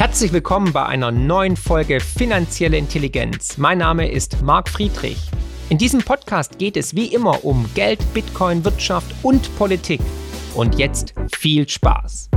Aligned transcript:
Herzlich 0.00 0.32
willkommen 0.32 0.72
bei 0.72 0.86
einer 0.86 1.10
neuen 1.10 1.58
Folge 1.58 2.00
Finanzielle 2.00 2.78
Intelligenz. 2.78 3.58
Mein 3.58 3.76
Name 3.76 4.10
ist 4.10 4.40
Marc 4.40 4.70
Friedrich. 4.70 5.18
In 5.68 5.76
diesem 5.76 6.00
Podcast 6.00 6.58
geht 6.58 6.78
es 6.78 6.96
wie 6.96 7.12
immer 7.12 7.44
um 7.44 7.68
Geld, 7.74 8.00
Bitcoin, 8.14 8.64
Wirtschaft 8.64 9.14
und 9.22 9.54
Politik. 9.58 10.00
Und 10.54 10.78
jetzt 10.78 11.12
viel 11.36 11.68
Spaß. 11.68 12.30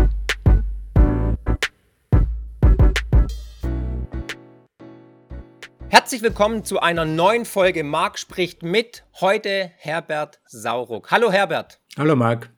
Herzlich 5.87 6.21
willkommen 6.21 6.65
zu 6.65 6.81
einer 6.81 7.05
neuen 7.05 7.45
Folge 7.45 7.85
Marc 7.85 8.19
spricht 8.19 8.61
mit. 8.61 9.05
Heute 9.21 9.71
Herbert 9.77 10.41
Sauruck. 10.47 11.11
Hallo 11.11 11.31
Herbert. 11.31 11.79
Hallo 11.97 12.17
Marc. 12.17 12.49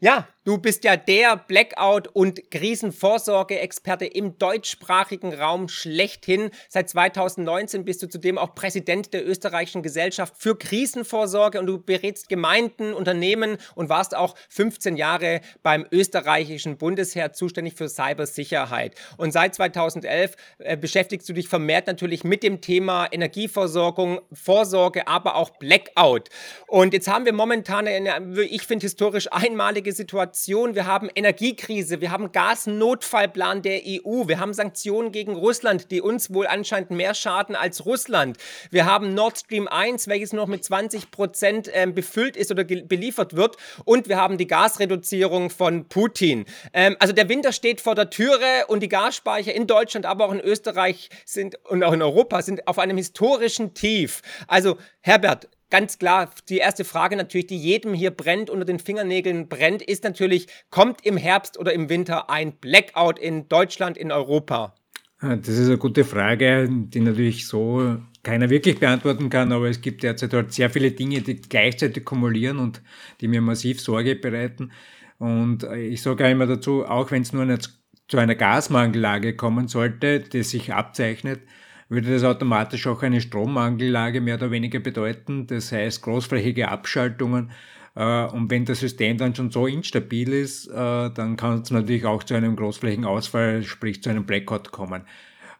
Ja, 0.00 0.26
Du 0.48 0.56
bist 0.56 0.82
ja 0.84 0.96
der 0.96 1.36
Blackout- 1.36 2.08
und 2.08 2.50
Krisenvorsorge-Experte 2.50 4.06
im 4.06 4.38
deutschsprachigen 4.38 5.34
Raum 5.34 5.68
schlechthin. 5.68 6.48
Seit 6.70 6.88
2019 6.88 7.84
bist 7.84 8.02
du 8.02 8.08
zudem 8.08 8.38
auch 8.38 8.54
Präsident 8.54 9.12
der 9.12 9.28
österreichischen 9.28 9.82
Gesellschaft 9.82 10.36
für 10.38 10.56
Krisenvorsorge 10.56 11.60
und 11.60 11.66
du 11.66 11.78
berätst 11.78 12.30
Gemeinden, 12.30 12.94
Unternehmen 12.94 13.58
und 13.74 13.90
warst 13.90 14.16
auch 14.16 14.36
15 14.48 14.96
Jahre 14.96 15.42
beim 15.62 15.84
österreichischen 15.92 16.78
Bundesheer 16.78 17.34
zuständig 17.34 17.74
für 17.74 17.90
Cybersicherheit. 17.90 18.94
Und 19.18 19.32
seit 19.32 19.54
2011 19.54 20.34
äh, 20.60 20.78
beschäftigst 20.78 21.28
du 21.28 21.34
dich 21.34 21.48
vermehrt 21.48 21.86
natürlich 21.86 22.24
mit 22.24 22.42
dem 22.42 22.62
Thema 22.62 23.06
Energieversorgung, 23.12 24.22
Vorsorge, 24.32 25.08
aber 25.08 25.36
auch 25.36 25.50
Blackout. 25.58 26.30
Und 26.66 26.94
jetzt 26.94 27.06
haben 27.06 27.26
wir 27.26 27.34
momentan 27.34 27.86
eine, 27.86 28.40
ich 28.44 28.62
finde, 28.62 28.84
historisch 28.84 29.30
einmalige 29.30 29.92
Situation 29.92 30.37
Inflation, 30.38 30.76
wir 30.76 30.86
haben 30.86 31.10
Energiekrise, 31.16 32.00
wir 32.00 32.12
haben 32.12 32.30
Gasnotfallplan 32.30 33.62
der 33.62 33.80
EU, 33.84 34.28
wir 34.28 34.38
haben 34.38 34.54
Sanktionen 34.54 35.10
gegen 35.10 35.34
Russland, 35.34 35.90
die 35.90 36.00
uns 36.00 36.32
wohl 36.32 36.46
anscheinend 36.46 36.92
mehr 36.92 37.14
schaden 37.14 37.56
als 37.56 37.84
Russland. 37.84 38.36
Wir 38.70 38.86
haben 38.86 39.14
Nord 39.14 39.38
Stream 39.38 39.66
1, 39.66 40.06
welches 40.06 40.32
noch 40.32 40.46
mit 40.46 40.64
20 40.64 41.10
Prozent 41.10 41.68
ähm, 41.72 41.92
befüllt 41.92 42.36
ist 42.36 42.52
oder 42.52 42.62
beliefert 42.62 43.34
wird. 43.34 43.56
Und 43.84 44.08
wir 44.08 44.16
haben 44.16 44.38
die 44.38 44.46
Gasreduzierung 44.46 45.50
von 45.50 45.88
Putin. 45.88 46.44
Ähm, 46.72 46.96
also 47.00 47.12
der 47.12 47.28
Winter 47.28 47.52
steht 47.52 47.80
vor 47.80 47.96
der 47.96 48.08
Türe 48.08 48.66
und 48.68 48.80
die 48.80 48.88
Gasspeicher 48.88 49.52
in 49.52 49.66
Deutschland, 49.66 50.06
aber 50.06 50.26
auch 50.26 50.32
in 50.32 50.40
Österreich 50.40 51.10
sind 51.24 51.56
und 51.64 51.82
auch 51.82 51.92
in 51.92 52.02
Europa 52.02 52.42
sind 52.42 52.68
auf 52.68 52.78
einem 52.78 52.96
historischen 52.96 53.74
Tief. 53.74 54.22
Also 54.46 54.78
Herbert, 55.00 55.48
ganz 55.70 55.98
klar, 55.98 56.30
die 56.48 56.58
erste 56.58 56.84
Frage 56.84 57.16
natürlich, 57.16 57.46
die 57.46 57.58
jedem 57.58 57.94
hier 57.94 58.10
brennt, 58.10 58.50
unter 58.50 58.64
den 58.64 58.78
Fingernägeln 58.78 59.48
brennt, 59.48 59.82
ist 59.82 60.04
natürlich, 60.04 60.46
kommt 60.70 61.04
im 61.04 61.16
Herbst 61.16 61.58
oder 61.58 61.72
im 61.72 61.88
Winter 61.88 62.30
ein 62.30 62.52
Blackout 62.52 63.18
in 63.18 63.48
Deutschland, 63.48 63.96
in 63.96 64.12
Europa? 64.12 64.74
Ah, 65.20 65.36
das 65.36 65.48
ist 65.48 65.66
eine 65.66 65.78
gute 65.78 66.04
Frage, 66.04 66.68
die 66.70 67.00
natürlich 67.00 67.46
so 67.46 67.96
keiner 68.22 68.50
wirklich 68.50 68.78
beantworten 68.78 69.30
kann, 69.30 69.52
aber 69.52 69.68
es 69.68 69.80
gibt 69.80 70.02
derzeit 70.02 70.32
halt 70.32 70.52
sehr 70.52 70.70
viele 70.70 70.92
Dinge, 70.92 71.22
die 71.22 71.36
gleichzeitig 71.36 72.04
kumulieren 72.04 72.58
und 72.58 72.82
die 73.20 73.28
mir 73.28 73.40
massiv 73.40 73.80
Sorge 73.80 74.14
bereiten. 74.14 74.70
Und 75.18 75.64
ich 75.64 76.02
sage 76.02 76.24
auch 76.24 76.30
immer 76.30 76.46
dazu, 76.46 76.84
auch 76.84 77.10
wenn 77.10 77.22
es 77.22 77.32
nur 77.32 77.42
eine, 77.42 77.58
zu 77.58 78.18
einer 78.18 78.36
Gasmangellage 78.36 79.34
kommen 79.34 79.66
sollte, 79.66 80.20
die 80.20 80.44
sich 80.44 80.72
abzeichnet, 80.72 81.40
würde 81.88 82.12
das 82.12 82.24
automatisch 82.24 82.86
auch 82.86 83.02
eine 83.02 83.20
Strommangellage 83.20 84.20
mehr 84.20 84.36
oder 84.36 84.50
weniger 84.50 84.80
bedeuten. 84.80 85.46
Das 85.46 85.72
heißt 85.72 86.02
großflächige 86.02 86.68
Abschaltungen. 86.68 87.50
Äh, 87.94 88.26
und 88.26 88.50
wenn 88.50 88.64
das 88.64 88.80
System 88.80 89.16
dann 89.16 89.34
schon 89.34 89.50
so 89.50 89.66
instabil 89.66 90.32
ist, 90.32 90.68
äh, 90.68 90.72
dann 90.74 91.36
kann 91.36 91.62
es 91.62 91.70
natürlich 91.70 92.04
auch 92.04 92.22
zu 92.22 92.34
einem 92.34 92.56
großflächigen 92.56 93.04
Ausfall, 93.04 93.62
sprich 93.62 94.02
zu 94.02 94.10
einem 94.10 94.26
Blackout 94.26 94.70
kommen. 94.70 95.02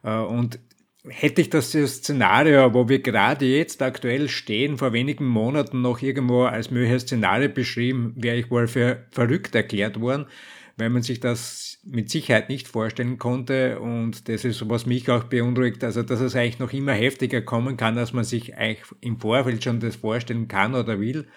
Äh, 0.03 0.17
und 0.17 0.59
hätte 1.07 1.41
ich 1.41 1.49
das 1.49 1.71
Szenario, 1.71 2.73
wo 2.73 2.87
wir 2.87 2.99
gerade 2.99 3.45
jetzt 3.45 3.81
aktuell 3.81 4.29
stehen, 4.29 4.77
vor 4.77 4.93
wenigen 4.93 5.25
Monaten 5.25 5.81
noch 5.81 6.01
irgendwo 6.01 6.43
als 6.43 6.71
mögliches 6.71 7.03
Szenario 7.03 7.49
beschrieben, 7.49 8.13
wäre 8.15 8.37
ich 8.37 8.51
wohl 8.51 8.67
für 8.67 9.05
verrückt 9.11 9.55
erklärt 9.55 9.99
worden 9.99 10.27
weil 10.79 10.89
man 10.89 11.01
sich 11.01 11.19
das 11.19 11.79
mit 11.83 12.09
Sicherheit 12.09 12.49
nicht 12.49 12.67
vorstellen 12.67 13.17
konnte. 13.17 13.79
Und 13.79 14.27
das 14.29 14.45
ist, 14.45 14.67
was 14.69 14.85
mich 14.85 15.09
auch 15.09 15.25
beunruhigt, 15.25 15.83
also 15.83 16.03
dass 16.03 16.21
es 16.21 16.35
eigentlich 16.35 16.59
noch 16.59 16.73
immer 16.73 16.93
heftiger 16.93 17.41
kommen 17.41 17.77
kann, 17.77 17.97
als 17.97 18.13
man 18.13 18.23
sich 18.23 18.55
eigentlich 18.55 18.87
im 19.01 19.19
Vorfeld 19.19 19.63
schon 19.63 19.79
das 19.79 19.97
vorstellen 19.97 20.47
kann 20.47 20.75
oder 20.75 20.99
will. 20.99 21.27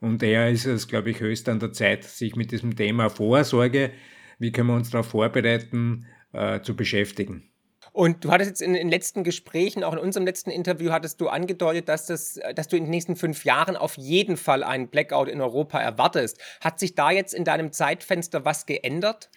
Und 0.00 0.22
daher 0.22 0.50
ist 0.50 0.66
es, 0.66 0.88
glaube 0.88 1.10
ich, 1.10 1.20
höchst 1.20 1.48
an 1.48 1.58
der 1.58 1.72
Zeit, 1.72 2.04
sich 2.04 2.36
mit 2.36 2.52
diesem 2.52 2.76
Thema 2.76 3.10
Vorsorge, 3.10 3.92
wie 4.38 4.52
können 4.52 4.68
wir 4.68 4.76
uns 4.76 4.90
darauf 4.90 5.08
vorbereiten, 5.08 6.06
äh, 6.32 6.60
zu 6.62 6.74
beschäftigen. 6.74 7.49
Und 7.92 8.24
du 8.24 8.30
hattest 8.30 8.50
jetzt 8.50 8.62
in 8.62 8.74
den 8.74 8.88
letzten 8.88 9.24
Gesprächen, 9.24 9.82
auch 9.82 9.92
in 9.92 9.98
unserem 9.98 10.26
letzten 10.26 10.50
Interview, 10.50 10.90
hattest 10.90 11.20
du 11.20 11.28
angedeutet, 11.28 11.88
dass, 11.88 12.06
das, 12.06 12.38
dass 12.54 12.68
du 12.68 12.76
in 12.76 12.84
den 12.84 12.90
nächsten 12.90 13.16
fünf 13.16 13.44
Jahren 13.44 13.76
auf 13.76 13.96
jeden 13.96 14.36
Fall 14.36 14.62
einen 14.62 14.88
Blackout 14.88 15.28
in 15.28 15.40
Europa 15.40 15.80
erwartest. 15.80 16.40
Hat 16.60 16.78
sich 16.78 16.94
da 16.94 17.10
jetzt 17.10 17.34
in 17.34 17.44
deinem 17.44 17.72
Zeitfenster 17.72 18.44
was 18.44 18.66
geändert? 18.66 19.30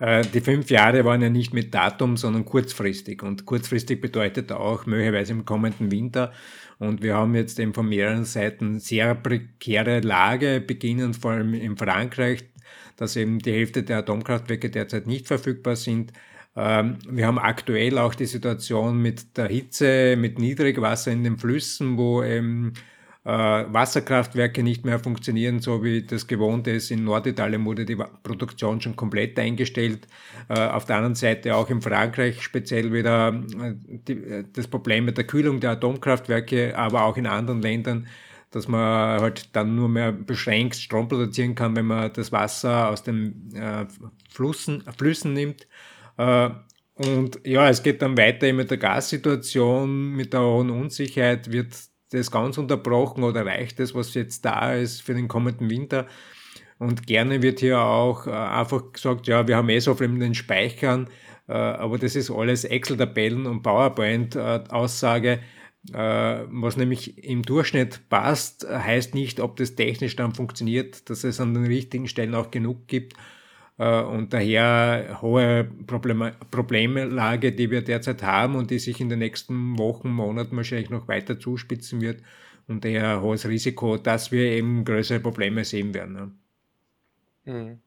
Äh, 0.00 0.22
die 0.22 0.40
fünf 0.40 0.70
Jahre 0.70 1.04
waren 1.04 1.22
ja 1.22 1.28
nicht 1.28 1.52
mit 1.52 1.74
Datum, 1.74 2.16
sondern 2.16 2.44
kurzfristig. 2.44 3.22
Und 3.22 3.44
kurzfristig 3.44 4.00
bedeutet 4.00 4.50
auch 4.50 4.86
möglicherweise 4.86 5.32
im 5.32 5.44
kommenden 5.44 5.92
Winter. 5.92 6.32
Und 6.78 7.02
wir 7.02 7.14
haben 7.14 7.34
jetzt 7.34 7.58
eben 7.60 7.74
von 7.74 7.88
mehreren 7.88 8.24
Seiten 8.24 8.80
sehr 8.80 9.14
prekäre 9.14 10.00
Lage, 10.00 10.60
beginnend 10.60 11.16
vor 11.16 11.32
allem 11.32 11.52
in 11.52 11.76
Frankreich, 11.76 12.44
dass 12.96 13.16
eben 13.16 13.38
die 13.38 13.52
Hälfte 13.52 13.82
der 13.82 13.98
Atomkraftwerke 13.98 14.70
derzeit 14.70 15.06
nicht 15.06 15.26
verfügbar 15.26 15.76
sind. 15.76 16.12
Ähm, 16.62 16.98
wir 17.08 17.26
haben 17.26 17.38
aktuell 17.38 17.96
auch 17.96 18.14
die 18.14 18.26
Situation 18.26 19.00
mit 19.00 19.36
der 19.38 19.48
Hitze, 19.48 20.14
mit 20.18 20.38
Niedrigwasser 20.38 21.10
in 21.10 21.24
den 21.24 21.38
Flüssen, 21.38 21.96
wo 21.96 22.22
eben 22.22 22.74
äh, 23.24 23.30
Wasserkraftwerke 23.30 24.62
nicht 24.62 24.84
mehr 24.84 24.98
funktionieren, 24.98 25.60
so 25.60 25.82
wie 25.82 26.02
das 26.02 26.26
gewohnt 26.26 26.66
ist. 26.66 26.90
In 26.90 27.04
Norditalien 27.04 27.64
wurde 27.64 27.86
die 27.86 27.96
Produktion 27.96 28.78
schon 28.82 28.94
komplett 28.94 29.38
eingestellt. 29.38 30.06
Äh, 30.50 30.60
auf 30.60 30.84
der 30.84 30.96
anderen 30.96 31.14
Seite 31.14 31.56
auch 31.56 31.70
in 31.70 31.80
Frankreich 31.80 32.42
speziell 32.42 32.92
wieder 32.92 33.42
äh, 34.06 34.44
das 34.52 34.68
Problem 34.68 35.06
mit 35.06 35.16
der 35.16 35.24
Kühlung 35.24 35.60
der 35.60 35.70
Atomkraftwerke, 35.70 36.76
aber 36.76 37.04
auch 37.04 37.16
in 37.16 37.26
anderen 37.26 37.62
Ländern 37.62 38.06
dass 38.52 38.66
man 38.66 39.20
halt 39.20 39.54
dann 39.54 39.76
nur 39.76 39.88
mehr 39.88 40.10
beschränkt 40.10 40.74
Strom 40.74 41.06
produzieren 41.06 41.54
kann, 41.54 41.76
wenn 41.76 41.86
man 41.86 42.12
das 42.12 42.32
Wasser 42.32 42.88
aus 42.88 43.04
den 43.04 43.52
Flüssen, 44.28 44.82
Flüssen 44.98 45.34
nimmt. 45.34 45.68
Äh, 46.20 46.50
und 46.94 47.40
ja, 47.44 47.70
es 47.70 47.82
geht 47.82 48.02
dann 48.02 48.18
weiter 48.18 48.52
mit 48.52 48.70
der 48.70 48.76
Gassituation, 48.76 50.12
mit 50.12 50.34
der 50.34 50.42
hohen 50.42 50.68
Unsicherheit. 50.68 51.50
Wird 51.50 51.74
das 52.10 52.30
ganz 52.30 52.58
unterbrochen 52.58 53.24
oder 53.24 53.46
reicht 53.46 53.78
das, 53.78 53.94
was 53.94 54.12
jetzt 54.14 54.44
da 54.44 54.74
ist 54.74 55.00
für 55.00 55.14
den 55.14 55.28
kommenden 55.28 55.70
Winter? 55.70 56.06
Und 56.78 57.06
gerne 57.06 57.42
wird 57.42 57.60
hier 57.60 57.80
auch 57.80 58.26
äh, 58.26 58.30
einfach 58.30 58.92
gesagt, 58.92 59.26
ja, 59.28 59.48
wir 59.48 59.56
haben 59.56 59.68
eh 59.70 59.78
so 59.78 59.94
viel 59.94 60.06
in 60.06 60.20
den 60.20 60.34
Speichern, 60.34 61.08
äh, 61.48 61.52
aber 61.52 61.98
das 61.98 62.16
ist 62.16 62.30
alles 62.30 62.64
Excel-Tabellen 62.64 63.46
und 63.46 63.62
PowerPoint-Aussage. 63.62 65.40
Was 65.82 66.76
nämlich 66.76 67.24
im 67.24 67.40
Durchschnitt 67.40 68.10
passt, 68.10 68.68
heißt 68.68 69.14
nicht, 69.14 69.40
ob 69.40 69.56
das 69.56 69.76
technisch 69.76 70.14
dann 70.14 70.34
funktioniert, 70.34 71.08
dass 71.08 71.24
es 71.24 71.40
an 71.40 71.54
den 71.54 71.64
richtigen 71.64 72.06
Stellen 72.06 72.34
auch 72.34 72.50
genug 72.50 72.86
gibt 72.86 73.14
und 73.80 74.34
daher 74.34 75.20
hohe 75.22 75.64
Problemlage, 75.86 77.52
die 77.52 77.70
wir 77.70 77.82
derzeit 77.82 78.22
haben 78.22 78.56
und 78.56 78.70
die 78.70 78.78
sich 78.78 79.00
in 79.00 79.08
den 79.08 79.20
nächsten 79.20 79.78
Wochen, 79.78 80.10
Monaten 80.10 80.56
wahrscheinlich 80.56 80.90
noch 80.90 81.08
weiter 81.08 81.40
zuspitzen 81.40 82.02
wird 82.02 82.22
und 82.68 82.84
daher 82.84 83.22
hohes 83.22 83.48
Risiko, 83.48 83.96
dass 83.96 84.32
wir 84.32 84.50
eben 84.52 84.84
größere 84.84 85.20
Probleme 85.20 85.64
sehen 85.64 85.94
werden. 85.94 86.38
Mhm. 87.46 87.80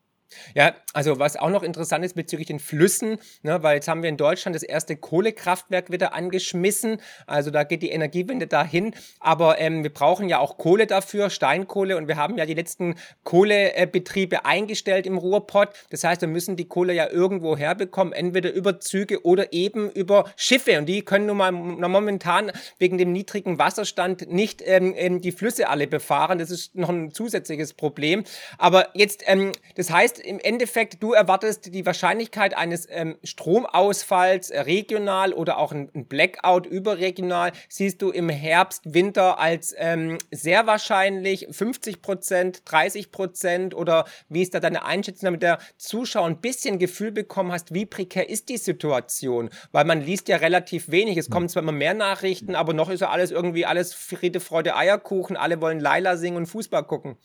Ja, 0.53 0.75
also 0.93 1.19
was 1.19 1.35
auch 1.35 1.49
noch 1.49 1.63
interessant 1.63 2.05
ist 2.05 2.15
bezüglich 2.15 2.47
den 2.47 2.59
Flüssen, 2.59 3.17
ne, 3.41 3.63
weil 3.63 3.75
jetzt 3.75 3.87
haben 3.87 4.03
wir 4.03 4.09
in 4.09 4.17
Deutschland 4.17 4.55
das 4.55 4.63
erste 4.63 4.95
Kohlekraftwerk 4.95 5.91
wieder 5.91 6.13
angeschmissen. 6.13 6.97
Also 7.27 7.51
da 7.51 7.63
geht 7.63 7.81
die 7.81 7.89
Energiewende 7.89 8.47
dahin. 8.47 8.93
Aber 9.19 9.59
ähm, 9.59 9.83
wir 9.83 9.93
brauchen 9.93 10.29
ja 10.29 10.39
auch 10.39 10.57
Kohle 10.57 10.87
dafür, 10.87 11.29
Steinkohle. 11.29 11.97
Und 11.97 12.07
wir 12.07 12.17
haben 12.17 12.37
ja 12.37 12.45
die 12.45 12.53
letzten 12.53 12.95
Kohlebetriebe 13.23 14.45
eingestellt 14.45 15.05
im 15.05 15.17
Ruhrpott. 15.17 15.69
Das 15.89 16.03
heißt, 16.03 16.21
wir 16.21 16.27
müssen 16.27 16.55
die 16.55 16.67
Kohle 16.67 16.93
ja 16.93 17.09
irgendwo 17.09 17.57
herbekommen, 17.57 18.13
entweder 18.13 18.51
über 18.51 18.79
Züge 18.79 19.25
oder 19.25 19.53
eben 19.53 19.89
über 19.91 20.25
Schiffe. 20.35 20.77
Und 20.77 20.87
die 20.87 21.03
können 21.03 21.25
nun 21.25 21.37
mal 21.37 21.51
momentan 21.51 22.51
wegen 22.79 22.97
dem 22.97 23.11
niedrigen 23.11 23.57
Wasserstand 23.59 24.31
nicht 24.31 24.61
ähm, 24.65 25.21
die 25.21 25.31
Flüsse 25.31 25.69
alle 25.69 25.87
befahren. 25.87 26.39
Das 26.39 26.51
ist 26.51 26.75
noch 26.75 26.89
ein 26.89 27.11
zusätzliches 27.11 27.73
Problem. 27.73 28.23
Aber 28.57 28.89
jetzt, 28.93 29.23
ähm, 29.25 29.51
das 29.75 29.91
heißt, 29.91 30.22
im 30.23 30.39
Endeffekt, 30.39 31.01
du 31.03 31.13
erwartest 31.13 31.73
die 31.73 31.85
Wahrscheinlichkeit 31.85 32.55
eines 32.55 32.87
ähm, 32.89 33.17
Stromausfalls 33.23 34.49
äh, 34.49 34.61
regional 34.61 35.33
oder 35.33 35.57
auch 35.57 35.71
ein, 35.71 35.89
ein, 35.93 36.05
Blackout 36.05 36.65
überregional, 36.65 37.51
siehst 37.69 38.01
du 38.01 38.09
im 38.09 38.29
Herbst, 38.29 38.81
Winter 38.85 39.39
als 39.39 39.75
ähm, 39.77 40.17
sehr 40.31 40.67
wahrscheinlich 40.67 41.47
50 41.51 42.01
Prozent, 42.01 42.61
30 42.65 43.11
Prozent 43.11 43.75
oder 43.75 44.05
wie 44.29 44.41
ist 44.41 44.53
da 44.53 44.59
deine 44.59 44.85
Einschätzung, 44.85 45.27
damit 45.27 45.43
der 45.43 45.59
Zuschauer 45.77 46.27
ein 46.27 46.41
bisschen 46.41 46.79
Gefühl 46.79 47.11
bekommen 47.11 47.51
hast, 47.51 47.73
wie 47.73 47.85
prekär 47.85 48.29
ist 48.29 48.49
die 48.49 48.57
Situation? 48.57 49.49
Weil 49.71 49.85
man 49.85 50.01
liest 50.01 50.27
ja 50.27 50.37
relativ 50.37 50.89
wenig. 50.89 51.17
Es 51.17 51.29
kommen 51.29 51.49
zwar 51.49 51.63
immer 51.63 51.71
mehr 51.71 51.93
Nachrichten, 51.93 52.55
aber 52.55 52.73
noch 52.73 52.89
ist 52.89 53.01
ja 53.01 53.09
alles 53.09 53.31
irgendwie 53.31 53.65
alles 53.65 53.93
Friede, 53.93 54.39
Freude, 54.39 54.75
Eierkuchen. 54.75 55.37
Alle 55.37 55.61
wollen 55.61 55.79
Laila 55.79 56.17
singen 56.17 56.37
und 56.37 56.45
Fußball 56.45 56.83
gucken. 56.83 57.17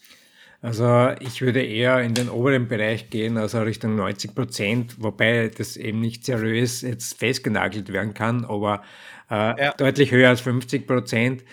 Also 0.61 1.11
ich 1.21 1.41
würde 1.41 1.63
eher 1.63 2.01
in 2.01 2.15
den 2.15 2.29
oberen 2.29 2.67
Bereich 2.67 3.11
gehen, 3.11 3.37
also 3.37 3.61
Richtung 3.61 3.95
90 3.95 4.35
Prozent, 4.35 4.97
wobei 4.99 5.51
das 5.57 5.77
eben 5.77 6.01
nicht 6.01 6.25
seriös 6.25 6.83
jetzt 6.83 7.19
festgenagelt 7.19 7.93
werden 7.93 8.13
kann, 8.13 8.45
aber 8.45 8.83
äh, 9.31 9.35
ja. 9.35 9.73
deutlich 9.77 10.11
höher 10.11 10.31
als 10.31 10.41
50 10.41 10.87
Prozent. 10.87 11.45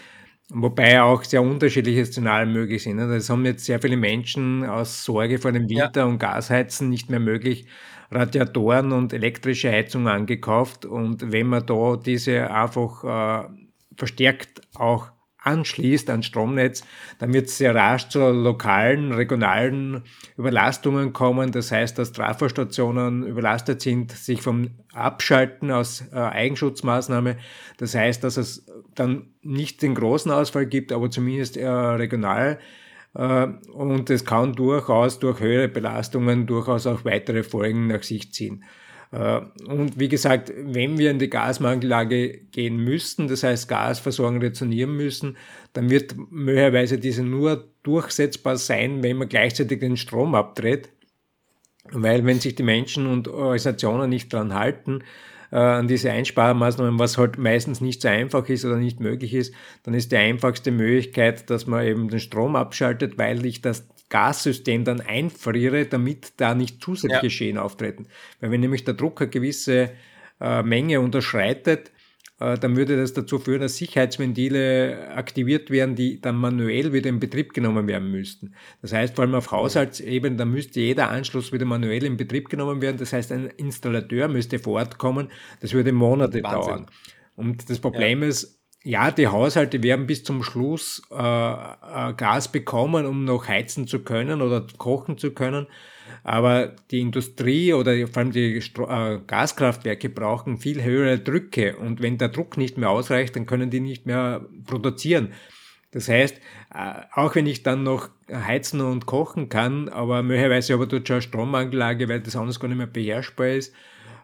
Wobei 0.49 1.01
auch 1.01 1.23
sehr 1.23 1.41
unterschiedliche 1.41 2.05
Szenarien 2.05 2.53
möglich 2.53 2.83
sind. 2.83 2.97
Das 2.97 3.09
also 3.09 3.33
haben 3.33 3.45
jetzt 3.45 3.65
sehr 3.65 3.79
viele 3.81 3.97
Menschen 3.97 4.63
aus 4.63 5.03
Sorge 5.03 5.39
vor 5.39 5.51
dem 5.51 5.67
Winter 5.67 6.01
ja. 6.01 6.05
und 6.05 6.19
Gasheizen 6.19 6.89
nicht 6.89 7.09
mehr 7.09 7.19
möglich 7.19 7.65
Radiatoren 8.11 8.91
und 8.91 9.11
elektrische 9.11 9.71
Heizung 9.71 10.07
angekauft. 10.07 10.85
Und 10.85 11.31
wenn 11.31 11.47
man 11.47 11.65
da 11.65 11.95
diese 11.97 12.51
einfach 12.51 13.43
äh, 13.43 13.49
verstärkt 13.97 14.61
auch 14.75 15.11
anschließt 15.45 16.09
an 16.09 16.23
Stromnetz, 16.23 16.83
dann 17.19 17.33
wird 17.33 17.47
es 17.47 17.57
sehr 17.57 17.75
rasch 17.75 18.09
zu 18.09 18.19
lokalen, 18.19 19.11
regionalen 19.11 20.03
Überlastungen 20.37 21.13
kommen. 21.13 21.51
Das 21.51 21.71
heißt, 21.71 21.97
dass 21.97 22.11
Trafostationen 22.11 23.25
überlastet 23.25 23.81
sind, 23.81 24.11
sich 24.11 24.41
vom 24.41 24.71
Abschalten 24.93 25.71
aus 25.71 26.03
äh, 26.11 26.17
Eigenschutzmaßnahme. 26.17 27.37
Das 27.77 27.95
heißt, 27.95 28.23
dass 28.23 28.37
es 28.37 28.65
dann 28.95 29.27
nicht 29.41 29.81
den 29.81 29.95
großen 29.95 30.31
Ausfall 30.31 30.65
gibt, 30.65 30.91
aber 30.91 31.09
zumindest 31.09 31.57
äh, 31.57 31.67
regional. 31.67 32.59
Äh, 33.13 33.47
und 33.71 34.09
es 34.09 34.25
kann 34.25 34.53
durchaus 34.53 35.19
durch 35.19 35.39
höhere 35.39 35.67
Belastungen 35.67 36.47
durchaus 36.47 36.87
auch 36.87 37.05
weitere 37.05 37.43
Folgen 37.43 37.87
nach 37.87 38.03
sich 38.03 38.33
ziehen. 38.33 38.63
Äh, 39.15 39.41
und 39.65 39.97
wie 39.97 40.09
gesagt, 40.09 40.51
wenn 40.57 40.97
wir 40.97 41.11
in 41.11 41.19
die 41.19 41.29
Gasmangellage 41.29 42.37
gehen 42.51 42.77
müssten, 42.77 43.27
das 43.27 43.43
heißt 43.43 43.69
Gasversorgung 43.69 44.39
rezonieren 44.39 44.95
müssen, 44.95 45.37
dann 45.73 45.89
wird 45.89 46.15
möglicherweise 46.29 46.97
diese 46.97 47.23
nur 47.23 47.65
durchsetzbar 47.83 48.57
sein, 48.57 49.03
wenn 49.03 49.17
man 49.17 49.29
gleichzeitig 49.29 49.79
den 49.79 49.97
Strom 49.97 50.35
abdreht. 50.35 50.89
Weil 51.91 52.25
wenn 52.25 52.39
sich 52.39 52.55
die 52.55 52.63
Menschen 52.63 53.07
und 53.07 53.27
Organisationen 53.27 54.09
nicht 54.09 54.33
dran 54.33 54.53
halten, 54.53 55.03
äh, 55.51 55.57
an 55.57 55.87
diese 55.87 56.11
Einsparmaßnahmen, 56.11 56.99
was 56.99 57.17
halt 57.17 57.37
meistens 57.37 57.79
nicht 57.79 58.01
so 58.01 58.07
einfach 58.07 58.49
ist 58.49 58.65
oder 58.65 58.77
nicht 58.77 58.99
möglich 58.99 59.33
ist, 59.33 59.53
dann 59.83 59.93
ist 59.93 60.11
die 60.11 60.17
einfachste 60.17 60.71
Möglichkeit, 60.71 61.49
dass 61.49 61.67
man 61.67 61.85
eben 61.85 62.09
den 62.09 62.19
Strom 62.19 62.55
abschaltet, 62.55 63.17
weil 63.17 63.45
ich 63.45 63.61
das 63.61 63.87
Gassystem 64.09 64.83
dann 64.83 65.01
einfriere, 65.01 65.85
damit 65.85 66.33
da 66.37 66.55
nicht 66.55 66.83
zusätzliche 66.83 67.25
ja. 67.25 67.29
Schäden 67.29 67.57
auftreten. 67.57 68.07
Weil 68.39 68.51
wenn 68.51 68.61
nämlich 68.61 68.83
der 68.83 68.93
Druck 68.93 69.21
eine 69.21 69.29
gewisse 69.29 69.91
äh, 70.39 70.63
Menge 70.63 71.01
unterschreitet, 71.01 71.91
äh, 72.39 72.57
dann 72.57 72.75
würde 72.75 72.97
das 72.97 73.13
dazu 73.13 73.39
führen, 73.39 73.61
dass 73.61 73.77
Sicherheitsventile 73.77 75.09
aktiviert 75.15 75.71
werden, 75.71 75.95
die 75.95 76.19
dann 76.19 76.35
manuell 76.35 76.91
wieder 76.91 77.09
in 77.09 77.19
Betrieb 77.19 77.53
genommen 77.53 77.87
werden 77.87 78.11
müssten. 78.11 78.53
Das 78.81 78.91
heißt, 78.91 79.15
vor 79.15 79.23
allem 79.23 79.35
auf 79.35 79.51
Haushaltsebene, 79.51 80.35
da 80.35 80.45
müsste 80.45 80.81
jeder 80.81 81.09
Anschluss 81.09 81.53
wieder 81.53 81.65
manuell 81.65 82.03
in 82.03 82.17
Betrieb 82.17 82.49
genommen 82.49 82.81
werden. 82.81 82.97
Das 82.97 83.13
heißt, 83.13 83.31
ein 83.31 83.47
Installateur 83.47 84.27
müsste 84.27 84.59
vor 84.59 84.79
Ort 84.79 84.97
kommen. 84.97 85.29
Das 85.61 85.73
würde 85.73 85.93
Monate 85.93 86.43
Wahnsinn. 86.43 86.61
dauern. 86.61 86.85
Und 87.35 87.69
das 87.69 87.79
Problem 87.79 88.21
ja. 88.21 88.29
ist, 88.29 88.59
ja, 88.85 89.09
die 89.09 89.27
Haushalte 89.27 89.81
werden 89.81 90.05
bis 90.05 90.23
zum 90.23 90.43
Schluss 90.43 91.01
äh, 91.11 91.15
äh, 91.15 92.13
Gas 92.13 92.51
bekommen, 92.51 93.07
um 93.07 93.25
noch 93.25 93.47
heizen 93.47 93.87
zu 93.87 94.03
können 94.03 94.43
oder 94.43 94.65
kochen 94.77 95.17
zu 95.17 95.31
können. 95.31 95.65
Aber 96.23 96.75
die 96.91 96.99
Industrie 96.99 97.73
oder 97.73 97.95
vor 98.07 98.17
allem 98.17 98.31
die 98.31 98.61
Stro 98.61 98.87
äh, 98.87 99.19
Gaskraftwerke 99.25 100.09
brauchen 100.09 100.59
viel 100.59 100.83
höhere 100.83 101.17
Drücke. 101.17 101.77
Und 101.77 101.99
wenn 102.03 102.19
der 102.19 102.29
Druck 102.29 102.57
nicht 102.57 102.77
mehr 102.77 102.91
ausreicht, 102.91 103.35
dann 103.35 103.47
können 103.47 103.71
die 103.71 103.79
nicht 103.79 104.05
mehr 104.05 104.45
produzieren. 104.67 105.33
Das 105.89 106.07
heißt, 106.07 106.37
äh, 106.71 106.93
auch 107.11 107.33
wenn 107.33 107.47
ich 107.47 107.63
dann 107.63 107.81
noch 107.81 108.09
heizen 108.31 108.81
und 108.81 109.07
kochen 109.07 109.49
kann, 109.49 109.89
aber 109.89 110.21
möglicherweise 110.21 110.75
aber 110.75 110.85
dort 110.85 111.07
schon 111.07 111.15
eine 111.15 111.21
Strommangellage, 111.23 112.07
weil 112.07 112.21
das 112.21 112.35
anders 112.35 112.59
gar 112.59 112.67
nicht 112.67 112.77
mehr 112.77 112.85
beherrschbar 112.85 113.47
ist, 113.47 113.73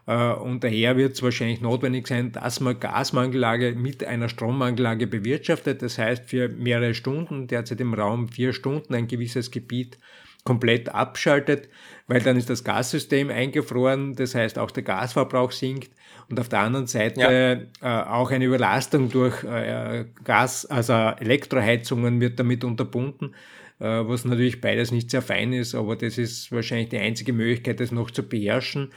und 0.04 0.64
daher 0.64 0.96
wird 0.96 1.12
es 1.12 1.22
wahrscheinlich 1.22 1.60
notwendig 1.60 2.08
sein, 2.08 2.32
dass 2.32 2.58
man 2.58 2.80
Gasmangellage 2.80 3.74
mit 3.76 4.02
einer 4.04 4.28
Strommangellage 4.28 5.06
bewirtschaftet. 5.06 5.80
Das 5.80 5.96
heißt, 5.96 6.28
für 6.28 6.48
mehrere 6.48 6.94
Stunden, 6.94 7.46
derzeit 7.46 7.80
im 7.80 7.94
Raum 7.94 8.28
vier 8.28 8.52
Stunden, 8.52 8.94
ein 8.94 9.06
gewisses 9.06 9.52
Gebiet 9.52 9.98
komplett 10.44 10.88
abschaltet, 10.88 11.68
weil 12.08 12.20
dann 12.20 12.36
ist 12.36 12.50
das 12.50 12.64
Gassystem 12.64 13.30
eingefroren, 13.30 14.14
das 14.14 14.34
heißt 14.34 14.58
auch 14.58 14.70
der 14.70 14.82
Gasverbrauch 14.82 15.52
sinkt 15.52 15.92
und 16.28 16.40
auf 16.40 16.48
der 16.48 16.60
anderen 16.60 16.86
Seite 16.86 17.68
ja. 17.80 18.02
äh, 18.02 18.08
auch 18.08 18.30
eine 18.30 18.44
Überlastung 18.44 19.10
durch 19.10 19.44
äh, 19.44 20.06
Gas, 20.24 20.66
also 20.66 20.92
Elektroheizungen 20.92 22.20
wird 22.20 22.40
damit 22.40 22.64
unterbunden, 22.64 23.34
äh, 23.78 23.84
was 23.84 24.24
natürlich 24.24 24.60
beides 24.60 24.90
nicht 24.90 25.10
sehr 25.10 25.22
fein 25.22 25.52
ist, 25.52 25.74
aber 25.74 25.94
das 25.94 26.18
ist 26.18 26.50
wahrscheinlich 26.50 26.88
die 26.88 26.98
einzige 26.98 27.32
Möglichkeit, 27.32 27.78
das 27.78 27.92
noch 27.92 28.10
zu 28.10 28.24
beherrschen. 28.24 28.90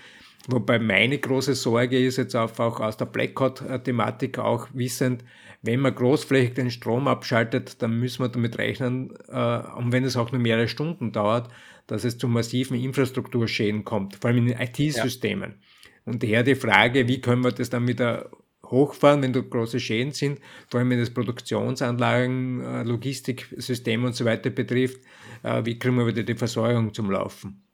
Wobei 0.48 0.78
meine 0.78 1.18
große 1.18 1.56
Sorge 1.56 1.98
ist 2.06 2.18
jetzt 2.18 2.36
auch, 2.36 2.60
auch 2.60 2.80
aus 2.80 2.98
der 2.98 3.06
Blackout-Thematik 3.06 4.38
auch 4.38 4.68
wissend, 4.74 5.24
wenn 5.64 5.80
man 5.80 5.96
großflächig 5.96 6.54
den 6.54 6.70
Strom 6.70 7.08
abschaltet, 7.08 7.82
dann 7.82 8.00
müssen 8.00 8.24
wir 8.24 8.30
damit 8.30 8.60
rechnen, 8.60 9.14
äh, 9.28 9.60
und 9.76 9.92
wenn 9.92 10.04
es 10.04 10.16
auch 10.16 10.32
nur 10.32 10.42
mehrere 10.42 10.68
Stunden 10.68 11.12
dauert, 11.12 11.50
dass 11.88 12.04
es 12.04 12.20
zu 12.20 12.28
massiven 12.28 12.80
Infrastrukturschäden 12.80 13.84
kommt, 13.84 14.16
vor 14.18 14.30
allem 14.30 14.48
in 14.48 14.48
den 14.48 14.60
IT-Systemen. 14.60 15.52
Ja. 15.52 16.12
Und 16.12 16.22
daher 16.22 16.44
die 16.44 16.56
Frage, 16.56 17.08
wie 17.08 17.20
können 17.20 17.44
wir 17.44 17.52
das 17.52 17.72
dann 17.72 17.88
wieder 17.88 18.30
hochfahren, 18.64 19.24
wenn 19.24 19.34
da 19.34 19.42
große 19.42 19.80
Schäden 19.80 20.12
sind, 20.12 20.40
vor 20.68 20.80
allem 20.80 20.92
wenn 20.92 21.00
es 21.00 21.14
Produktionsanlagen, 21.14 22.62
äh, 22.62 22.84
Logistiksysteme 22.84 24.08
und 24.08 24.16
so 24.16 24.26
weiter 24.26 24.52
betrifft, 24.52 25.02
äh, 25.42 25.66
wie 25.66 25.80
kriegen 25.80 25.98
wir 25.98 26.06
wieder 26.08 26.24
die 26.24 26.36
Versorgung 26.36 26.94
zum 26.94 27.10
Laufen? 27.10 27.65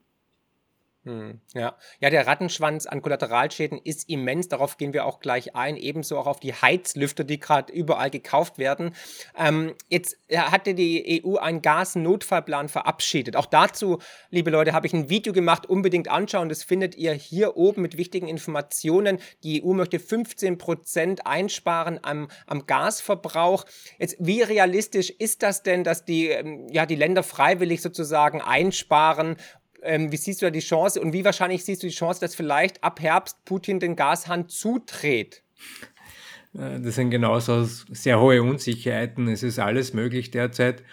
Hm, 1.04 1.42
ja. 1.56 1.76
ja, 2.00 2.10
der 2.12 2.28
Rattenschwanz 2.28 2.86
an 2.86 3.02
Kollateralschäden 3.02 3.80
ist 3.84 4.08
immens. 4.08 4.50
Darauf 4.50 4.78
gehen 4.78 4.94
wir 4.94 5.06
auch 5.06 5.20
gleich 5.20 5.56
ein. 5.56 5.76
Ebenso 5.76 6.20
auch 6.20 6.28
auf 6.28 6.40
die 6.40 6.54
Heizlüfter, 6.54 7.24
die 7.24 7.40
gerade 7.40 7.74
überall 7.74 8.12
gekauft 8.12 8.60
werden. 8.60 8.94
Ähm, 9.36 9.74
jetzt 9.90 10.18
hatte 10.32 10.76
die 10.76 11.24
EU 11.26 11.38
einen 11.38 11.64
Gasnotfallplan 11.64 12.70
verabschiedet. 12.70 13.36
Auch 13.36 13.48
dazu, 13.48 13.98
liebe 14.30 14.52
Leute, 14.52 14.74
habe 14.74 14.86
ich 14.86 14.94
ein 14.94 15.10
Video 15.10 15.34
gemacht. 15.34 15.66
Unbedingt 15.66 16.08
anschauen. 16.08 16.50
Das 16.50 16.64
findet 16.64 16.94
ihr 16.94 17.14
hier 17.14 17.58
oben 17.58 17.82
mit 17.82 17.98
wichtigen 17.98 18.28
Informationen. 18.28 19.18
Die 19.42 19.64
EU 19.64 19.74
möchte 19.74 20.00
15 20.00 20.60
Prozent 20.60 21.26
einsparen 21.26 22.00
am, 22.04 22.28
am 22.46 22.68
Gasverbrauch. 22.68 23.66
Jetzt, 23.98 24.18
wie 24.20 24.44
realistisch 24.44 25.10
ist 25.10 25.42
das 25.42 25.64
denn, 25.64 25.84
dass 25.84 26.06
die, 26.06 26.28
ähm, 26.28 26.68
ja, 26.70 26.86
die 26.86 26.96
Länder 26.96 27.24
freiwillig 27.24 27.82
sozusagen 27.82 28.40
einsparen 28.40 29.38
ähm, 29.82 30.12
wie 30.12 30.18
siehst 30.18 30.42
du 30.42 30.46
da 30.46 30.52
die 30.52 30.60
Chance 30.60 31.02
und 31.02 31.14
wie 31.14 31.26
wahrscheinlich 31.26 31.64
siehst 31.66 31.84
du 31.84 31.88
die 31.88 31.94
Chance, 31.94 32.20
dass 32.20 32.36
vielleicht 32.36 32.84
ab 32.84 33.00
Herbst 33.02 33.44
Putin 33.46 33.80
den 33.80 33.96
Gashahn 33.96 34.48
zudreht? 34.48 35.44
Äh, 36.54 36.80
das 36.80 36.96
sind 36.96 37.12
genauso 37.12 37.64
sehr 37.64 38.20
hohe 38.20 38.42
Unsicherheiten. 38.42 39.28
Es 39.28 39.44
ist 39.44 39.60
alles 39.60 39.94
möglich 39.94 40.32
derzeit. 40.32 40.84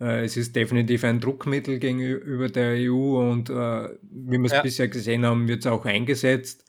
Äh, 0.00 0.24
es 0.24 0.36
ist 0.36 0.54
definitiv 0.56 1.04
ein 1.04 1.20
Druckmittel 1.20 1.78
gegenüber 1.78 2.48
der 2.48 2.74
EU 2.90 3.18
und 3.18 3.50
äh, 3.50 3.52
wie 3.52 4.38
wir 4.38 4.46
es 4.46 4.52
ja. 4.52 4.62
bisher 4.62 4.88
gesehen 4.88 5.24
haben, 5.26 5.48
wird 5.48 5.60
es 5.60 5.66
auch 5.66 5.84
eingesetzt. 5.84 6.64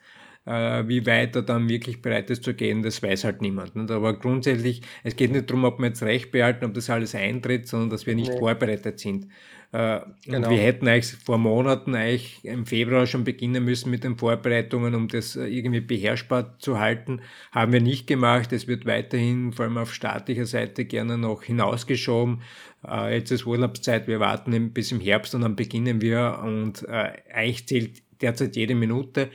Wie 0.45 1.05
weit 1.05 1.35
er 1.35 1.43
dann 1.43 1.69
wirklich 1.69 2.01
bereit 2.01 2.31
ist 2.31 2.43
zu 2.43 2.55
gehen, 2.55 2.81
das 2.81 3.03
weiß 3.03 3.23
halt 3.23 3.39
niemand. 3.39 3.91
Aber 3.91 4.17
grundsätzlich, 4.17 4.81
es 5.03 5.15
geht 5.15 5.31
nicht 5.31 5.47
darum, 5.47 5.63
ob 5.63 5.77
wir 5.77 5.88
jetzt 5.88 6.01
Recht 6.01 6.31
behalten, 6.31 6.65
ob 6.65 6.73
das 6.73 6.89
alles 6.89 7.13
eintritt, 7.13 7.67
sondern 7.67 7.91
dass 7.91 8.07
wir 8.07 8.15
nicht 8.15 8.31
nee. 8.31 8.39
vorbereitet 8.39 8.99
sind. 8.99 9.27
Äh, 9.71 9.99
genau. 10.25 10.47
Und 10.47 10.55
wir 10.55 10.63
hätten 10.63 10.88
eigentlich 10.88 11.15
vor 11.23 11.38
Monaten 11.38 11.93
eigentlich 11.93 12.43
im 12.43 12.65
Februar 12.65 13.05
schon 13.05 13.23
beginnen 13.23 13.63
müssen 13.63 13.91
mit 13.91 14.03
den 14.03 14.17
Vorbereitungen, 14.17 14.95
um 14.95 15.07
das 15.07 15.35
äh, 15.35 15.45
irgendwie 15.45 15.81
beherrschbar 15.81 16.57
zu 16.57 16.79
halten. 16.79 17.21
Haben 17.51 17.73
wir 17.73 17.81
nicht 17.81 18.07
gemacht. 18.07 18.51
Es 18.51 18.67
wird 18.67 18.88
weiterhin, 18.88 19.53
vor 19.53 19.65
allem 19.65 19.77
auf 19.77 19.93
staatlicher 19.93 20.47
Seite, 20.47 20.85
gerne 20.85 21.19
noch 21.19 21.43
hinausgeschoben. 21.43 22.41
Äh, 22.88 23.17
jetzt 23.17 23.29
ist 23.29 23.45
Urlaubszeit. 23.45 24.07
Wir 24.07 24.19
warten 24.19 24.71
bis 24.71 24.91
im 24.91 24.99
Herbst 24.99 25.35
und 25.35 25.41
dann 25.41 25.55
beginnen 25.55 26.01
wir. 26.01 26.39
Und 26.43 26.88
eigentlich 26.89 27.67
zählt 27.67 28.01
derzeit 28.21 28.55
jede 28.55 28.73
Minute. 28.73 29.29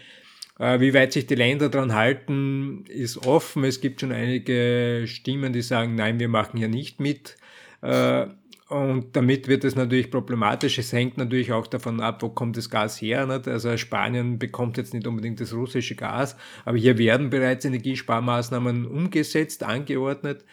Wie 0.56 0.94
weit 0.94 1.12
sich 1.12 1.26
die 1.26 1.34
Länder 1.34 1.68
daran 1.68 1.94
halten, 1.94 2.84
ist 2.86 3.26
offen. 3.26 3.64
Es 3.64 3.80
gibt 3.80 4.00
schon 4.00 4.12
einige 4.12 5.02
Stimmen, 5.06 5.52
die 5.52 5.62
sagen, 5.62 5.96
nein, 5.96 6.20
wir 6.20 6.28
machen 6.28 6.58
hier 6.58 6.68
nicht 6.68 7.00
mit. 7.00 7.36
Und 8.68 9.14
damit 9.14 9.46
wird 9.46 9.62
es 9.64 9.76
natürlich 9.76 10.10
problematisch. 10.10 10.78
Es 10.78 10.92
hängt 10.92 11.18
natürlich 11.18 11.52
auch 11.52 11.66
davon 11.66 12.00
ab, 12.00 12.22
wo 12.22 12.30
kommt 12.30 12.56
das 12.56 12.70
Gas 12.70 13.00
her. 13.00 13.26
Nicht? 13.26 13.46
Also 13.46 13.76
Spanien 13.76 14.38
bekommt 14.38 14.78
jetzt 14.78 14.94
nicht 14.94 15.06
unbedingt 15.06 15.40
das 15.40 15.52
russische 15.52 15.94
Gas, 15.94 16.36
aber 16.64 16.78
hier 16.78 16.96
werden 16.96 17.28
bereits 17.28 17.66
Energiesparmaßnahmen 17.66 18.86
umgesetzt, 18.86 19.64
angeordnet, 19.64 20.46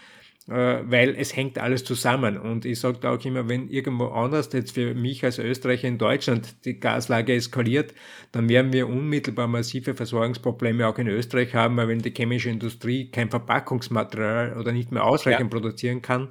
äh, 0.50 0.80
weil 0.84 1.16
es 1.18 1.38
hängt 1.38 1.58
alles 1.58 1.86
zusammen. 1.86 2.38
Und 2.38 2.66
ich 2.66 2.82
sage 2.82 2.98
da 3.00 3.14
auch 3.16 3.24
immer, 3.24 3.48
wenn 3.48 3.70
irgendwo 3.70 4.08
anders, 4.08 4.50
jetzt 4.52 4.74
für 4.74 4.94
mich 4.94 5.24
als 5.24 5.40
Österreicher 5.40 5.88
in 5.88 5.98
Deutschland, 5.98 6.66
die 6.66 6.82
Gaslage 6.82 7.34
eskaliert, 7.34 7.94
dann 8.34 8.50
werden 8.50 8.74
wir 8.74 8.90
unmittelbar 8.90 9.48
massive 9.48 9.96
Versorgungsprobleme 9.96 10.86
auch 10.86 10.98
in 10.98 11.08
Österreich 11.08 11.56
haben, 11.56 11.78
weil 11.78 11.88
wenn 11.88 12.00
die 12.00 12.14
chemische 12.14 12.50
Industrie 12.50 13.10
kein 13.10 13.30
Verpackungsmaterial 13.30 14.58
oder 14.60 14.74
nicht 14.74 14.92
mehr 14.92 15.06
ausreichend 15.06 15.54
ja. 15.54 15.60
produzieren 15.60 16.02
kann, 16.02 16.28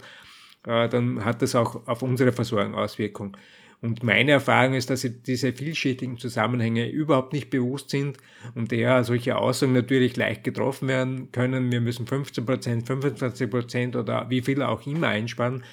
dann 0.62 1.24
hat 1.24 1.42
das 1.42 1.54
auch 1.54 1.86
auf 1.86 2.02
unsere 2.02 2.32
Versorgung 2.32 2.74
Auswirkungen. 2.74 3.36
Und 3.82 4.02
meine 4.02 4.32
Erfahrung 4.32 4.74
ist, 4.74 4.90
dass 4.90 5.08
diese 5.26 5.54
vielschichtigen 5.54 6.18
Zusammenhänge 6.18 6.90
überhaupt 6.90 7.32
nicht 7.32 7.48
bewusst 7.48 7.88
sind 7.88 8.18
und 8.54 8.72
eher 8.72 9.04
solche 9.04 9.38
Aussagen 9.38 9.72
natürlich 9.72 10.16
leicht 10.16 10.44
getroffen 10.44 10.86
werden 10.86 11.32
können. 11.32 11.72
Wir 11.72 11.80
müssen 11.80 12.06
15 12.06 12.44
Prozent, 12.44 12.86
25 12.86 13.50
Prozent 13.50 13.96
oder 13.96 14.28
wie 14.28 14.42
viel 14.42 14.62
auch 14.62 14.86
immer 14.86 15.08
einsparen. 15.08 15.64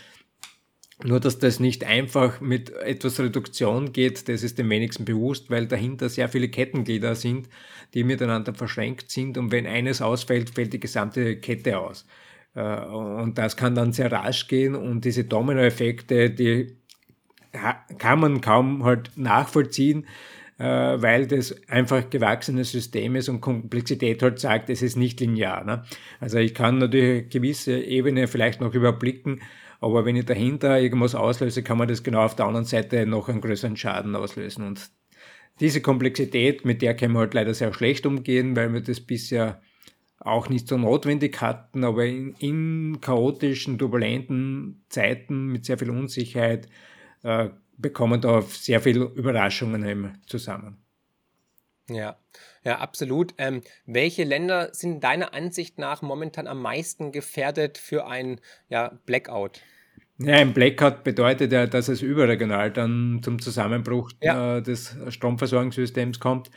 Nur, 1.03 1.19
dass 1.19 1.37
das 1.37 1.59
nicht 1.59 1.83
einfach 1.83 2.41
mit 2.41 2.71
etwas 2.71 3.19
Reduktion 3.19 3.91
geht, 3.91 4.27
das 4.29 4.41
ist 4.41 4.57
dem 4.57 4.69
wenigsten 4.69 5.05
bewusst, 5.05 5.51
weil 5.51 5.67
dahinter 5.67 6.09
sehr 6.09 6.27
viele 6.27 6.49
Kettenglieder 6.49 7.13
sind, 7.13 7.49
die 7.93 8.03
miteinander 8.03 8.55
verschränkt 8.55 9.11
sind 9.11 9.37
und 9.37 9.51
wenn 9.51 9.67
eines 9.67 10.01
ausfällt, 10.01 10.49
fällt 10.49 10.73
die 10.73 10.79
gesamte 10.79 11.37
Kette 11.37 11.77
aus. 11.77 12.07
Äh, 12.57 12.85
und 12.85 13.37
das 13.37 13.55
kann 13.55 13.75
dann 13.75 13.93
sehr 13.93 14.11
rasch 14.11 14.47
gehen 14.47 14.75
und 14.75 15.05
diese 15.05 15.23
Dominoeffekte, 15.23 16.31
die 16.31 16.75
kann 17.97 18.19
man 18.19 18.41
kaum 18.41 18.83
halt 18.83 19.11
nachvollziehen, 19.15 20.05
äh, 20.57 20.63
weil 20.63 21.27
das 21.27 21.55
einfach 21.69 22.09
gewachsenes 22.09 22.71
System 22.71 23.15
ist 23.15 23.29
und 23.29 23.41
Komplexität 23.41 24.23
halt 24.23 24.39
sagt, 24.39 24.69
es 24.69 24.81
ist 24.81 24.95
nicht 24.95 25.19
linear. 25.19 25.63
Ne? 25.63 25.83
Also 26.19 26.39
ich 26.39 26.55
kann 26.55 26.79
natürlich 26.79 27.11
eine 27.11 27.23
gewisse 27.23 27.79
Ebene 27.79 28.27
vielleicht 28.27 28.59
noch 28.59 28.73
überblicken, 28.73 29.41
aber 29.79 30.05
wenn 30.05 30.15
ich 30.15 30.25
dahinter 30.25 30.79
irgendwas 30.79 31.13
auslöse, 31.13 31.61
kann 31.61 31.77
man 31.77 31.87
das 31.87 32.01
genau 32.01 32.23
auf 32.23 32.35
der 32.35 32.47
anderen 32.47 32.65
Seite 32.65 33.05
noch 33.05 33.29
einen 33.29 33.41
größeren 33.41 33.77
Schaden 33.77 34.15
auslösen. 34.15 34.65
Und 34.65 34.89
diese 35.59 35.81
Komplexität, 35.81 36.65
mit 36.65 36.81
der 36.81 36.95
können 36.95 37.13
wir 37.13 37.19
halt 37.19 37.35
leider 37.35 37.53
sehr 37.53 37.71
schlecht 37.71 38.07
umgehen, 38.07 38.55
weil 38.55 38.73
wir 38.73 38.81
das 38.81 38.99
bisher 38.99 39.61
auch 40.27 40.49
nicht 40.49 40.67
so 40.67 40.77
notwendig 40.77 41.41
hatten, 41.41 41.83
aber 41.83 42.05
in, 42.05 42.35
in 42.39 43.01
chaotischen, 43.01 43.77
turbulenten 43.77 44.83
Zeiten 44.89 45.47
mit 45.47 45.65
sehr 45.65 45.77
viel 45.77 45.89
Unsicherheit 45.89 46.67
äh, 47.23 47.49
bekommen 47.77 48.21
da 48.21 48.41
sehr 48.41 48.81
viele 48.81 49.05
Überraschungen 49.05 50.19
zusammen. 50.25 50.77
Ja, 51.89 52.17
ja, 52.63 52.79
absolut. 52.79 53.33
Ähm, 53.37 53.61
welche 53.85 54.25
Länder 54.25 54.73
sind 54.73 55.03
deiner 55.03 55.33
Ansicht 55.33 55.79
nach 55.79 56.01
momentan 56.01 56.47
am 56.47 56.61
meisten 56.61 57.11
gefährdet 57.11 57.77
für 57.77 58.07
ein 58.07 58.41
ja, 58.67 58.99
Blackout? 59.05 59.61
Ja, 60.19 60.35
ein 60.35 60.53
Blackout 60.53 61.03
bedeutet 61.03 61.51
ja, 61.53 61.67
dass 61.67 61.87
es 61.87 62.01
überregional 62.01 62.71
dann 62.71 63.21
zum 63.23 63.39
Zusammenbruch 63.39 64.11
ja. 64.21 64.57
äh, 64.57 64.61
des 64.61 64.97
Stromversorgungssystems 65.09 66.19
kommt. 66.19 66.49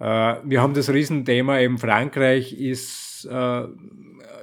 Äh, 0.00 0.04
wir 0.04 0.60
haben 0.60 0.74
das 0.74 0.90
Riesenthema, 0.90 1.60
eben 1.60 1.78
Frankreich 1.78 2.52
ist 2.54 3.03
äh, 3.26 3.64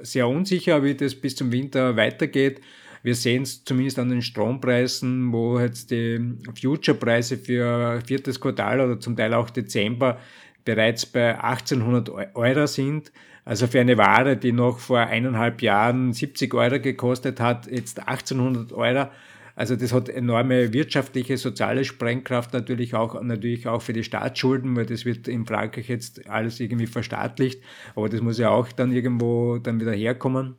sehr 0.02 0.28
unsicher, 0.28 0.82
wie 0.82 0.94
das 0.94 1.14
bis 1.14 1.36
zum 1.36 1.52
Winter 1.52 1.96
weitergeht. 1.96 2.60
Wir 3.02 3.14
sehen 3.16 3.42
es 3.42 3.64
zumindest 3.64 3.98
an 3.98 4.10
den 4.10 4.22
Strompreisen, 4.22 5.32
wo 5.32 5.58
jetzt 5.58 5.90
die 5.90 6.20
Future-Preise 6.60 7.36
für 7.36 8.00
viertes 8.06 8.40
Quartal 8.40 8.80
oder 8.80 9.00
zum 9.00 9.16
Teil 9.16 9.34
auch 9.34 9.50
Dezember 9.50 10.18
bereits 10.64 11.06
bei 11.06 11.38
1800 11.40 12.36
Euro 12.36 12.66
sind. 12.66 13.10
Also 13.44 13.66
für 13.66 13.80
eine 13.80 13.98
Ware, 13.98 14.36
die 14.36 14.52
noch 14.52 14.78
vor 14.78 15.00
eineinhalb 15.00 15.62
Jahren 15.62 16.12
70 16.12 16.54
Euro 16.54 16.78
gekostet 16.78 17.40
hat, 17.40 17.66
jetzt 17.66 17.98
1800 17.98 18.72
Euro. 18.72 19.08
Also 19.54 19.76
das 19.76 19.92
hat 19.92 20.08
enorme 20.08 20.72
wirtschaftliche, 20.72 21.36
soziale 21.36 21.84
Sprengkraft 21.84 22.52
natürlich 22.52 22.94
auch, 22.94 23.20
natürlich 23.22 23.68
auch 23.68 23.82
für 23.82 23.92
die 23.92 24.04
Staatsschulden, 24.04 24.74
weil 24.76 24.86
das 24.86 25.04
wird 25.04 25.28
in 25.28 25.46
Frankreich 25.46 25.88
jetzt 25.88 26.28
alles 26.28 26.58
irgendwie 26.60 26.86
verstaatlicht, 26.86 27.62
aber 27.94 28.08
das 28.08 28.20
muss 28.20 28.38
ja 28.38 28.50
auch 28.50 28.72
dann 28.72 28.92
irgendwo 28.92 29.58
dann 29.58 29.80
wieder 29.80 29.92
herkommen. 29.92 30.56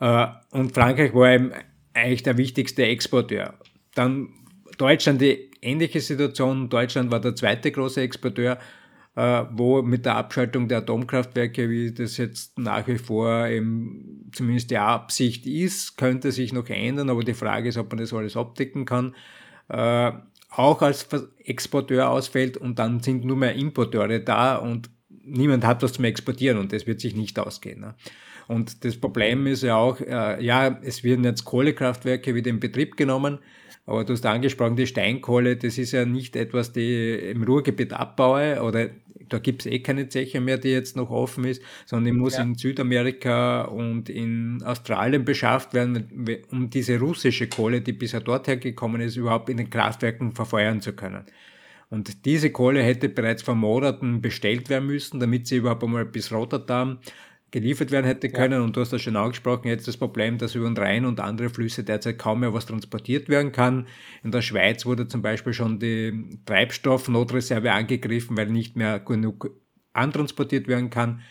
Äh, 0.00 0.26
und 0.50 0.72
Frankreich 0.72 1.14
war 1.14 1.32
eben 1.32 1.52
eigentlich 1.92 2.22
der 2.22 2.38
wichtigste 2.38 2.84
Exporteur. 2.84 3.54
Dann 3.94 4.28
Deutschland 4.78 5.20
die 5.20 5.50
ähnliche 5.60 6.00
Situation. 6.00 6.68
Deutschland 6.68 7.10
war 7.10 7.20
der 7.20 7.34
zweite 7.34 7.70
große 7.72 8.00
Exporteur 8.00 8.58
wo 9.18 9.82
mit 9.82 10.04
der 10.04 10.16
Abschaltung 10.16 10.68
der 10.68 10.78
Atomkraftwerke, 10.78 11.68
wie 11.68 11.92
das 11.92 12.16
jetzt 12.18 12.58
nach 12.58 12.86
wie 12.86 12.98
vor 12.98 13.48
eben 13.48 14.30
zumindest 14.32 14.70
die 14.70 14.78
Absicht 14.78 15.46
ist, 15.46 15.96
könnte 15.96 16.30
sich 16.30 16.52
noch 16.52 16.68
ändern, 16.68 17.10
aber 17.10 17.24
die 17.24 17.34
Frage 17.34 17.68
ist, 17.68 17.78
ob 17.78 17.90
man 17.90 17.98
das 17.98 18.12
alles 18.12 18.36
abdecken 18.36 18.84
kann, 18.84 19.14
äh, 19.68 20.12
auch 20.50 20.82
als 20.82 21.08
Exporteur 21.44 22.10
ausfällt 22.10 22.56
und 22.56 22.78
dann 22.78 23.00
sind 23.00 23.24
nur 23.24 23.36
mehr 23.36 23.54
Importeure 23.54 24.20
da 24.20 24.56
und 24.56 24.88
niemand 25.24 25.64
hat 25.64 25.82
was 25.82 25.94
zum 25.94 26.04
Exportieren 26.04 26.58
und 26.58 26.72
das 26.72 26.86
wird 26.86 27.00
sich 27.00 27.16
nicht 27.16 27.38
ausgehen. 27.38 27.80
Ne? 27.80 27.94
Und 28.46 28.84
das 28.84 28.96
Problem 28.96 29.46
ist 29.46 29.62
ja 29.62 29.76
auch, 29.76 30.00
äh, 30.00 30.42
ja, 30.42 30.78
es 30.82 31.02
werden 31.02 31.24
jetzt 31.24 31.44
Kohlekraftwerke 31.44 32.34
wieder 32.34 32.50
in 32.50 32.60
Betrieb 32.60 32.96
genommen, 32.96 33.38
aber 33.88 34.04
du 34.04 34.12
hast 34.12 34.26
angesprochen, 34.26 34.76
die 34.76 34.86
Steinkohle, 34.86 35.56
das 35.56 35.78
ist 35.78 35.92
ja 35.92 36.04
nicht 36.04 36.36
etwas, 36.36 36.72
die 36.72 37.14
im 37.14 37.42
Ruhrgebiet 37.42 37.94
abbaue 37.94 38.62
oder 38.62 38.90
da 39.30 39.38
gibt 39.38 39.62
es 39.62 39.72
eh 39.72 39.78
keine 39.78 40.10
Zeche 40.10 40.42
mehr, 40.42 40.58
die 40.58 40.68
jetzt 40.68 40.94
noch 40.94 41.08
offen 41.08 41.44
ist, 41.44 41.62
sondern 41.86 42.12
die 42.12 42.20
muss 42.20 42.36
ja. 42.36 42.42
in 42.42 42.54
Südamerika 42.54 43.62
und 43.62 44.10
in 44.10 44.62
Australien 44.62 45.24
beschafft 45.24 45.72
werden, 45.72 46.06
um 46.50 46.68
diese 46.68 46.98
russische 47.00 47.48
Kohle, 47.48 47.80
die 47.80 47.94
bisher 47.94 48.20
dort 48.20 48.46
hergekommen 48.46 49.00
ist, 49.00 49.16
überhaupt 49.16 49.48
in 49.48 49.56
den 49.56 49.70
Kraftwerken 49.70 50.32
verfeuern 50.32 50.82
zu 50.82 50.92
können. 50.92 51.24
Und 51.88 52.26
diese 52.26 52.50
Kohle 52.50 52.82
hätte 52.82 53.08
bereits 53.08 53.42
vor 53.42 53.54
Monaten 53.54 54.20
bestellt 54.20 54.68
werden 54.68 54.86
müssen, 54.86 55.18
damit 55.18 55.46
sie 55.46 55.56
überhaupt 55.56 55.82
einmal 55.82 56.04
bis 56.04 56.30
Rotterdam 56.30 56.98
geliefert 57.50 57.90
werden 57.90 58.06
hätte 58.06 58.28
können. 58.28 58.54
Ja. 58.54 58.60
Und 58.60 58.76
du 58.76 58.80
hast 58.80 58.92
das 58.92 59.02
schon 59.02 59.16
angesprochen, 59.16 59.68
jetzt 59.68 59.88
das 59.88 59.96
Problem, 59.96 60.38
dass 60.38 60.54
über 60.54 60.66
den 60.66 60.76
Rhein 60.76 61.04
und 61.04 61.20
andere 61.20 61.48
Flüsse 61.48 61.84
derzeit 61.84 62.18
kaum 62.18 62.40
mehr 62.40 62.52
was 62.52 62.66
transportiert 62.66 63.28
werden 63.28 63.52
kann. 63.52 63.86
In 64.22 64.30
der 64.30 64.42
Schweiz 64.42 64.84
wurde 64.86 65.08
zum 65.08 65.22
Beispiel 65.22 65.52
schon 65.52 65.78
die 65.78 66.40
Treibstoffnotreserve 66.44 67.72
angegriffen, 67.72 68.36
weil 68.36 68.46
nicht 68.46 68.76
mehr 68.76 69.00
genug 69.00 69.50
antransportiert 69.92 70.68
werden 70.68 70.90
kann. 70.90 71.22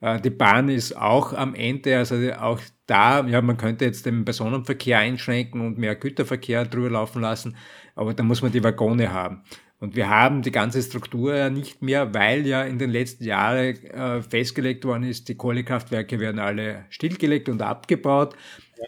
Äh, 0.00 0.20
die 0.20 0.30
Bahn 0.30 0.68
ist 0.68 0.96
auch 0.96 1.32
am 1.32 1.54
Ende, 1.54 1.96
also 1.96 2.16
auch 2.34 2.60
da, 2.86 3.26
ja, 3.26 3.42
man 3.42 3.56
könnte 3.56 3.84
jetzt 3.84 4.06
den 4.06 4.24
Personenverkehr 4.24 4.98
einschränken 4.98 5.60
und 5.60 5.78
mehr 5.78 5.96
Güterverkehr 5.96 6.64
drüber 6.64 6.90
laufen 6.90 7.22
lassen, 7.22 7.56
aber 7.94 8.14
da 8.14 8.22
muss 8.22 8.42
man 8.42 8.52
die 8.52 8.62
Waggone 8.62 9.12
haben. 9.12 9.42
Und 9.78 9.94
wir 9.94 10.08
haben 10.08 10.40
die 10.40 10.52
ganze 10.52 10.82
Struktur 10.82 11.34
ja 11.34 11.50
nicht 11.50 11.82
mehr, 11.82 12.14
weil 12.14 12.46
ja 12.46 12.62
in 12.62 12.78
den 12.78 12.90
letzten 12.90 13.24
Jahren 13.24 13.76
äh, 13.84 14.22
festgelegt 14.22 14.84
worden 14.86 15.02
ist, 15.02 15.28
die 15.28 15.34
Kohlekraftwerke 15.34 16.18
werden 16.18 16.38
alle 16.38 16.86
stillgelegt 16.88 17.48
und 17.50 17.60
abgebaut. 17.60 18.34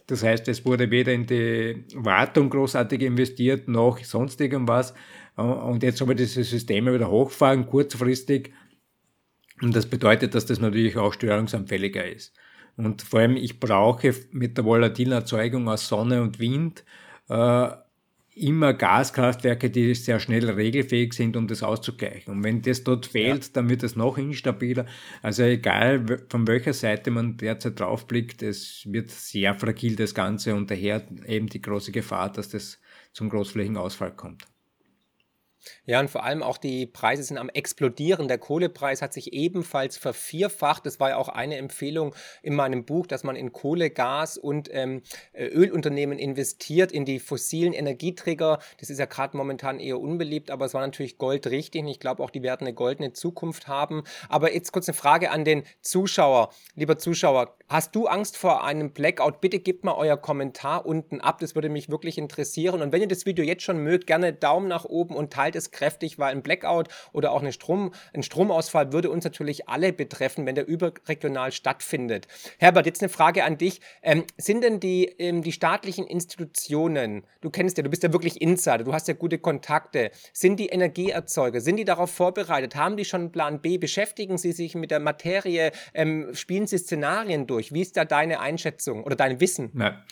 Das 0.06 0.22
heißt, 0.22 0.48
es 0.48 0.64
wurde 0.64 0.90
weder 0.90 1.12
in 1.12 1.26
die 1.26 1.84
Wartung 1.94 2.48
großartig 2.50 3.02
investiert, 3.02 3.68
noch 3.68 3.98
sonst 3.98 4.40
irgendwas. 4.40 4.94
Und 5.36 5.82
jetzt 5.82 5.98
soll 5.98 6.08
man 6.08 6.16
diese 6.16 6.42
Systeme 6.42 6.92
wieder 6.92 7.10
hochfahren, 7.10 7.66
kurzfristig. 7.66 8.52
Und 9.62 9.74
das 9.74 9.86
bedeutet, 9.86 10.34
dass 10.34 10.46
das 10.46 10.60
natürlich 10.60 10.96
auch 10.96 11.12
störungsanfälliger 11.12 12.04
ist. 12.06 12.34
Und 12.76 13.02
vor 13.02 13.20
allem, 13.20 13.36
ich 13.36 13.60
brauche 13.60 14.14
mit 14.30 14.56
der 14.56 14.64
volatilen 14.64 15.12
Erzeugung 15.12 15.68
aus 15.68 15.88
Sonne 15.88 16.22
und 16.22 16.38
Wind 16.38 16.84
äh, 17.28 17.68
immer 18.40 18.72
Gaskraftwerke, 18.74 19.70
die 19.70 19.94
sehr 19.94 20.20
schnell 20.20 20.48
regelfähig 20.48 21.12
sind, 21.12 21.36
um 21.36 21.46
das 21.46 21.62
auszugleichen. 21.62 22.32
Und 22.32 22.44
wenn 22.44 22.62
das 22.62 22.84
dort 22.84 23.06
fehlt, 23.06 23.44
ja. 23.44 23.50
dann 23.54 23.68
wird 23.68 23.82
es 23.82 23.96
noch 23.96 24.18
instabiler. 24.18 24.86
Also 25.22 25.42
egal, 25.42 26.04
von 26.28 26.46
welcher 26.46 26.72
Seite 26.72 27.10
man 27.10 27.36
derzeit 27.36 27.78
draufblickt, 27.80 28.42
es 28.42 28.82
wird 28.86 29.10
sehr 29.10 29.54
fragil 29.54 29.96
das 29.96 30.14
Ganze 30.14 30.54
und 30.54 30.70
daher 30.70 31.06
eben 31.26 31.48
die 31.48 31.62
große 31.62 31.92
Gefahr, 31.92 32.32
dass 32.32 32.48
das 32.48 32.80
zum 33.12 33.28
Großflächenausfall 33.28 34.14
kommt. 34.14 34.46
Ja, 35.86 36.00
und 36.00 36.10
vor 36.10 36.24
allem 36.24 36.42
auch 36.42 36.58
die 36.58 36.86
Preise 36.86 37.22
sind 37.22 37.38
am 37.38 37.48
explodieren. 37.48 38.28
Der 38.28 38.38
Kohlepreis 38.38 39.02
hat 39.02 39.12
sich 39.12 39.32
ebenfalls 39.32 39.96
vervierfacht. 39.96 40.86
Das 40.86 41.00
war 41.00 41.10
ja 41.10 41.16
auch 41.16 41.28
eine 41.28 41.56
Empfehlung 41.56 42.14
in 42.42 42.54
meinem 42.54 42.84
Buch, 42.84 43.06
dass 43.06 43.24
man 43.24 43.36
in 43.36 43.52
Kohle, 43.52 43.90
Gas 43.90 44.38
und 44.38 44.68
ähm, 44.72 45.02
äh, 45.32 45.46
Ölunternehmen 45.46 46.18
investiert, 46.18 46.92
in 46.92 47.04
die 47.04 47.18
fossilen 47.18 47.72
Energieträger. 47.72 48.58
Das 48.78 48.90
ist 48.90 48.98
ja 48.98 49.06
gerade 49.06 49.36
momentan 49.36 49.80
eher 49.80 50.00
unbeliebt, 50.00 50.50
aber 50.50 50.66
es 50.66 50.74
war 50.74 50.80
natürlich 50.80 51.18
Gold 51.18 51.46
richtig. 51.48 51.82
Und 51.82 51.88
ich 51.88 52.00
glaube 52.00 52.22
auch, 52.22 52.30
die 52.30 52.42
werden 52.42 52.66
eine 52.66 52.74
goldene 52.74 53.12
Zukunft 53.12 53.68
haben. 53.68 54.04
Aber 54.28 54.52
jetzt 54.54 54.72
kurz 54.72 54.88
eine 54.88 54.94
Frage 54.94 55.30
an 55.30 55.44
den 55.44 55.64
Zuschauer. 55.80 56.50
Lieber 56.74 56.98
Zuschauer, 56.98 57.56
hast 57.68 57.94
du 57.94 58.06
Angst 58.06 58.36
vor 58.36 58.64
einem 58.64 58.92
Blackout? 58.92 59.40
Bitte 59.40 59.58
gebt 59.58 59.84
mal 59.84 59.94
euer 59.94 60.16
Kommentar 60.16 60.86
unten 60.86 61.20
ab. 61.20 61.38
Das 61.40 61.54
würde 61.54 61.68
mich 61.68 61.90
wirklich 61.90 62.18
interessieren. 62.18 62.82
Und 62.82 62.92
wenn 62.92 63.02
ihr 63.02 63.08
das 63.08 63.26
Video 63.26 63.44
jetzt 63.44 63.62
schon 63.62 63.78
mögt, 63.82 64.06
gerne 64.06 64.32
Daumen 64.32 64.68
nach 64.68 64.84
oben 64.84 65.16
und 65.16 65.32
teilt 65.32 65.56
es 65.56 65.57
kräftig, 65.70 66.18
weil 66.18 66.32
ein 66.32 66.42
Blackout 66.42 66.88
oder 67.12 67.32
auch 67.32 67.40
eine 67.40 67.52
Strom, 67.52 67.92
ein 68.12 68.22
Stromausfall 68.22 68.92
würde 68.92 69.10
uns 69.10 69.24
natürlich 69.24 69.68
alle 69.68 69.92
betreffen, 69.92 70.46
wenn 70.46 70.54
der 70.54 70.66
überregional 70.66 71.52
stattfindet. 71.52 72.28
Herbert, 72.58 72.86
jetzt 72.86 73.02
eine 73.02 73.08
Frage 73.08 73.44
an 73.44 73.58
dich. 73.58 73.80
Ähm, 74.02 74.24
sind 74.36 74.64
denn 74.64 74.80
die, 74.80 75.04
ähm, 75.18 75.42
die 75.42 75.52
staatlichen 75.52 76.06
Institutionen, 76.06 77.24
du 77.40 77.50
kennst 77.50 77.76
ja, 77.76 77.82
du 77.82 77.90
bist 77.90 78.02
ja 78.02 78.12
wirklich 78.12 78.40
Insider, 78.40 78.84
du 78.84 78.92
hast 78.92 79.08
ja 79.08 79.14
gute 79.14 79.38
Kontakte, 79.38 80.10
sind 80.32 80.58
die 80.60 80.68
Energieerzeuger, 80.68 81.60
sind 81.60 81.76
die 81.76 81.84
darauf 81.84 82.10
vorbereitet? 82.10 82.76
Haben 82.76 82.96
die 82.96 83.04
schon 83.04 83.22
einen 83.22 83.32
Plan 83.32 83.60
B? 83.60 83.78
Beschäftigen 83.78 84.38
sie 84.38 84.52
sich 84.52 84.74
mit 84.74 84.90
der 84.90 85.00
Materie? 85.00 85.72
Ähm, 85.94 86.34
spielen 86.34 86.66
sie 86.66 86.78
Szenarien 86.78 87.46
durch? 87.46 87.72
Wie 87.72 87.82
ist 87.82 87.96
da 87.96 88.04
deine 88.04 88.40
Einschätzung 88.40 89.04
oder 89.04 89.16
dein 89.16 89.40
Wissen? 89.40 89.72
Ja. 89.78 90.02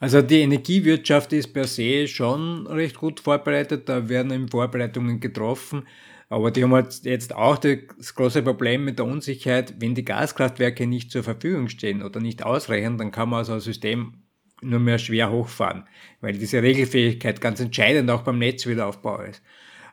Also 0.00 0.22
die 0.22 0.40
Energiewirtschaft 0.40 1.32
ist 1.34 1.52
per 1.52 1.66
se 1.66 2.08
schon 2.08 2.66
recht 2.66 2.96
gut 2.96 3.20
vorbereitet, 3.20 3.88
da 3.88 4.08
werden 4.08 4.32
eben 4.32 4.48
Vorbereitungen 4.48 5.20
getroffen. 5.20 5.86
Aber 6.30 6.50
die 6.50 6.62
haben 6.62 6.72
halt 6.72 7.04
jetzt 7.04 7.34
auch 7.34 7.58
das 7.58 8.14
große 8.14 8.42
Problem 8.42 8.84
mit 8.84 8.98
der 8.98 9.04
Unsicherheit, 9.04 9.74
wenn 9.78 9.94
die 9.94 10.04
Gaskraftwerke 10.04 10.86
nicht 10.86 11.10
zur 11.10 11.22
Verfügung 11.22 11.68
stehen 11.68 12.02
oder 12.02 12.20
nicht 12.20 12.42
ausreichen, 12.44 12.96
dann 12.96 13.10
kann 13.10 13.28
man 13.28 13.44
so 13.44 13.52
ein 13.52 13.60
System 13.60 14.14
nur 14.62 14.80
mehr 14.80 14.98
schwer 14.98 15.30
hochfahren, 15.30 15.84
weil 16.20 16.32
diese 16.32 16.62
Regelfähigkeit 16.62 17.40
ganz 17.40 17.60
entscheidend 17.60 18.10
auch 18.10 18.22
beim 18.22 18.38
Netzwiederaufbau 18.38 19.22
ist. 19.22 19.42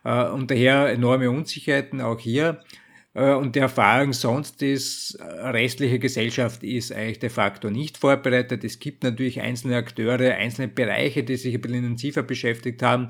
Äh, 0.04 0.28
und 0.28 0.50
daher 0.50 0.90
enorme 0.90 1.30
Unsicherheiten 1.30 2.00
auch 2.00 2.20
hier. 2.20 2.60
Äh, 3.18 3.34
und 3.34 3.56
die 3.56 3.60
Erfahrung 3.60 4.12
sonst 4.12 4.62
ist, 4.62 5.14
äh, 5.14 5.24
restliche 5.48 5.98
Gesellschaft 5.98 6.62
ist 6.62 6.92
eigentlich 6.92 7.18
de 7.18 7.30
facto 7.30 7.68
nicht 7.68 7.98
vorbereitet. 7.98 8.62
Es 8.64 8.78
gibt 8.78 9.02
natürlich 9.02 9.40
einzelne 9.40 9.76
Akteure, 9.76 10.34
einzelne 10.34 10.68
Bereiche, 10.68 11.24
die 11.24 11.36
sich 11.36 11.54
ein 11.54 11.60
bisschen 11.60 11.78
intensiver 11.78 12.22
beschäftigt 12.22 12.82
haben. 12.82 13.08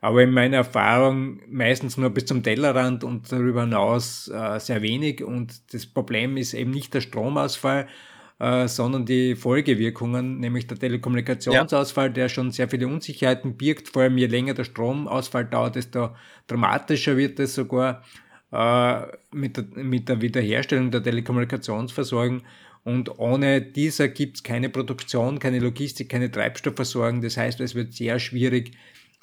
Aber 0.00 0.22
in 0.22 0.30
meiner 0.30 0.58
Erfahrung 0.58 1.40
meistens 1.48 1.96
nur 1.96 2.10
bis 2.10 2.26
zum 2.26 2.42
Tellerrand 2.42 3.04
und 3.04 3.30
darüber 3.30 3.62
hinaus 3.62 4.28
äh, 4.28 4.58
sehr 4.60 4.82
wenig. 4.82 5.22
Und 5.22 5.72
das 5.72 5.86
Problem 5.86 6.36
ist 6.36 6.54
eben 6.54 6.70
nicht 6.70 6.94
der 6.94 7.00
Stromausfall, 7.00 7.88
sondern 8.66 9.06
die 9.06 9.36
Folgewirkungen, 9.36 10.40
nämlich 10.40 10.66
der 10.66 10.76
Telekommunikationsausfall, 10.76 12.08
ja. 12.08 12.12
der 12.12 12.28
schon 12.28 12.50
sehr 12.50 12.68
viele 12.68 12.88
Unsicherheiten 12.88 13.56
birgt. 13.56 13.88
Vor 13.88 14.02
allem 14.02 14.18
je 14.18 14.26
länger 14.26 14.54
der 14.54 14.64
Stromausfall 14.64 15.44
dauert, 15.44 15.76
desto 15.76 16.10
dramatischer 16.48 17.16
wird 17.16 17.38
es 17.38 17.54
sogar. 17.54 18.02
Äh, 18.54 19.06
mit, 19.32 19.56
der, 19.56 19.64
mit 19.74 20.08
der 20.08 20.22
Wiederherstellung 20.22 20.92
der 20.92 21.02
Telekommunikationsversorgung. 21.02 22.42
Und 22.84 23.18
ohne 23.18 23.60
dieser 23.60 24.06
gibt 24.06 24.36
es 24.36 24.42
keine 24.44 24.68
Produktion, 24.68 25.40
keine 25.40 25.58
Logistik, 25.58 26.08
keine 26.08 26.30
Treibstoffversorgung. 26.30 27.20
Das 27.20 27.36
heißt, 27.36 27.58
es 27.58 27.74
wird 27.74 27.94
sehr 27.94 28.20
schwierig, 28.20 28.70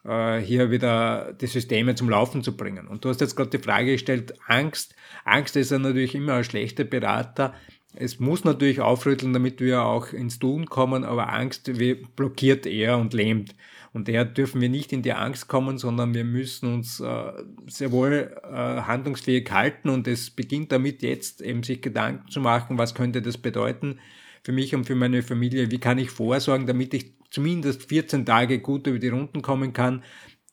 äh, 0.04 0.40
hier 0.40 0.70
wieder 0.70 1.32
die 1.40 1.48
Systeme 1.48 1.96
zum 1.96 2.10
Laufen 2.10 2.44
zu 2.44 2.58
bringen. 2.58 2.90
Und 2.90 3.06
du 3.06 3.10
hast 3.10 3.22
jetzt 3.22 3.38
gerade 3.38 3.52
die 3.52 3.64
Frage 3.64 3.94
gestellt, 3.94 4.34
Angst. 4.48 4.96
Angst 5.24 5.56
ist 5.56 5.72
ja 5.72 5.80
natürlich 5.80 6.14
immer 6.14 6.34
ein 6.34 6.44
schlechter 6.44 6.84
Berater. 6.84 7.54
Es 7.96 8.20
muss 8.20 8.44
natürlich 8.44 8.82
aufrütteln, 8.82 9.32
damit 9.32 9.62
wir 9.62 9.84
auch 9.84 10.12
ins 10.12 10.40
Tun 10.40 10.66
kommen, 10.66 11.06
aber 11.06 11.32
Angst 11.32 11.72
blockiert 12.18 12.66
eher 12.66 12.98
und 12.98 13.14
lähmt. 13.14 13.56
Und 13.94 14.08
daher 14.08 14.24
dürfen 14.24 14.62
wir 14.62 14.70
nicht 14.70 14.94
in 14.94 15.02
die 15.02 15.14
Angst 15.14 15.48
kommen, 15.48 15.78
sondern 15.78 16.14
wir 16.14 16.24
müssen 16.24 16.74
uns 16.74 17.00
äh, 17.02 17.32
sehr 17.68 17.92
wohl 17.92 18.36
äh, 18.44 18.48
handlungsfähig 18.56 19.52
halten. 19.52 19.90
Und 19.90 20.08
es 20.08 20.30
beginnt 20.30 20.72
damit 20.72 21.02
jetzt 21.02 21.42
eben 21.42 21.64
sich 21.64 21.82
Gedanken 21.82 22.30
zu 22.30 22.40
machen, 22.40 22.78
was 22.78 22.96
könnte 22.96 23.22
das 23.22 23.38
bedeuten 23.38 24.00
für 24.44 24.52
mich 24.54 24.74
und 24.74 24.86
für 24.86 24.96
meine 24.96 25.24
Familie, 25.24 25.72
wie 25.72 25.80
kann 25.80 25.98
ich 25.98 26.10
vorsorgen, 26.10 26.68
damit 26.68 26.94
ich 26.94 27.14
zumindest 27.30 27.88
14 27.90 28.26
Tage 28.26 28.60
gut 28.60 28.88
über 28.88 29.00
die 29.00 29.10
Runden 29.10 29.42
kommen 29.42 29.74
kann, 29.74 30.04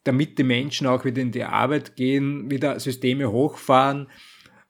damit 0.05 0.39
die 0.39 0.45
Menschen 0.45 0.87
auch 0.87 1.05
wieder 1.05 1.23
in 1.23 1.33
die 1.33 1.45
Arbeit 1.45 1.97
gehen, 1.97 2.51
wieder 2.51 2.79
Systeme 2.81 3.31
hochfahren, 3.31 4.09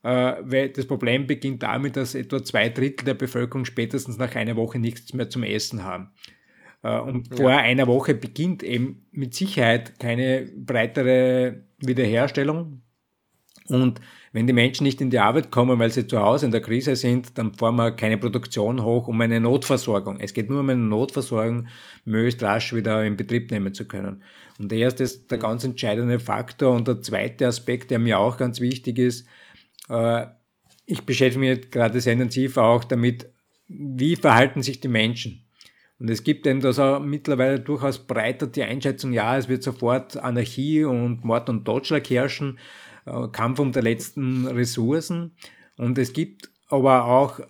äh, 0.03 0.37
weil 0.41 0.71
das 0.71 0.87
Problem 0.87 1.27
beginnt 1.27 1.63
damit, 1.63 1.97
dass 1.97 2.15
etwa 2.15 2.43
zwei 2.43 2.69
Drittel 2.69 3.05
der 3.05 3.15
Bevölkerung 3.15 3.65
spätestens 3.65 4.19
nach 4.19 4.35
einer 4.35 4.57
Woche 4.57 4.79
nichts 4.79 5.13
mehr 5.13 5.29
zum 5.31 5.43
Essen 5.43 5.85
haben. 5.85 6.11
Äh, 6.83 6.99
und 6.99 7.35
vor 7.35 7.51
ja. 7.51 7.59
einer 7.59 7.87
Woche 7.87 8.15
beginnt 8.15 8.63
eben 8.63 9.07
mit 9.11 9.35
Sicherheit 9.35 9.99
keine 9.99 10.51
breitere 10.57 11.65
Wiederherstellung. 11.79 12.83
Und 13.69 14.01
wenn 14.33 14.47
die 14.47 14.53
Menschen 14.53 14.85
nicht 14.85 15.01
in 15.01 15.11
die 15.11 15.19
Arbeit 15.19 15.51
kommen, 15.51 15.79
weil 15.79 15.91
sie 15.91 16.07
zu 16.07 16.21
Hause 16.21 16.47
in 16.47 16.53
der 16.53 16.61
Krise 16.61 16.97
sind, 16.97 17.37
dann 17.37 17.55
fahren 17.55 17.77
wir 17.77 17.93
keine 17.93 18.19
Produktion 18.19 18.83
hoch, 18.83 19.09
um 19.09 19.21
eine 19.21 19.41
Notversorgung. 19.41 20.21
Es 20.21 20.33
geht 20.33 20.49
nur 20.49 20.61
um 20.61 20.69
eine 20.69 20.81
Notversorgung, 20.81 21.69
möglichst 22.05 22.43
rasch 22.43 22.75
wieder 22.75 23.05
in 23.05 23.17
Betrieb 23.17 23.51
nehmen 23.51 23.75
zu 23.75 23.87
können. 23.87 24.23
Und 24.59 24.71
der 24.71 24.79
erste 24.79 25.05
ist 25.05 25.31
der 25.31 25.39
ganz 25.39 25.65
entscheidende 25.65 26.19
Faktor. 26.19 26.75
Und 26.75 26.89
der 26.89 27.01
zweite 27.03 27.47
Aspekt, 27.47 27.91
der 27.91 27.99
mir 27.99 28.19
auch 28.19 28.37
ganz 28.37 28.61
wichtig 28.61 28.99
ist, 28.99 29.27
äh, 29.89 30.27
ich 30.87 31.05
beschäftige 31.05 31.41
mich 31.41 31.71
gerade 31.71 32.01
sehr 32.01 32.15
intensiv 32.15 32.57
auch 32.57 32.85
damit, 32.85 33.31
wie 33.67 34.17
verhalten 34.17 34.63
sich 34.63 34.81
die 34.81 34.89
Menschen? 34.89 35.48
Und 35.99 36.11
es 36.11 36.23
gibt 36.23 36.47
eben 36.47 36.61
da 36.61 36.73
so 36.73 37.01
mittlerweile 37.01 37.59
durchaus 37.59 37.99
breiter 37.99 38.47
die 38.47 38.63
Einschätzung, 38.63 39.13
ja, 39.13 39.37
es 39.37 39.49
wird 39.49 39.63
sofort 39.63 40.17
Anarchie 40.17 40.85
und 40.85 41.25
Mord 41.25 41.49
und 41.49 41.65
Totschlag 41.65 42.09
herrschen, 42.09 42.59
äh, 43.05 43.29
Kampf 43.33 43.59
um 43.59 43.73
die 43.73 43.81
letzten 43.81 44.47
Ressourcen. 44.47 45.33
Und 45.77 45.99
es 45.99 46.13
gibt 46.13 46.51
aber 46.69 47.07
auch 47.07 47.41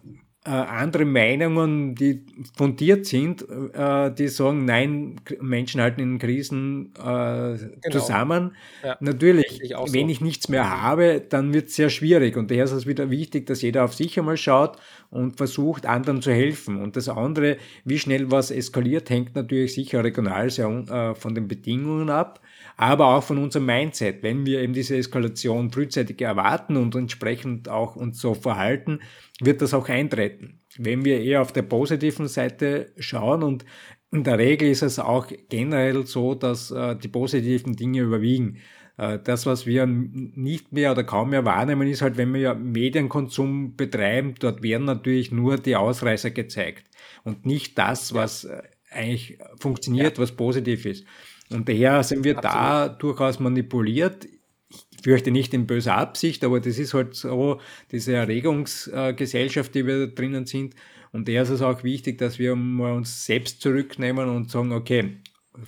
andere 0.50 1.04
Meinungen, 1.04 1.94
die 1.94 2.24
fundiert 2.56 3.06
sind, 3.06 3.44
äh, 3.74 4.12
die 4.12 4.28
sagen, 4.28 4.64
nein, 4.64 5.16
Menschen 5.40 5.80
halten 5.80 6.00
in 6.00 6.18
Krisen 6.18 6.92
äh, 6.96 7.00
genau. 7.00 7.78
zusammen. 7.90 8.56
Ja, 8.82 8.96
Natürlich, 9.00 9.60
ich 9.62 9.70
wenn 9.70 10.06
so. 10.06 10.12
ich 10.12 10.20
nichts 10.20 10.48
mehr 10.48 10.82
habe, 10.82 11.22
dann 11.28 11.52
wird 11.52 11.68
es 11.68 11.76
sehr 11.76 11.90
schwierig. 11.90 12.36
Und 12.36 12.50
daher 12.50 12.64
ist 12.64 12.72
es 12.72 12.86
wieder 12.86 13.10
wichtig, 13.10 13.46
dass 13.46 13.62
jeder 13.62 13.84
auf 13.84 13.94
sich 13.94 14.18
einmal 14.18 14.36
schaut 14.36 14.76
und 15.10 15.36
versucht, 15.36 15.86
anderen 15.86 16.22
zu 16.22 16.32
helfen. 16.32 16.80
Und 16.80 16.96
das 16.96 17.08
andere, 17.08 17.56
wie 17.84 17.98
schnell 17.98 18.30
was 18.30 18.50
eskaliert, 18.50 19.10
hängt 19.10 19.34
natürlich 19.34 19.74
sicher 19.74 20.04
regional 20.04 20.50
sehr 20.50 20.68
äh, 20.68 21.14
von 21.14 21.34
den 21.34 21.48
Bedingungen 21.48 22.10
ab 22.10 22.40
aber 22.78 23.16
auch 23.16 23.24
von 23.24 23.38
unserem 23.38 23.66
Mindset. 23.66 24.22
Wenn 24.22 24.46
wir 24.46 24.60
eben 24.60 24.72
diese 24.72 24.96
Eskalation 24.96 25.70
frühzeitig 25.70 26.22
erwarten 26.22 26.76
und 26.76 26.94
entsprechend 26.94 27.68
auch 27.68 27.96
uns 27.96 28.20
so 28.20 28.34
verhalten, 28.34 29.00
wird 29.40 29.60
das 29.60 29.74
auch 29.74 29.88
eintreten. 29.88 30.60
Wenn 30.78 31.04
wir 31.04 31.20
eher 31.20 31.42
auf 31.42 31.52
der 31.52 31.62
positiven 31.62 32.28
Seite 32.28 32.92
schauen 32.96 33.42
und 33.42 33.64
in 34.12 34.22
der 34.22 34.38
Regel 34.38 34.70
ist 34.70 34.82
es 34.82 35.00
auch 35.00 35.26
generell 35.48 36.06
so, 36.06 36.34
dass 36.36 36.70
äh, 36.70 36.96
die 36.96 37.08
positiven 37.08 37.74
Dinge 37.74 38.00
überwiegen. 38.00 38.58
Äh, 38.96 39.18
das, 39.22 39.44
was 39.44 39.66
wir 39.66 39.84
nicht 39.86 40.72
mehr 40.72 40.92
oder 40.92 41.02
kaum 41.02 41.30
mehr 41.30 41.44
wahrnehmen, 41.44 41.88
ist 41.88 42.00
halt, 42.00 42.16
wenn 42.16 42.32
wir 42.32 42.40
ja 42.40 42.54
Medienkonsum 42.54 43.74
betreiben, 43.74 44.36
dort 44.38 44.62
werden 44.62 44.84
natürlich 44.84 45.32
nur 45.32 45.58
die 45.58 45.74
Ausreißer 45.74 46.30
gezeigt 46.30 46.88
und 47.24 47.44
nicht 47.44 47.76
das, 47.76 48.14
was 48.14 48.44
äh, 48.44 48.62
eigentlich 48.90 49.38
funktioniert, 49.58 50.16
ja. 50.16 50.22
was 50.22 50.32
positiv 50.32 50.86
ist. 50.86 51.04
Und 51.50 51.68
daher 51.68 52.02
sind 52.02 52.24
wir 52.24 52.38
Absolut. 52.38 52.56
da 52.56 52.88
durchaus 52.88 53.40
manipuliert. 53.40 54.26
Ich 54.70 55.02
fürchte 55.02 55.30
nicht 55.30 55.54
in 55.54 55.66
böser 55.66 55.96
Absicht, 55.96 56.44
aber 56.44 56.60
das 56.60 56.78
ist 56.78 56.92
halt 56.92 57.14
so 57.14 57.60
diese 57.90 58.14
Erregungsgesellschaft, 58.14 59.74
die 59.74 59.86
wir 59.86 60.06
da 60.06 60.14
drinnen 60.14 60.46
sind. 60.46 60.74
Und 61.12 61.28
daher 61.28 61.42
ist 61.42 61.50
es 61.50 61.62
auch 61.62 61.84
wichtig, 61.84 62.18
dass 62.18 62.38
wir 62.38 62.54
mal 62.54 62.92
uns 62.92 63.24
selbst 63.24 63.62
zurücknehmen 63.62 64.28
und 64.28 64.50
sagen, 64.50 64.72
okay, 64.72 65.16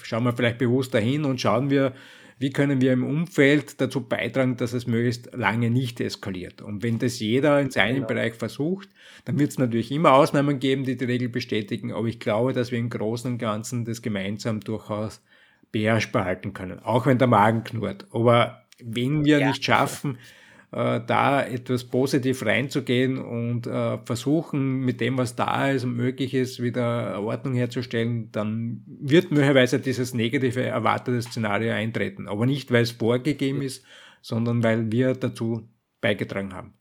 schauen 0.02 0.24
wir 0.24 0.32
vielleicht 0.34 0.58
bewusst 0.58 0.92
dahin 0.92 1.24
und 1.24 1.40
schauen 1.40 1.70
wir, 1.70 1.94
wie 2.38 2.50
können 2.50 2.80
wir 2.80 2.94
im 2.94 3.04
Umfeld 3.04 3.80
dazu 3.82 4.00
beitragen, 4.00 4.56
dass 4.56 4.72
es 4.72 4.86
möglichst 4.86 5.34
lange 5.34 5.68
nicht 5.68 6.00
eskaliert. 6.00 6.62
Und 6.62 6.82
wenn 6.82 6.98
das 6.98 7.20
jeder 7.20 7.60
in 7.60 7.70
seinem 7.70 7.96
genau. 7.96 8.06
Bereich 8.08 8.34
versucht, 8.34 8.88
dann 9.26 9.38
wird 9.38 9.50
es 9.50 9.58
natürlich 9.58 9.92
immer 9.92 10.12
Ausnahmen 10.12 10.58
geben, 10.58 10.84
die 10.84 10.96
die 10.96 11.04
Regel 11.04 11.28
bestätigen. 11.28 11.92
Aber 11.92 12.06
ich 12.06 12.18
glaube, 12.18 12.54
dass 12.54 12.70
wir 12.70 12.78
im 12.78 12.88
Großen 12.88 13.32
und 13.32 13.38
Ganzen 13.38 13.84
das 13.84 14.00
gemeinsam 14.00 14.60
durchaus 14.60 15.20
beherrschbar 15.72 16.24
halten 16.24 16.52
können, 16.52 16.80
auch 16.80 17.06
wenn 17.06 17.18
der 17.18 17.28
Magen 17.28 17.64
knurrt. 17.64 18.06
Aber 18.12 18.62
wenn 18.82 19.24
wir 19.24 19.38
ja. 19.38 19.48
nicht 19.48 19.64
schaffen, 19.64 20.18
äh, 20.72 21.00
da 21.04 21.44
etwas 21.44 21.84
positiv 21.84 22.44
reinzugehen 22.44 23.18
und 23.18 23.66
äh, 23.66 23.98
versuchen, 24.04 24.80
mit 24.80 25.00
dem, 25.00 25.18
was 25.18 25.34
da 25.34 25.70
ist 25.70 25.84
und 25.84 25.96
möglich 25.96 26.32
ist, 26.34 26.62
wieder 26.62 27.20
Ordnung 27.20 27.54
herzustellen, 27.54 28.30
dann 28.32 28.82
wird 28.86 29.30
möglicherweise 29.30 29.80
dieses 29.80 30.14
negative 30.14 30.62
erwartete 30.62 31.20
Szenario 31.22 31.72
eintreten. 31.72 32.28
Aber 32.28 32.46
nicht, 32.46 32.70
weil 32.70 32.82
es 32.82 32.92
vorgegeben 32.92 33.62
ist, 33.62 33.84
sondern 34.22 34.62
weil 34.62 34.92
wir 34.92 35.14
dazu 35.14 35.68
beigetragen 36.00 36.54
haben. 36.54 36.74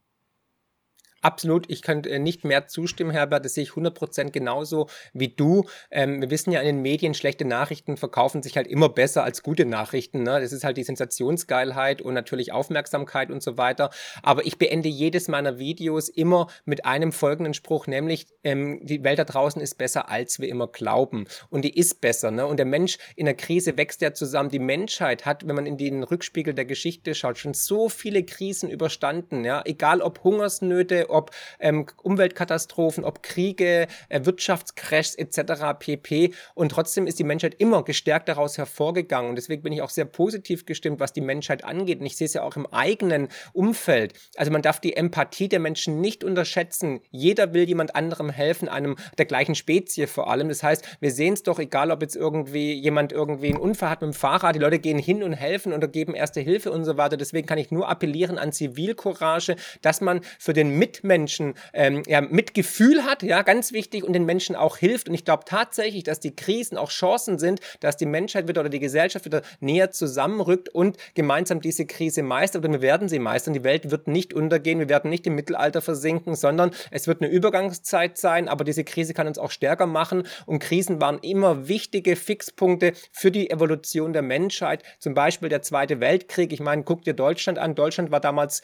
Absolut, 1.21 1.69
ich 1.69 1.81
kann 1.81 2.03
äh, 2.05 2.19
nicht 2.19 2.45
mehr 2.45 2.67
zustimmen, 2.67 3.11
Herbert. 3.11 3.43
Das 3.45 3.53
sehe 3.53 3.63
ich 3.63 3.71
100% 3.71 4.31
genauso 4.31 4.87
wie 5.13 5.27
du. 5.27 5.65
Ähm, 5.91 6.21
wir 6.21 6.29
wissen 6.29 6.51
ja 6.51 6.61
in 6.61 6.67
den 6.67 6.81
Medien, 6.81 7.13
schlechte 7.13 7.45
Nachrichten 7.45 7.97
verkaufen 7.97 8.41
sich 8.41 8.55
halt 8.55 8.67
immer 8.67 8.89
besser 8.89 9.23
als 9.23 9.43
gute 9.43 9.65
Nachrichten. 9.65 10.23
Ne? 10.23 10.39
Das 10.39 10.53
ist 10.53 10.63
halt 10.63 10.77
die 10.77 10.83
Sensationsgeilheit 10.83 12.01
und 12.01 12.13
natürlich 12.13 12.51
Aufmerksamkeit 12.51 13.31
und 13.31 13.43
so 13.43 13.57
weiter. 13.57 13.89
Aber 14.23 14.45
ich 14.45 14.57
beende 14.57 14.89
jedes 14.89 15.27
meiner 15.27 15.59
Videos 15.59 16.09
immer 16.09 16.47
mit 16.65 16.85
einem 16.85 17.11
folgenden 17.11 17.53
Spruch, 17.53 17.87
nämlich 17.87 18.27
ähm, 18.43 18.79
die 18.83 19.03
Welt 19.03 19.19
da 19.19 19.25
draußen 19.25 19.61
ist 19.61 19.77
besser, 19.77 20.09
als 20.09 20.39
wir 20.39 20.47
immer 20.47 20.67
glauben. 20.67 21.25
Und 21.49 21.63
die 21.63 21.77
ist 21.77 22.01
besser. 22.01 22.31
Ne? 22.31 22.45
Und 22.45 22.57
der 22.57 22.65
Mensch 22.65 22.97
in 23.15 23.25
der 23.25 23.35
Krise 23.35 23.77
wächst 23.77 24.01
ja 24.01 24.13
zusammen. 24.13 24.49
Die 24.49 24.59
Menschheit 24.59 25.25
hat, 25.25 25.47
wenn 25.47 25.55
man 25.55 25.65
in 25.65 25.77
den 25.77 26.03
Rückspiegel 26.03 26.53
der 26.53 26.65
Geschichte 26.65 27.13
schaut, 27.15 27.37
schon 27.37 27.53
so 27.53 27.89
viele 27.89 28.23
Krisen 28.23 28.69
überstanden. 28.69 29.43
Ja? 29.43 29.61
Egal 29.65 30.01
ob 30.01 30.23
Hungersnöte, 30.23 31.08
ob 31.09 31.31
ähm, 31.59 31.85
Umweltkatastrophen, 32.01 33.03
ob 33.03 33.23
Kriege, 33.23 33.87
äh, 34.09 34.25
Wirtschaftscrashs 34.25 35.15
etc. 35.15 35.77
pp. 35.79 36.33
Und 36.53 36.71
trotzdem 36.71 37.07
ist 37.07 37.19
die 37.19 37.23
Menschheit 37.23 37.55
immer 37.55 37.83
gestärkt 37.83 38.29
daraus 38.29 38.57
hervorgegangen. 38.57 39.29
Und 39.29 39.35
deswegen 39.35 39.63
bin 39.63 39.73
ich 39.73 39.81
auch 39.81 39.89
sehr 39.89 40.05
positiv 40.05 40.65
gestimmt, 40.65 40.99
was 40.99 41.13
die 41.13 41.21
Menschheit 41.21 41.63
angeht. 41.63 41.99
Und 41.99 42.05
ich 42.05 42.17
sehe 42.17 42.25
es 42.25 42.33
ja 42.33 42.43
auch 42.43 42.55
im 42.55 42.67
eigenen 42.67 43.27
Umfeld. 43.53 44.13
Also 44.35 44.51
man 44.51 44.61
darf 44.61 44.79
die 44.79 44.95
Empathie 44.95 45.49
der 45.49 45.59
Menschen 45.59 46.01
nicht 46.01 46.23
unterschätzen. 46.23 47.01
Jeder 47.11 47.53
will 47.53 47.63
jemand 47.63 47.95
anderem 47.95 48.29
helfen, 48.29 48.69
einem 48.69 48.95
der 49.17 49.25
gleichen 49.25 49.55
Spezie 49.55 50.07
vor 50.07 50.29
allem. 50.29 50.49
Das 50.49 50.63
heißt, 50.63 50.97
wir 50.99 51.11
sehen 51.11 51.33
es 51.33 51.43
doch, 51.43 51.59
egal 51.59 51.91
ob 51.91 52.01
jetzt 52.01 52.15
irgendwie 52.15 52.73
jemand 52.73 53.11
irgendwie 53.11 53.47
einen 53.47 53.57
Unfall 53.57 53.89
hat 53.89 54.01
mit 54.01 54.11
dem 54.11 54.13
Fahrrad, 54.13 54.55
die 54.55 54.59
Leute 54.59 54.79
gehen 54.79 54.99
hin 54.99 55.23
und 55.23 55.33
helfen 55.33 55.73
oder 55.73 55.87
geben 55.87 56.13
erste 56.13 56.41
Hilfe 56.41 56.71
und 56.71 56.85
so 56.85 56.97
weiter. 56.97 57.17
Deswegen 57.17 57.47
kann 57.47 57.57
ich 57.57 57.71
nur 57.71 57.89
appellieren 57.89 58.37
an 58.37 58.51
Zivilcourage, 58.51 59.55
dass 59.81 60.01
man 60.01 60.21
für 60.37 60.53
den 60.53 60.77
Mitmenschen 60.77 60.98
Mitmenschen 60.99 61.55
ähm, 61.73 62.03
ja, 62.07 62.21
Mitgefühl 62.21 63.03
hat, 63.03 63.23
ja, 63.23 63.41
ganz 63.41 63.71
wichtig, 63.71 64.03
und 64.03 64.13
den 64.13 64.25
Menschen 64.25 64.55
auch 64.55 64.77
hilft. 64.77 65.07
Und 65.07 65.15
ich 65.15 65.25
glaube 65.25 65.43
tatsächlich, 65.45 66.03
dass 66.03 66.19
die 66.19 66.35
Krisen 66.35 66.77
auch 66.77 66.89
Chancen 66.89 67.39
sind, 67.39 67.59
dass 67.79 67.97
die 67.97 68.05
Menschheit 68.05 68.47
wieder 68.47 68.61
oder 68.61 68.69
die 68.69 68.79
Gesellschaft 68.79 69.25
wieder 69.25 69.41
näher 69.59 69.91
zusammenrückt 69.91 70.69
und 70.69 70.97
gemeinsam 71.13 71.61
diese 71.61 71.85
Krise 71.85 72.23
meistert. 72.23 72.65
Und 72.65 72.73
wir 72.73 72.81
werden 72.81 73.09
sie 73.09 73.19
meistern. 73.19 73.53
Die 73.53 73.63
Welt 73.63 73.91
wird 73.91 74.07
nicht 74.07 74.33
untergehen, 74.33 74.79
wir 74.79 74.89
werden 74.89 75.09
nicht 75.09 75.25
im 75.27 75.35
Mittelalter 75.35 75.81
versinken, 75.81 76.35
sondern 76.35 76.71
es 76.91 77.07
wird 77.07 77.21
eine 77.21 77.31
Übergangszeit 77.31 78.17
sein, 78.17 78.47
aber 78.47 78.63
diese 78.63 78.83
Krise 78.83 79.13
kann 79.13 79.27
uns 79.27 79.37
auch 79.37 79.51
stärker 79.51 79.85
machen. 79.85 80.23
Und 80.45 80.59
Krisen 80.59 81.01
waren 81.01 81.19
immer 81.19 81.67
wichtige 81.67 82.15
Fixpunkte 82.15 82.93
für 83.11 83.31
die 83.31 83.49
Evolution 83.49 84.13
der 84.13 84.21
Menschheit. 84.21 84.83
Zum 84.99 85.13
Beispiel 85.13 85.49
der 85.49 85.61
Zweite 85.61 85.99
Weltkrieg. 85.99 86.51
Ich 86.53 86.59
meine, 86.59 86.83
guck 86.83 87.03
dir 87.03 87.13
Deutschland 87.13 87.57
an. 87.57 87.75
Deutschland 87.75 88.11
war 88.11 88.19
damals 88.19 88.61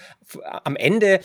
am 0.64 0.76
Ende 0.76 1.20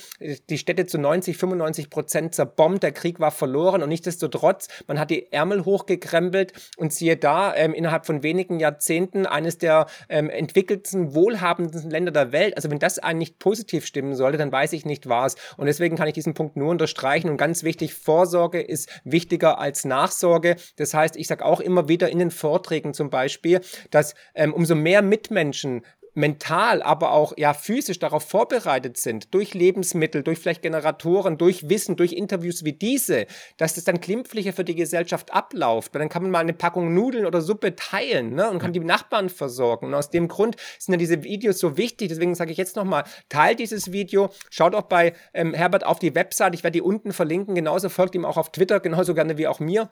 die 0.49 0.59
Städte 0.59 0.87
zu 0.87 1.00
90, 1.01 1.37
95 1.37 1.91
Prozent 1.91 2.35
zerbombt, 2.35 2.83
der 2.83 2.93
Krieg 2.93 3.21
war 3.21 3.31
verloren 3.31 3.83
und 3.83 3.89
nichtsdestotrotz, 3.89 4.69
man 4.87 4.99
hat 4.99 5.11
die 5.11 5.33
Ärmel 5.33 5.65
hochgekrempelt 5.65 6.53
und 6.77 6.93
siehe 6.93 7.17
da, 7.17 7.55
ähm, 7.55 7.75
innerhalb 7.75 8.07
von 8.07 8.23
wenigen 8.23 8.61
Jahrzehnten 8.61 9.27
eines 9.27 9.59
der 9.59 9.87
ähm, 10.09 10.31
entwickelten, 10.31 11.15
wohlhabendsten 11.15 11.91
Länder 11.91 12.13
der 12.13 12.33
Welt. 12.33 12.57
Also 12.57 12.71
wenn 12.71 12.79
das 12.79 12.99
einen 12.99 13.19
nicht 13.19 13.39
positiv 13.39 13.87
stimmen 13.87 14.15
sollte, 14.15 14.39
dann 14.39 14.53
weiß 14.53 14.73
ich 14.73 14.85
nicht 14.85 15.09
was. 15.09 15.37
Und 15.57 15.67
deswegen 15.67 15.97
kann 15.97 16.09
ich 16.09 16.15
diesen 16.15 16.35
Punkt 16.35 16.57
nur 16.57 16.71
unterstreichen 16.71 17.31
und 17.31 17.37
ganz 17.37 17.63
wichtig, 17.63 17.95
Vorsorge 17.95 18.61
ist 18.61 18.89
wichtiger 19.05 19.59
als 19.59 19.85
Nachsorge. 19.85 20.57
Das 20.77 20.95
heißt, 20.95 21.17
ich 21.17 21.27
sage 21.27 21.45
auch 21.45 21.61
immer 21.61 21.89
wieder 21.89 22.09
in 22.09 22.19
den 22.19 22.31
Vorträgen 22.31 22.95
zum 22.95 23.11
Beispiel, 23.11 23.61
dass 23.91 24.15
ähm, 24.35 24.53
umso 24.53 24.75
mehr 24.75 25.03
Mitmenschen 25.03 25.83
mental, 26.14 26.83
aber 26.83 27.12
auch 27.12 27.33
ja 27.37 27.55
physisch 27.55 27.99
darauf 27.99 28.25
vorbereitet 28.25 28.96
sind, 28.96 29.35
durch 29.35 29.55
Lebensmittel, 29.55 30.23
durch 30.23 30.38
vielleicht 30.38 30.62
Generatoren, 30.62 31.38
durch 31.38 31.68
Wissen, 31.68 31.96
durch 31.96 32.12
Interviews 32.12 32.64
wie 32.64 32.73
diese, 32.73 33.27
dass 33.57 33.75
das 33.75 33.85
dann 33.85 34.01
glimpflicher 34.01 34.53
für 34.53 34.64
die 34.64 34.75
Gesellschaft 34.75 35.33
abläuft. 35.33 35.94
Weil 35.94 36.01
dann 36.01 36.09
kann 36.09 36.23
man 36.23 36.31
mal 36.31 36.38
eine 36.40 36.53
Packung 36.53 36.94
Nudeln 36.94 37.27
oder 37.27 37.40
Suppe 37.40 37.77
teilen 37.77 38.35
ne, 38.35 38.51
und 38.51 38.59
kann 38.59 38.73
die 38.73 38.81
Nachbarn 38.81 39.29
versorgen. 39.29 39.87
Und 39.87 39.94
aus 39.94 40.11
dem 40.11 40.29
Grund 40.29 40.57
sind 40.79 40.92
ja 40.92 40.99
diese 40.99 41.23
Videos 41.23 41.59
so 41.59 41.77
wichtig. 41.77 42.09
Deswegen 42.09 42.35
sage 42.35 42.53
ich 42.53 42.59
jetzt 42.59 42.77
nochmal, 42.77 43.05
teilt 43.29 43.59
dieses 43.59 43.92
Video, 43.92 44.31
schaut 44.51 44.75
auch 44.75 44.83
bei 44.83 45.14
ähm, 45.35 45.55
Herbert 45.55 45.85
auf 45.85 45.99
die 45.99 46.14
Website, 46.14 46.55
ich 46.55 46.64
werde 46.64 46.79
die 46.79 46.83
unten 46.83 47.12
verlinken, 47.12 47.55
genauso 47.55 47.88
folgt 47.88 48.14
ihm 48.14 48.25
auch 48.25 48.37
auf 48.37 48.53
Twitter, 48.53 48.81
genauso 48.81 49.14
gerne 49.14 49.38
wie 49.38 49.46
auch 49.46 49.61
mir. 49.61 49.90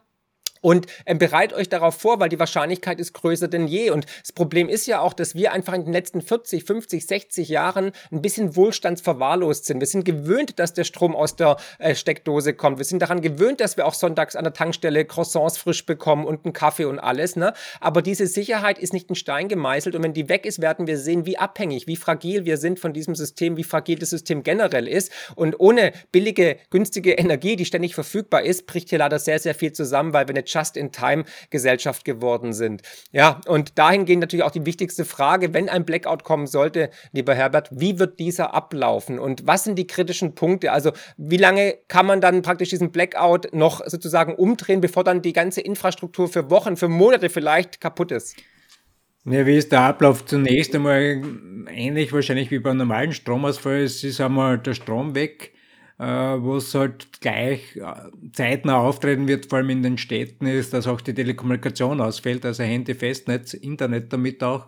Und 0.60 0.86
ähm, 1.06 1.18
bereit 1.18 1.52
euch 1.52 1.68
darauf 1.68 1.94
vor, 1.94 2.20
weil 2.20 2.28
die 2.28 2.38
Wahrscheinlichkeit 2.38 3.00
ist 3.00 3.12
größer 3.12 3.48
denn 3.48 3.66
je. 3.66 3.90
Und 3.90 4.06
das 4.20 4.32
Problem 4.32 4.68
ist 4.68 4.86
ja 4.86 5.00
auch, 5.00 5.12
dass 5.12 5.34
wir 5.34 5.52
einfach 5.52 5.74
in 5.74 5.84
den 5.84 5.92
letzten 5.92 6.20
40, 6.20 6.64
50, 6.64 7.06
60 7.06 7.48
Jahren 7.48 7.92
ein 8.10 8.22
bisschen 8.22 8.56
wohlstandsverwahrlost 8.56 9.66
sind. 9.66 9.80
Wir 9.80 9.86
sind 9.86 10.04
gewöhnt, 10.04 10.58
dass 10.58 10.74
der 10.74 10.84
Strom 10.84 11.14
aus 11.14 11.36
der 11.36 11.56
äh, 11.78 11.94
Steckdose 11.94 12.54
kommt. 12.54 12.78
Wir 12.78 12.84
sind 12.84 13.02
daran 13.02 13.20
gewöhnt, 13.20 13.60
dass 13.60 13.76
wir 13.76 13.86
auch 13.86 13.94
sonntags 13.94 14.36
an 14.36 14.44
der 14.44 14.52
Tankstelle 14.52 15.04
Croissants 15.04 15.58
frisch 15.58 15.86
bekommen 15.86 16.26
und 16.26 16.44
einen 16.44 16.52
Kaffee 16.52 16.84
und 16.84 16.98
alles. 16.98 17.36
Ne? 17.36 17.52
Aber 17.80 18.02
diese 18.02 18.26
Sicherheit 18.26 18.78
ist 18.78 18.92
nicht 18.92 19.08
in 19.08 19.14
Stein 19.14 19.48
gemeißelt. 19.48 19.94
Und 19.94 20.02
wenn 20.02 20.14
die 20.14 20.28
weg 20.28 20.46
ist, 20.46 20.60
werden 20.60 20.86
wir 20.86 20.98
sehen, 20.98 21.26
wie 21.26 21.38
abhängig, 21.38 21.86
wie 21.86 21.96
fragil 21.96 22.44
wir 22.44 22.56
sind 22.56 22.80
von 22.80 22.92
diesem 22.92 23.14
System, 23.14 23.56
wie 23.56 23.64
fragil 23.64 23.98
das 23.98 24.10
System 24.10 24.42
generell 24.42 24.88
ist. 24.88 25.12
Und 25.34 25.58
ohne 25.58 25.92
billige, 26.12 26.56
günstige 26.70 27.12
Energie, 27.12 27.56
die 27.56 27.64
ständig 27.64 27.94
verfügbar 27.94 28.42
ist, 28.42 28.66
bricht 28.66 28.90
hier 28.90 28.98
leider 28.98 29.18
sehr, 29.18 29.38
sehr 29.38 29.54
viel 29.54 29.72
zusammen, 29.72 30.12
weil 30.12 30.26
wir 30.26 30.34
eine 30.34 30.44
Just-in-Time-Gesellschaft 30.52 32.04
geworden 32.04 32.52
sind. 32.52 32.82
Ja, 33.12 33.40
und 33.46 33.78
dahingehend 33.78 34.20
natürlich 34.20 34.44
auch 34.44 34.50
die 34.50 34.66
wichtigste 34.66 35.04
Frage, 35.04 35.54
wenn 35.54 35.68
ein 35.68 35.84
Blackout 35.84 36.24
kommen 36.24 36.46
sollte, 36.46 36.90
lieber 37.12 37.34
Herbert, 37.34 37.68
wie 37.72 37.98
wird 37.98 38.18
dieser 38.18 38.54
ablaufen 38.54 39.18
und 39.18 39.46
was 39.46 39.64
sind 39.64 39.76
die 39.76 39.86
kritischen 39.86 40.34
Punkte? 40.34 40.72
Also 40.72 40.92
wie 41.16 41.36
lange 41.36 41.76
kann 41.88 42.06
man 42.06 42.20
dann 42.20 42.42
praktisch 42.42 42.70
diesen 42.70 42.90
Blackout 42.92 43.48
noch 43.52 43.82
sozusagen 43.86 44.34
umdrehen, 44.34 44.80
bevor 44.80 45.04
dann 45.04 45.22
die 45.22 45.32
ganze 45.32 45.60
Infrastruktur 45.60 46.28
für 46.28 46.50
Wochen, 46.50 46.76
für 46.76 46.88
Monate 46.88 47.28
vielleicht 47.28 47.80
kaputt 47.80 48.12
ist? 48.12 48.36
Ja, 49.24 49.44
wie 49.44 49.56
ist 49.56 49.72
der 49.72 49.82
Ablauf? 49.82 50.24
Zunächst 50.24 50.74
einmal 50.74 51.20
ähnlich 51.70 52.12
wahrscheinlich 52.12 52.50
wie 52.50 52.60
beim 52.60 52.78
normalen 52.78 53.12
Stromausfall. 53.12 53.82
Es 53.82 54.02
ist 54.02 54.20
einmal 54.20 54.58
der 54.58 54.74
Strom 54.74 55.14
weg 55.14 55.52
äh, 55.98 56.04
wo 56.04 56.56
es 56.56 56.74
halt 56.74 57.20
gleich 57.20 57.76
äh, 57.76 57.82
zeitnah 58.32 58.78
auftreten 58.78 59.28
wird, 59.28 59.46
vor 59.46 59.58
allem 59.58 59.70
in 59.70 59.82
den 59.82 59.98
Städten, 59.98 60.46
ist, 60.46 60.72
dass 60.72 60.86
auch 60.86 61.00
die 61.00 61.14
Telekommunikation 61.14 62.00
ausfällt, 62.00 62.44
also 62.44 62.62
Handy, 62.62 62.94
Festnetz, 62.94 63.54
Internet 63.54 64.12
damit 64.12 64.42
auch 64.42 64.66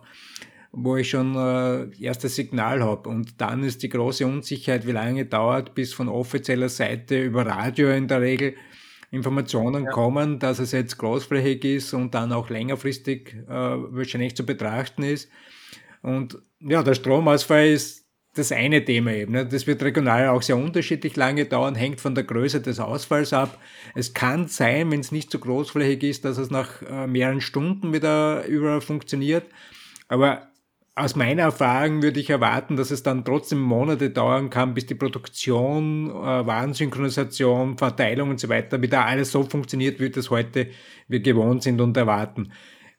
wo 0.71 0.95
ich 0.95 1.09
schon 1.09 1.35
äh, 1.35 1.89
erstes 2.01 2.35
Signal 2.35 2.81
habe. 2.81 3.09
Und 3.09 3.41
dann 3.41 3.63
ist 3.63 3.83
die 3.83 3.89
große 3.89 4.25
Unsicherheit, 4.25 4.87
wie 4.87 4.91
lange 4.91 5.25
dauert, 5.25 5.75
bis 5.75 5.93
von 5.93 6.07
offizieller 6.07 6.69
Seite 6.69 7.21
über 7.21 7.45
Radio 7.45 7.89
in 7.89 8.07
der 8.07 8.21
Regel 8.21 8.55
Informationen 9.11 9.83
ja. 9.83 9.91
kommen, 9.91 10.39
dass 10.39 10.59
es 10.59 10.71
jetzt 10.71 10.97
großflächig 10.97 11.65
ist 11.65 11.93
und 11.93 12.13
dann 12.15 12.31
auch 12.31 12.49
längerfristig 12.49 13.35
äh, 13.49 13.51
wahrscheinlich 13.51 14.35
zu 14.35 14.45
betrachten 14.45 15.03
ist. 15.03 15.29
Und 16.01 16.41
ja, 16.61 16.81
der 16.81 16.93
Stromausfall 16.93 17.67
ist 17.67 18.00
das 18.33 18.51
eine 18.51 18.83
Thema 18.85 19.13
eben. 19.13 19.33
Ne? 19.33 19.45
Das 19.45 19.67
wird 19.67 19.83
regional 19.83 20.29
auch 20.29 20.41
sehr 20.41 20.57
unterschiedlich 20.57 21.15
lange 21.15 21.45
dauern, 21.45 21.75
hängt 21.75 21.99
von 21.99 22.15
der 22.15 22.23
Größe 22.23 22.61
des 22.61 22.79
Ausfalls 22.79 23.33
ab. 23.33 23.57
Es 23.93 24.13
kann 24.13 24.47
sein, 24.47 24.91
wenn 24.91 25.01
es 25.01 25.11
nicht 25.11 25.31
so 25.31 25.39
großflächig 25.39 26.03
ist, 26.03 26.25
dass 26.25 26.37
es 26.37 26.49
nach 26.49 26.81
äh, 26.81 27.07
mehreren 27.07 27.41
Stunden 27.41 27.91
wieder 27.93 28.45
überall 28.45 28.81
funktioniert. 28.81 29.45
Aber 30.07 30.47
aus 30.95 31.15
meiner 31.15 31.43
Erfahrung 31.43 32.01
würde 32.03 32.19
ich 32.19 32.29
erwarten, 32.29 32.75
dass 32.75 32.91
es 32.91 33.03
dann 33.03 33.25
trotzdem 33.25 33.59
Monate 33.59 34.09
dauern 34.09 34.49
kann, 34.49 34.73
bis 34.73 34.85
die 34.85 34.95
Produktion, 34.95 36.09
äh, 36.09 36.13
Warensynchronisation, 36.13 37.77
Verteilung 37.77 38.29
und 38.29 38.39
so 38.39 38.49
weiter 38.49 38.81
wieder 38.81 39.05
alles 39.05 39.31
so 39.31 39.43
funktioniert, 39.43 39.99
wie 39.99 40.09
das 40.09 40.29
heute 40.29 40.67
wir 41.07 41.19
gewohnt 41.21 41.63
sind 41.63 41.81
und 41.81 41.97
erwarten. 41.97 42.51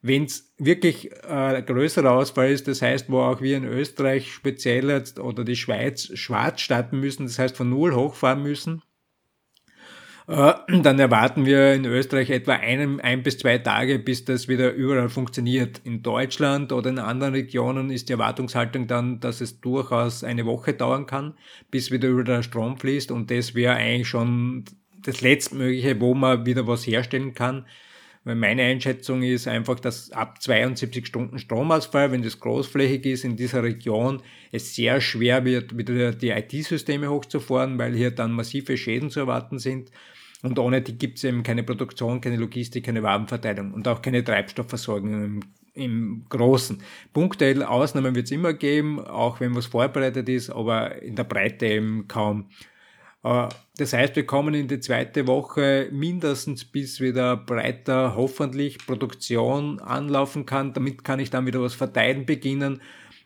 Wenn 0.05 0.25
es 0.25 0.53
wirklich 0.59 1.13
äh, 1.29 1.63
größerer 1.63 2.11
Ausfall 2.11 2.51
ist, 2.51 2.67
das 2.67 2.83
heißt, 2.83 3.09
wo 3.09 3.21
auch 3.21 3.41
wir 3.41 3.57
in 3.57 3.65
Österreich 3.65 4.33
speziell 4.33 4.91
jetzt 4.91 5.21
oder 5.21 5.45
die 5.45 5.55
Schweiz 5.55 6.11
schwarz 6.19 6.61
starten 6.61 6.99
müssen, 6.99 7.27
das 7.27 7.39
heißt 7.39 7.57
von 7.57 7.71
Null 7.71 7.95
hochfahren 7.95 8.43
müssen, 8.43 8.83
äh, 10.27 10.55
dann 10.83 10.99
erwarten 10.99 11.47
wir 11.47 11.73
in 11.73 11.85
Österreich 11.85 12.31
etwa 12.31 12.55
einem, 12.55 12.99
ein 13.01 13.23
bis 13.23 13.39
zwei 13.39 13.59
Tage, 13.59 14.01
bis 14.01 14.25
das 14.25 14.49
wieder 14.49 14.73
überall 14.73 15.09
funktioniert. 15.09 15.81
In 15.85 16.03
Deutschland 16.03 16.73
oder 16.73 16.91
in 16.91 16.99
anderen 16.99 17.35
Regionen 17.35 17.91
ist 17.91 18.09
die 18.09 18.15
Erwartungshaltung 18.15 18.89
dann, 18.89 19.21
dass 19.21 19.41
es 19.41 19.61
durchaus 19.61 20.25
eine 20.25 20.47
Woche 20.47 20.75
dauern 20.75 21.07
kann, 21.07 21.35
bis 21.71 21.93
wieder 21.93 22.09
über 22.09 22.25
der 22.25 22.43
Strom 22.43 22.77
fließt 22.77 23.13
und 23.13 23.31
das 23.31 23.55
wäre 23.55 23.75
eigentlich 23.75 24.09
schon 24.09 24.65
das 25.05 25.21
letztmögliche, 25.21 26.01
wo 26.01 26.15
man 26.15 26.45
wieder 26.45 26.67
was 26.67 26.87
herstellen 26.89 27.35
kann 27.35 27.67
Weil 28.25 28.37
meine 28.37 28.63
Einschätzung 28.63 29.23
ist 29.23 29.49
einfach, 29.49 29.81
dass 29.81 30.13
ab 30.13 30.41
72 30.41 31.07
Stunden 31.07 31.39
Stromausfall, 31.39 32.13
wenn 32.13 32.23
das 32.23 32.39
großflächig 32.39 33.05
ist 33.07 33.25
in 33.25 33.37
dieser 33.37 33.65
Region, 33.65 34.23
es 34.53 34.77
sehr 34.77 35.01
schwer 35.01 35.45
wird, 35.45 35.77
wieder 35.77 36.13
die 36.13 36.31
IT-Systeme 36.31 37.11
hochzufahren, 37.11 37.79
weil 37.79 37.95
hier 37.95 38.13
dann 38.13 38.33
massive 38.33 38.77
Schäden 38.77 39.11
zu 39.11 39.21
erwarten 39.21 39.59
sind. 39.59 39.91
Und 40.43 40.59
ohne 40.59 40.83
die 40.83 40.99
gibt 40.99 41.19
es 41.19 41.25
eben 41.25 41.43
keine 41.43 41.63
Produktion, 41.65 42.21
keine 42.21 42.37
Logistik, 42.37 42.85
keine 42.87 43.03
Warenverteilung 43.03 43.73
und 43.73 43.87
auch 43.89 44.03
keine 44.03 44.23
Treibstoffversorgung 44.23 45.25
im, 45.25 45.41
im 45.75 46.27
Großen. 46.29 46.81
Punktuell 47.13 47.63
Ausnahmen 47.63 48.15
wird 48.15 48.27
es 48.27 48.33
immer 48.33 48.53
geben, 48.53 49.01
auch 49.01 49.41
wenn 49.41 49.55
was 49.55 49.67
vorbereitet 49.67 50.29
ist, 50.29 50.51
aber 50.51 51.01
in 51.03 51.17
der 51.17 51.25
Breite 51.25 51.67
eben 51.67 52.07
kaum. 52.09 52.51
Äh, 53.25 53.49
das 53.83 53.93
heißt, 53.93 54.15
wir 54.15 54.25
kommen 54.25 54.55
in 54.55 54.69
die 54.69 54.79
zweite 54.79 55.27
Woche 55.27 55.89
mindestens 55.91 56.65
bis 56.65 57.01
wieder 57.01 57.37
breiter 57.37 58.15
hoffentlich 58.15 58.79
Produktion 58.79 59.81
anlaufen 59.81 60.47
kann. 60.47 60.73
Damit 60.73 61.03
kann 61.03 61.19
ich 61.19 61.31
dann 61.31 61.47
wieder 61.47 61.61
was 61.61 61.75
verteilen 61.75 62.25
beginnen. 62.25 62.81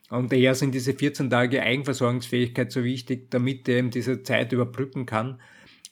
Und 0.09 0.33
daher 0.33 0.55
sind 0.55 0.75
diese 0.75 0.95
14 0.95 1.29
Tage 1.29 1.63
Eigenversorgungsfähigkeit 1.63 2.73
so 2.73 2.85
wichtig, 2.85 3.31
damit 3.31 3.69
er 3.69 3.81
eben 3.81 3.91
diese 3.91 4.23
Zeit 4.23 4.51
überbrücken 4.53 5.05
kann. 5.05 5.39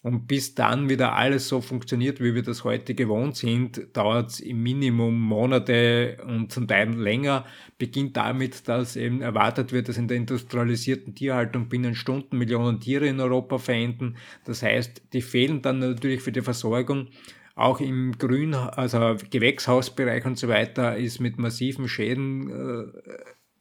Und 0.04 0.26
bis 0.26 0.54
dann 0.54 0.90
wieder 0.90 1.14
alles 1.14 1.48
so 1.48 1.62
funktioniert, 1.62 2.20
wie 2.20 2.34
wir 2.34 2.42
das 2.42 2.62
heute 2.62 2.94
gewohnt 2.94 3.36
sind, 3.38 3.88
dauert 3.94 4.32
es 4.32 4.40
im 4.40 4.62
Minimum 4.62 5.18
Monate 5.18 6.18
und 6.26 6.52
zum 6.52 6.68
Teil 6.68 6.90
länger. 6.90 7.46
Beginnt 7.78 8.14
damit, 8.14 8.68
dass 8.68 8.96
eben 8.96 9.22
erwartet 9.22 9.72
wird, 9.72 9.88
dass 9.88 9.96
in 9.96 10.06
der 10.06 10.18
industrialisierten 10.18 11.14
Tierhaltung 11.14 11.70
binnen 11.70 11.94
Stunden 11.94 12.36
Millionen 12.36 12.80
Tiere 12.80 13.06
in 13.06 13.18
Europa 13.18 13.56
verenden. 13.56 14.18
Das 14.44 14.62
heißt, 14.62 15.00
die 15.14 15.22
fehlen 15.22 15.62
dann 15.62 15.78
natürlich 15.78 16.20
für 16.20 16.32
die 16.32 16.42
Versorgung. 16.42 17.08
Auch 17.54 17.80
im 17.80 18.18
Grün, 18.18 18.52
also 18.52 19.16
Gewächshausbereich 19.30 20.26
und 20.26 20.36
so 20.36 20.48
weiter, 20.48 20.98
ist 20.98 21.18
mit 21.18 21.38
massiven 21.38 21.88
Schäden 21.88 22.50
äh, 22.50 23.02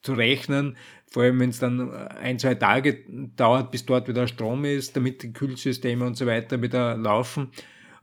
zu 0.01 0.11
rechnen, 0.11 0.75
vor 1.13 1.21
allem 1.21 1.39
wenn 1.39 1.51
es 1.51 1.59
dann 1.59 1.91
ein, 1.91 2.39
zwei 2.39 2.55
Tage 2.55 3.03
dauert, 3.35 3.69
bis 3.69 3.85
dort 3.85 4.07
wieder 4.07 4.27
Strom 4.27 4.65
ist, 4.65 4.95
damit 4.95 5.21
die 5.21 5.31
Kühlsysteme 5.31 6.05
und 6.05 6.17
so 6.17 6.25
weiter 6.25 6.59
wieder 6.63 6.97
laufen. 6.97 7.51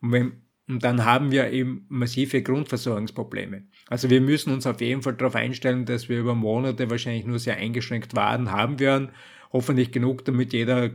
Und, 0.01 0.13
wenn, 0.13 0.33
und 0.69 0.85
dann 0.85 1.05
haben 1.05 1.33
wir 1.33 1.51
eben 1.51 1.87
massive 1.89 2.41
Grundversorgungsprobleme. 2.41 3.65
Also 3.89 4.09
wir 4.11 4.21
müssen 4.21 4.53
uns 4.53 4.65
auf 4.65 4.81
jeden 4.81 5.03
Fall 5.03 5.15
darauf 5.15 5.35
einstellen, 5.35 5.87
dass 5.87 6.09
wir 6.09 6.21
über 6.21 6.37
Monate 6.37 6.89
wahrscheinlich 6.89 7.27
nur 7.27 7.41
sehr 7.41 7.57
eingeschränkt 7.57 8.15
Waren 8.15 8.53
haben 8.53 8.79
werden. 8.79 9.09
Hoffentlich 9.53 9.91
genug, 9.91 10.25
damit 10.25 10.53
jeder 10.53 10.91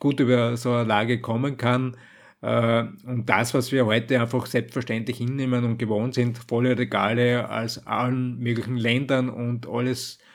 gut 0.00 0.18
über 0.18 0.56
so 0.56 0.72
eine 0.72 0.88
Lage 0.88 1.20
kommen 1.20 1.56
kann. 1.56 1.96
Äh, 2.42 2.86
und 3.06 3.26
das, 3.28 3.54
was 3.54 3.70
wir 3.70 3.86
heute 3.86 4.20
einfach 4.20 4.46
selbstverständlich 4.46 5.18
hinnehmen 5.18 5.62
und 5.62 5.78
gewohnt 5.78 6.14
sind, 6.14 6.36
volle 6.36 6.76
Regale 6.76 7.48
aus 7.48 7.86
allen 7.86 8.40
möglichen 8.40 8.76
Ländern 8.76 9.28
und 9.28 9.68
alles 9.68 10.18
äh, 10.18 10.29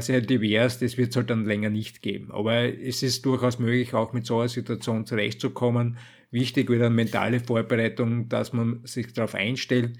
sehr 0.00 0.20
divers, 0.20 0.78
das 0.78 0.96
wird 0.96 1.10
es 1.10 1.16
halt 1.16 1.30
dann 1.30 1.44
länger 1.44 1.70
nicht 1.70 2.02
geben. 2.02 2.32
Aber 2.32 2.64
es 2.64 3.02
ist 3.02 3.24
durchaus 3.24 3.58
möglich, 3.58 3.94
auch 3.94 4.12
mit 4.12 4.26
so 4.26 4.40
einer 4.40 4.48
Situation 4.48 5.06
zurechtzukommen. 5.06 5.98
Wichtig 6.30 6.68
wird 6.68 6.82
eine 6.82 6.94
mentale 6.94 7.40
Vorbereitung, 7.40 8.28
dass 8.28 8.52
man 8.52 8.84
sich 8.84 9.12
darauf 9.12 9.34
einstellt 9.34 9.96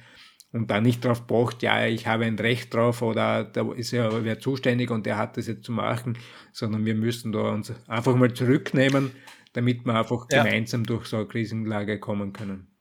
und 0.53 0.71
dann 0.71 0.83
nicht 0.83 1.05
darauf 1.05 1.27
pocht, 1.27 1.63
ja, 1.63 1.87
ich 1.87 2.07
habe 2.07 2.25
ein 2.25 2.39
Recht 2.39 2.73
drauf 2.75 3.03
oder 3.03 3.45
da 3.45 3.73
ist 3.73 3.93
ja 3.93 4.25
wer 4.25 4.41
zuständig 4.41 4.91
und 4.91 5.07
der 5.07 5.19
hat 5.19 5.37
das 5.37 5.47
jetzt 5.47 5.65
zu 5.65 5.73
machen, 5.73 6.19
sondern 6.53 6.85
wir 6.85 6.95
müssen 6.95 7.33
da 7.33 7.51
uns 7.53 7.73
einfach 7.87 8.17
mal 8.17 8.33
zurücknehmen, 8.33 9.13
damit 9.53 9.85
wir 9.85 9.95
einfach 9.95 10.27
ja. 10.31 10.43
gemeinsam 10.43 10.85
durch 10.85 11.07
so 11.07 11.19
eine 11.19 11.27
Krisenlage 11.27 12.01
kommen 12.01 12.33
können. 12.33 12.76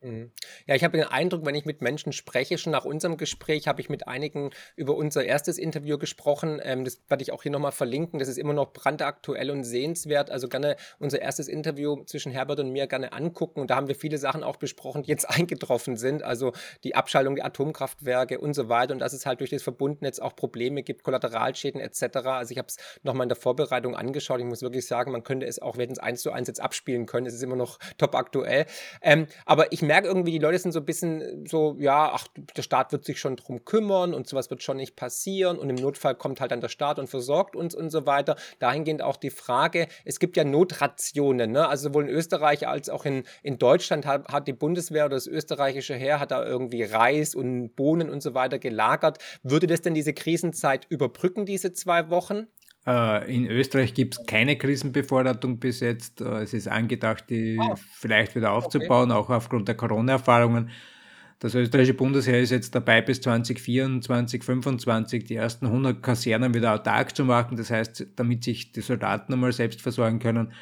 Mhm. 0.00 0.30
Ja, 0.66 0.76
ich 0.76 0.84
habe 0.84 0.96
den 0.96 1.06
Eindruck, 1.06 1.44
wenn 1.44 1.56
ich 1.56 1.64
mit 1.64 1.82
Menschen 1.82 2.12
spreche, 2.12 2.56
schon 2.56 2.70
nach 2.70 2.84
unserem 2.84 3.16
Gespräch 3.16 3.66
habe 3.66 3.80
ich 3.80 3.88
mit 3.88 4.06
einigen 4.06 4.50
über 4.76 4.94
unser 4.94 5.24
erstes 5.24 5.58
Interview 5.58 5.98
gesprochen. 5.98 6.60
Ähm, 6.62 6.84
das 6.84 7.00
werde 7.08 7.22
ich 7.22 7.32
auch 7.32 7.42
hier 7.42 7.50
nochmal 7.50 7.72
verlinken. 7.72 8.20
Das 8.20 8.28
ist 8.28 8.38
immer 8.38 8.52
noch 8.52 8.72
brandaktuell 8.72 9.50
und 9.50 9.64
sehenswert. 9.64 10.30
Also 10.30 10.48
gerne 10.48 10.76
unser 11.00 11.20
erstes 11.20 11.48
Interview 11.48 12.04
zwischen 12.04 12.30
Herbert 12.30 12.60
und 12.60 12.70
mir 12.70 12.86
gerne 12.86 13.12
angucken. 13.12 13.60
Und 13.60 13.70
da 13.70 13.76
haben 13.76 13.88
wir 13.88 13.96
viele 13.96 14.18
Sachen 14.18 14.44
auch 14.44 14.56
besprochen, 14.56 15.02
die 15.02 15.10
jetzt 15.10 15.24
eingetroffen 15.28 15.96
sind. 15.96 16.22
Also 16.22 16.52
die 16.84 16.94
Abschaltung 16.94 17.34
der 17.34 17.46
Atomkraftwerke 17.46 18.38
und 18.38 18.54
so 18.54 18.68
weiter. 18.68 18.92
Und 18.92 19.00
dass 19.00 19.12
es 19.12 19.26
halt 19.26 19.40
durch 19.40 19.50
das 19.50 19.64
Verbundnetz 19.64 20.20
auch 20.20 20.36
Probleme 20.36 20.84
gibt, 20.84 21.02
Kollateralschäden 21.02 21.80
etc. 21.80 22.18
Also 22.24 22.52
ich 22.52 22.58
habe 22.58 22.68
es 22.68 22.76
nochmal 23.02 23.24
in 23.24 23.30
der 23.30 23.36
Vorbereitung 23.36 23.96
angeschaut. 23.96 24.38
Ich 24.38 24.46
muss 24.46 24.62
wirklich 24.62 24.86
sagen, 24.86 25.10
man 25.10 25.24
könnte 25.24 25.46
es 25.46 25.60
auch, 25.60 25.76
wenn 25.76 25.90
es 25.90 25.98
eins 25.98 26.22
zu 26.22 26.30
eins 26.30 26.46
jetzt 26.46 26.60
abspielen 26.60 27.06
können. 27.06 27.26
Es 27.26 27.34
ist 27.34 27.42
immer 27.42 27.56
noch 27.56 27.80
top 27.98 28.14
aktuell. 28.14 28.66
Ähm, 29.02 29.26
aber 29.44 29.72
ich 29.72 29.87
merke 29.88 30.06
irgendwie, 30.06 30.32
die 30.32 30.38
Leute 30.38 30.58
sind 30.58 30.72
so 30.72 30.80
ein 30.80 30.84
bisschen 30.84 31.46
so, 31.46 31.76
ja, 31.80 32.12
ach, 32.12 32.28
der 32.56 32.62
Staat 32.62 32.92
wird 32.92 33.04
sich 33.04 33.18
schon 33.18 33.36
drum 33.36 33.64
kümmern 33.64 34.14
und 34.14 34.28
sowas 34.28 34.50
wird 34.50 34.62
schon 34.62 34.76
nicht 34.76 34.94
passieren 34.96 35.58
und 35.58 35.70
im 35.70 35.76
Notfall 35.76 36.14
kommt 36.14 36.40
halt 36.40 36.52
dann 36.52 36.60
der 36.60 36.68
Staat 36.68 36.98
und 36.98 37.08
versorgt 37.08 37.56
uns 37.56 37.74
und 37.74 37.90
so 37.90 38.06
weiter. 38.06 38.36
Dahingehend 38.58 39.02
auch 39.02 39.16
die 39.16 39.30
Frage, 39.30 39.88
es 40.04 40.20
gibt 40.20 40.36
ja 40.36 40.44
Notrationen, 40.44 41.50
ne? 41.50 41.68
also 41.68 41.88
sowohl 41.88 42.04
in 42.04 42.10
Österreich 42.10 42.68
als 42.68 42.90
auch 42.90 43.06
in, 43.06 43.24
in 43.42 43.58
Deutschland 43.58 44.04
hat, 44.06 44.28
hat 44.28 44.46
die 44.46 44.52
Bundeswehr 44.52 45.06
oder 45.06 45.16
das 45.16 45.26
österreichische 45.26 45.94
Heer 45.94 46.20
hat 46.20 46.30
da 46.30 46.44
irgendwie 46.44 46.82
Reis 46.82 47.34
und 47.34 47.74
Bohnen 47.74 48.10
und 48.10 48.22
so 48.22 48.34
weiter 48.34 48.58
gelagert. 48.58 49.18
Würde 49.42 49.66
das 49.66 49.80
denn 49.80 49.94
diese 49.94 50.12
Krisenzeit 50.12 50.86
überbrücken, 50.90 51.46
diese 51.46 51.72
zwei 51.72 52.10
Wochen? 52.10 52.46
Äh, 52.86 53.34
in 53.34 53.46
Österreich 53.46 53.94
gibt 53.94 54.14
es 54.18 54.26
keine 54.26 54.56
Krisenbevorratung 54.56 55.58
bis 55.58 55.80
jetzt. 55.80 56.20
Äh, 56.20 56.42
es 56.42 56.54
ist 56.54 56.68
angedacht, 56.68 57.24
die 57.30 57.58
oh. 57.60 57.74
vielleicht 57.76 58.34
wieder 58.34 58.52
aufzubauen, 58.52 59.10
okay. 59.10 59.20
auch 59.20 59.30
aufgrund 59.30 59.68
der 59.68 59.76
Corona-Erfahrungen. 59.76 60.70
Das 61.40 61.54
österreichische 61.54 61.94
Bundesheer 61.94 62.40
ist 62.40 62.50
jetzt 62.50 62.74
dabei, 62.74 63.00
bis 63.00 63.20
2024, 63.20 64.42
2025 64.42 65.24
die 65.24 65.36
ersten 65.36 65.66
100 65.66 66.02
Kasernen 66.02 66.52
wieder 66.52 66.74
autark 66.74 67.14
zu 67.14 67.24
machen. 67.24 67.56
Das 67.56 67.70
heißt, 67.70 68.08
damit 68.16 68.42
sich 68.42 68.72
die 68.72 68.80
Soldaten 68.80 69.32
einmal 69.32 69.52
selbst 69.52 69.80
versorgen 69.80 70.18
können. 70.18 70.52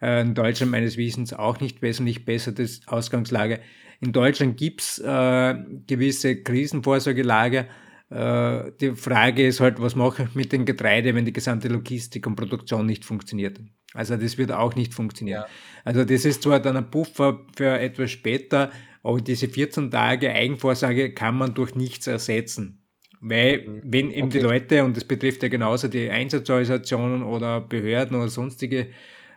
Äh, 0.00 0.22
in 0.22 0.34
Deutschland 0.34 0.72
meines 0.72 0.96
Wissens 0.96 1.34
auch 1.34 1.60
nicht 1.60 1.82
wesentlich 1.82 2.24
besser 2.24 2.52
das 2.52 2.80
Ausgangslage. 2.86 3.60
In 4.00 4.12
Deutschland 4.12 4.56
gibt's 4.56 4.98
äh, 4.98 5.54
gewisse 5.86 6.42
Krisenvorsorgelage, 6.42 7.66
äh, 8.12 8.72
die 8.80 8.94
Frage 8.94 9.46
ist 9.46 9.60
halt, 9.60 9.80
was 9.80 9.96
mache 9.96 10.24
ich 10.24 10.34
mit 10.34 10.52
dem 10.52 10.64
Getreide, 10.64 11.14
wenn 11.14 11.24
die 11.24 11.32
gesamte 11.32 11.68
Logistik 11.68 12.26
und 12.26 12.36
Produktion 12.36 12.84
nicht 12.84 13.04
funktioniert? 13.04 13.58
Also 13.94 14.16
das 14.16 14.36
wird 14.36 14.52
auch 14.52 14.74
nicht 14.74 14.92
funktionieren. 14.92 15.42
Ja. 15.42 15.46
Also 15.84 16.04
das 16.04 16.24
ist 16.24 16.42
zwar 16.42 16.60
dann 16.60 16.76
ein 16.76 16.90
Puffer 16.90 17.40
für 17.56 17.78
etwas 17.78 18.10
später, 18.10 18.70
aber 19.02 19.20
diese 19.20 19.48
14 19.48 19.90
Tage 19.90 20.30
Eigenvorsorge 20.30 21.12
kann 21.14 21.36
man 21.36 21.54
durch 21.54 21.74
nichts 21.74 22.06
ersetzen. 22.06 22.82
Weil, 23.20 23.66
mhm. 23.66 23.80
wenn 23.84 24.10
eben 24.10 24.26
okay. 24.26 24.38
die 24.38 24.44
Leute, 24.44 24.84
und 24.84 24.96
das 24.96 25.04
betrifft 25.04 25.42
ja 25.42 25.48
genauso 25.48 25.88
die 25.88 26.10
Einsatzorganisationen 26.10 27.22
oder 27.22 27.60
Behörden 27.60 28.16
oder 28.16 28.28
sonstige 28.28 28.88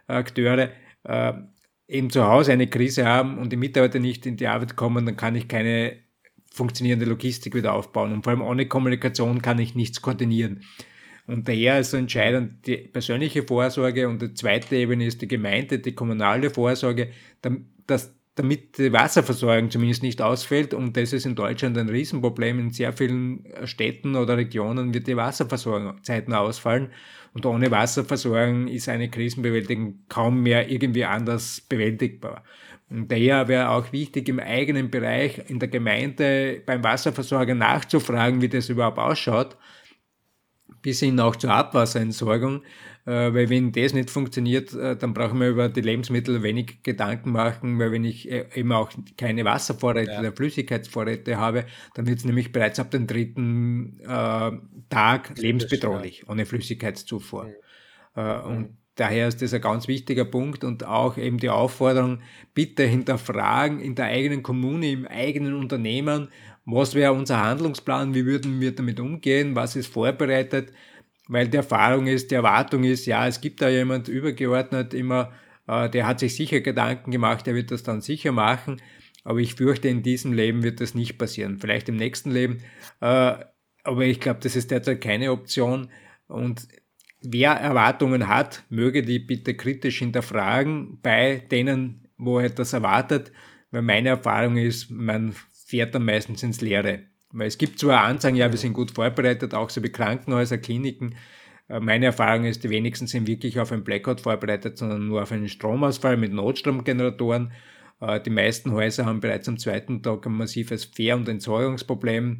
Akteure, 0.07 0.71
äh, 1.03 1.33
eben 1.87 2.09
zu 2.09 2.25
Hause 2.25 2.51
eine 2.51 2.67
Krise 2.67 3.05
haben 3.05 3.37
und 3.37 3.53
die 3.53 3.57
Mitarbeiter 3.57 3.99
nicht 3.99 4.25
in 4.25 4.37
die 4.37 4.47
Arbeit 4.47 4.75
kommen, 4.75 5.05
dann 5.05 5.15
kann 5.15 5.35
ich 5.35 5.47
keine 5.47 6.04
funktionierende 6.55 7.05
Logistik 7.05 7.53
wieder 7.53 7.73
aufbauen. 7.73 8.13
Und 8.13 8.23
vor 8.23 8.31
allem 8.31 8.41
ohne 8.41 8.67
Kommunikation 8.67 9.41
kann 9.41 9.59
ich 9.59 9.75
nichts 9.75 10.01
koordinieren. 10.01 10.61
Und 11.27 11.47
daher 11.47 11.79
ist 11.79 11.91
so 11.91 11.97
entscheidend 11.97 12.65
die 12.67 12.77
persönliche 12.77 13.43
Vorsorge 13.43 14.07
und 14.07 14.21
die 14.21 14.33
zweite 14.33 14.75
Ebene 14.75 15.05
ist 15.05 15.21
die 15.21 15.27
Gemeinde, 15.27 15.79
die 15.79 15.95
kommunale 15.95 16.51
Vorsorge, 16.51 17.09
damit 17.41 18.77
die 18.77 18.93
Wasserversorgung 18.93 19.71
zumindest 19.71 20.03
nicht 20.03 20.21
ausfällt. 20.21 20.73
Und 20.73 20.95
das 20.95 21.13
ist 21.13 21.25
in 21.25 21.35
Deutschland 21.35 21.77
ein 21.77 21.89
Riesenproblem. 21.89 22.59
In 22.59 22.69
sehr 22.71 22.93
vielen 22.93 23.43
Städten 23.63 24.15
oder 24.15 24.37
Regionen 24.37 24.93
wird 24.93 25.07
die 25.07 25.17
Wasserversorgung 25.17 26.03
Zeiten 26.03 26.33
ausfallen. 26.33 26.89
Und 27.33 27.45
ohne 27.45 27.71
Wasserversorgung 27.71 28.67
ist 28.67 28.87
eine 28.87 29.09
Krisenbewältigung 29.09 30.05
kaum 30.07 30.43
mehr 30.43 30.69
irgendwie 30.69 31.05
anders 31.05 31.59
bewältigbar. 31.61 32.43
Und 32.89 33.11
daher 33.11 33.47
wäre 33.47 33.69
auch 33.69 33.91
wichtig, 33.91 34.29
im 34.29 34.39
eigenen 34.39 34.91
Bereich 34.91 35.41
in 35.49 35.59
der 35.59 35.69
Gemeinde 35.69 36.61
beim 36.65 36.83
Wasserversorger 36.83 37.55
nachzufragen, 37.55 38.41
wie 38.41 38.49
das 38.49 38.69
überhaupt 38.69 38.99
ausschaut, 38.99 39.57
bis 40.81 40.99
hin 40.99 41.19
auch 41.19 41.35
zur 41.35 41.51
Abwasserentsorgung. 41.51 42.61
Äh, 43.07 43.33
weil 43.33 43.49
wenn 43.49 43.71
das 43.71 43.93
nicht 43.93 44.09
funktioniert, 44.09 44.73
äh, 44.73 44.95
dann 44.95 45.13
brauchen 45.13 45.39
wir 45.39 45.49
über 45.49 45.69
die 45.69 45.81
Lebensmittel 45.81 46.41
wenig 46.41 46.81
Gedanken 46.81 47.31
machen, 47.31 47.77
weil 47.77 47.91
wenn 47.91 48.03
ich 48.03 48.29
äh, 48.31 48.47
eben 48.55 48.71
auch 48.71 48.91
keine 49.15 49.45
Wasservorräte 49.45 50.11
ja. 50.11 50.19
oder 50.19 50.31
Flüssigkeitsvorräte 50.31 51.37
habe, 51.37 51.65
dann 51.93 52.07
wird 52.07 52.19
es 52.19 52.25
nämlich 52.25 52.51
bereits 52.51 52.79
ab 52.79 52.89
dem 52.89 53.05
dritten 53.05 53.99
äh, 54.01 54.51
Tag 54.89 55.37
lebensbedrohlich, 55.37 56.27
ohne 56.27 56.47
Flüssigkeitszufuhr. 56.47 57.45
Mhm. 57.45 57.51
Äh, 58.15 58.39
und 58.41 58.77
Daher 58.95 59.27
ist 59.27 59.41
das 59.41 59.53
ein 59.53 59.61
ganz 59.61 59.87
wichtiger 59.87 60.25
Punkt 60.25 60.63
und 60.63 60.85
auch 60.85 61.17
eben 61.17 61.37
die 61.37 61.49
Aufforderung, 61.49 62.21
bitte 62.53 62.83
hinterfragen 62.83 63.79
in 63.79 63.95
der 63.95 64.05
eigenen 64.05 64.41
Kommune, 64.41 64.91
im 64.91 65.05
eigenen 65.05 65.53
Unternehmen, 65.55 66.29
was 66.65 66.95
wäre 66.95 67.11
unser 67.13 67.43
Handlungsplan, 67.43 68.15
wie 68.15 68.25
würden 68.25 68.61
wir 68.61 68.73
damit 68.73 68.99
umgehen, 68.99 69.55
was 69.55 69.75
ist 69.75 69.87
vorbereitet, 69.87 70.71
weil 71.27 71.47
die 71.47 71.57
Erfahrung 71.57 72.07
ist, 72.07 72.31
die 72.31 72.35
Erwartung 72.35 72.83
ist, 72.83 73.05
ja, 73.05 73.27
es 73.27 73.41
gibt 73.41 73.61
da 73.61 73.69
jemand 73.69 74.07
übergeordnet 74.07 74.93
immer, 74.93 75.33
äh, 75.67 75.89
der 75.89 76.07
hat 76.07 76.19
sich 76.19 76.35
sicher 76.35 76.61
Gedanken 76.61 77.11
gemacht, 77.11 77.45
der 77.47 77.55
wird 77.55 77.71
das 77.71 77.83
dann 77.83 78.01
sicher 78.01 78.31
machen, 78.31 78.81
Aber 79.25 79.39
ich 79.39 79.55
fürchte, 79.55 79.89
in 79.89 80.03
diesem 80.03 80.33
Leben 80.33 80.63
wird 80.63 80.79
das 80.79 80.93
nicht 80.93 81.17
passieren. 81.17 81.57
Vielleicht 81.59 81.89
im 81.89 81.97
nächsten 81.97 82.31
Leben. 82.31 82.59
Äh, 83.01 83.35
aber 83.83 84.05
ich 84.05 84.19
glaube, 84.19 84.39
das 84.41 84.55
ist 84.55 84.71
derzeit 84.71 85.01
keine 85.01 85.31
Option. 85.31 85.89
Und 86.27 86.67
wer 87.31 87.51
Erwartungen 87.51 88.27
hat, 88.27 88.63
möge 88.69 89.03
die 89.03 89.19
bitte 89.19 89.55
kritisch 89.55 89.99
hinterfragen 89.99 90.99
bei 91.01 91.43
denen, 91.51 92.07
wo 92.17 92.39
er 92.39 92.49
das 92.49 92.73
erwartet. 92.73 93.31
Weil 93.71 93.81
meine 93.81 94.09
Erfahrung 94.09 94.57
ist, 94.57 94.89
man 94.89 95.33
fährt 95.51 95.95
dann 95.95 96.05
meistens 96.05 96.43
ins 96.43 96.61
Leere. 96.61 97.03
Weil 97.31 97.47
es 97.47 97.57
gibt 97.57 97.79
zwar 97.79 98.03
Ansagen, 98.03 98.37
ja, 98.37 98.49
wir 98.49 98.57
sind 98.57 98.73
gut 98.73 98.91
vorbereitet, 98.91 99.53
auch 99.53 99.69
so 99.69 99.83
wie 99.83 99.89
Krankenhäuser, 99.89 100.57
Kliniken. 100.57 101.15
Äh, 101.67 101.79
meine 101.79 102.05
Erfahrung 102.07 102.45
ist, 102.45 102.63
die 102.63 102.69
wenigsten 102.69 103.07
sind 103.07 103.27
wirklich 103.27 103.59
auf 103.59 103.71
einen 103.71 103.83
Blackout 103.83 104.21
vorbereitet, 104.21 104.77
sondern 104.77 105.07
nur 105.07 105.21
auf 105.21 105.31
einen 105.31 105.49
Stromausfall 105.49 106.17
mit 106.17 106.31
Notstromgeneratoren. 106.31 107.51
Äh, 107.99 108.21
die 108.21 108.29
meisten 108.29 108.71
Häuser 108.71 109.05
haben 109.05 109.19
bereits 109.19 109.49
am 109.49 109.57
zweiten 109.57 110.01
Tag 110.01 110.25
ein 110.25 110.33
massives 110.33 110.85
Fähr- 110.85 111.15
und 111.15 111.27
Entsorgungsproblem 111.27 112.39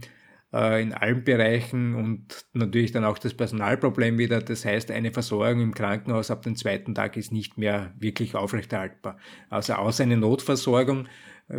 äh, 0.55 0.81
in 0.81 0.93
allen 0.93 1.23
Bereichen 1.23 1.95
und 1.95 2.45
natürlich 2.53 2.93
dann 2.93 3.03
auch 3.03 3.17
das 3.17 3.33
Personalproblem 3.33 4.17
wieder. 4.17 4.39
Das 4.41 4.63
heißt, 4.63 4.89
eine 4.89 5.11
Versorgung 5.11 5.61
im 5.61 5.73
Krankenhaus 5.73 6.31
ab 6.31 6.43
dem 6.43 6.55
zweiten 6.55 6.95
Tag 6.95 7.17
ist 7.17 7.33
nicht 7.33 7.57
mehr 7.57 7.93
wirklich 7.99 8.35
aufrechterhaltbar. 8.35 9.17
Also 9.49 9.73
außer 9.73 10.03
eine 10.03 10.17
Notversorgung 10.17 11.07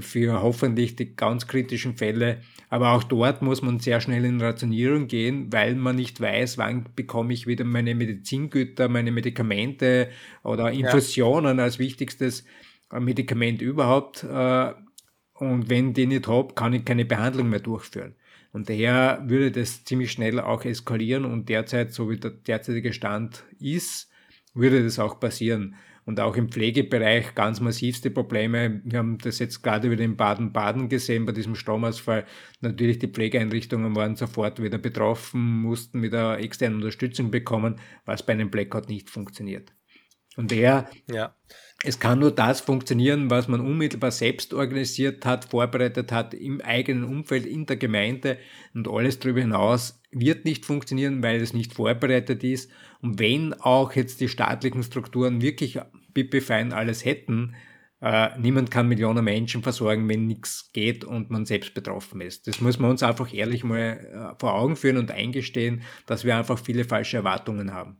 für 0.00 0.42
hoffentlich 0.42 0.96
die 0.96 1.14
ganz 1.14 1.46
kritischen 1.46 1.96
Fälle. 1.96 2.40
Aber 2.70 2.92
auch 2.92 3.04
dort 3.04 3.42
muss 3.42 3.62
man 3.62 3.78
sehr 3.78 4.00
schnell 4.00 4.24
in 4.24 4.40
Rationierung 4.40 5.06
gehen, 5.06 5.52
weil 5.52 5.74
man 5.76 5.96
nicht 5.96 6.20
weiß, 6.20 6.58
wann 6.58 6.88
bekomme 6.96 7.32
ich 7.32 7.46
wieder 7.46 7.64
meine 7.64 7.94
Medizingüter, 7.94 8.88
meine 8.88 9.12
Medikamente 9.12 10.08
oder 10.42 10.72
Infusionen 10.72 11.58
ja. 11.58 11.64
als 11.64 11.78
wichtigstes 11.78 12.44
Medikament 12.90 13.62
überhaupt. 13.62 14.24
Äh, 14.24 14.72
und 15.34 15.68
wenn 15.68 15.92
die 15.92 16.06
nicht 16.06 16.26
habe, 16.26 16.54
kann 16.54 16.72
ich 16.72 16.84
keine 16.84 17.04
Behandlung 17.04 17.50
mehr 17.50 17.60
durchführen. 17.60 18.16
Und 18.56 18.70
daher 18.70 19.22
würde 19.26 19.52
das 19.52 19.84
ziemlich 19.84 20.10
schnell 20.10 20.40
auch 20.40 20.64
eskalieren 20.64 21.26
und 21.26 21.50
derzeit, 21.50 21.92
so 21.92 22.08
wie 22.08 22.16
der 22.16 22.30
derzeitige 22.30 22.94
Stand 22.94 23.44
ist, 23.60 24.10
würde 24.54 24.82
das 24.82 24.98
auch 24.98 25.20
passieren 25.20 25.74
und 26.06 26.20
auch 26.20 26.36
im 26.36 26.48
Pflegebereich 26.48 27.34
ganz 27.34 27.60
massivste 27.60 28.10
Probleme. 28.10 28.80
Wir 28.82 29.00
haben 29.00 29.18
das 29.18 29.40
jetzt 29.40 29.60
gerade 29.60 29.90
wieder 29.90 30.04
in 30.04 30.16
Baden-Baden 30.16 30.88
gesehen 30.88 31.26
bei 31.26 31.32
diesem 31.32 31.54
Stromausfall. 31.54 32.24
Natürlich 32.62 32.98
die 32.98 33.08
Pflegeeinrichtungen 33.08 33.94
waren 33.94 34.16
sofort 34.16 34.62
wieder 34.62 34.78
betroffen, 34.78 35.60
mussten 35.60 36.02
wieder 36.02 36.38
externe 36.38 36.76
Unterstützung 36.76 37.30
bekommen, 37.30 37.78
was 38.06 38.24
bei 38.24 38.32
einem 38.32 38.50
Blackout 38.50 38.88
nicht 38.88 39.10
funktioniert. 39.10 39.74
Und 40.38 40.50
der, 40.50 40.88
ja. 41.10 41.36
Es 41.84 42.00
kann 42.00 42.18
nur 42.18 42.30
das 42.30 42.60
funktionieren, 42.60 43.30
was 43.30 43.48
man 43.48 43.60
unmittelbar 43.60 44.10
selbst 44.10 44.54
organisiert 44.54 45.26
hat, 45.26 45.44
vorbereitet 45.44 46.10
hat, 46.10 46.32
im 46.32 46.60
eigenen 46.62 47.04
Umfeld, 47.04 47.44
in 47.44 47.66
der 47.66 47.76
Gemeinde 47.76 48.38
und 48.74 48.88
alles 48.88 49.18
darüber 49.18 49.40
hinaus 49.40 50.00
wird 50.10 50.46
nicht 50.46 50.64
funktionieren, 50.64 51.22
weil 51.22 51.40
es 51.40 51.52
nicht 51.52 51.74
vorbereitet 51.74 52.42
ist. 52.42 52.70
Und 53.02 53.18
wenn 53.18 53.52
auch 53.52 53.92
jetzt 53.92 54.20
die 54.20 54.28
staatlichen 54.28 54.82
Strukturen 54.82 55.42
wirklich 55.42 55.78
pipi-fein 56.14 56.72
alles 56.72 57.04
hätten, 57.04 57.54
äh, 58.00 58.38
niemand 58.38 58.70
kann 58.70 58.88
Millionen 58.88 59.24
Menschen 59.24 59.62
versorgen, 59.62 60.08
wenn 60.08 60.26
nichts 60.26 60.70
geht 60.72 61.04
und 61.04 61.30
man 61.30 61.44
selbst 61.44 61.74
betroffen 61.74 62.22
ist. 62.22 62.46
Das 62.46 62.60
muss 62.60 62.78
man 62.78 62.90
uns 62.90 63.02
einfach 63.02 63.32
ehrlich 63.32 63.64
mal 63.64 64.32
äh, 64.34 64.38
vor 64.38 64.54
Augen 64.54 64.76
führen 64.76 64.96
und 64.96 65.10
eingestehen, 65.10 65.82
dass 66.06 66.24
wir 66.24 66.36
einfach 66.36 66.58
viele 66.58 66.84
falsche 66.84 67.18
Erwartungen 67.18 67.74
haben. 67.74 67.98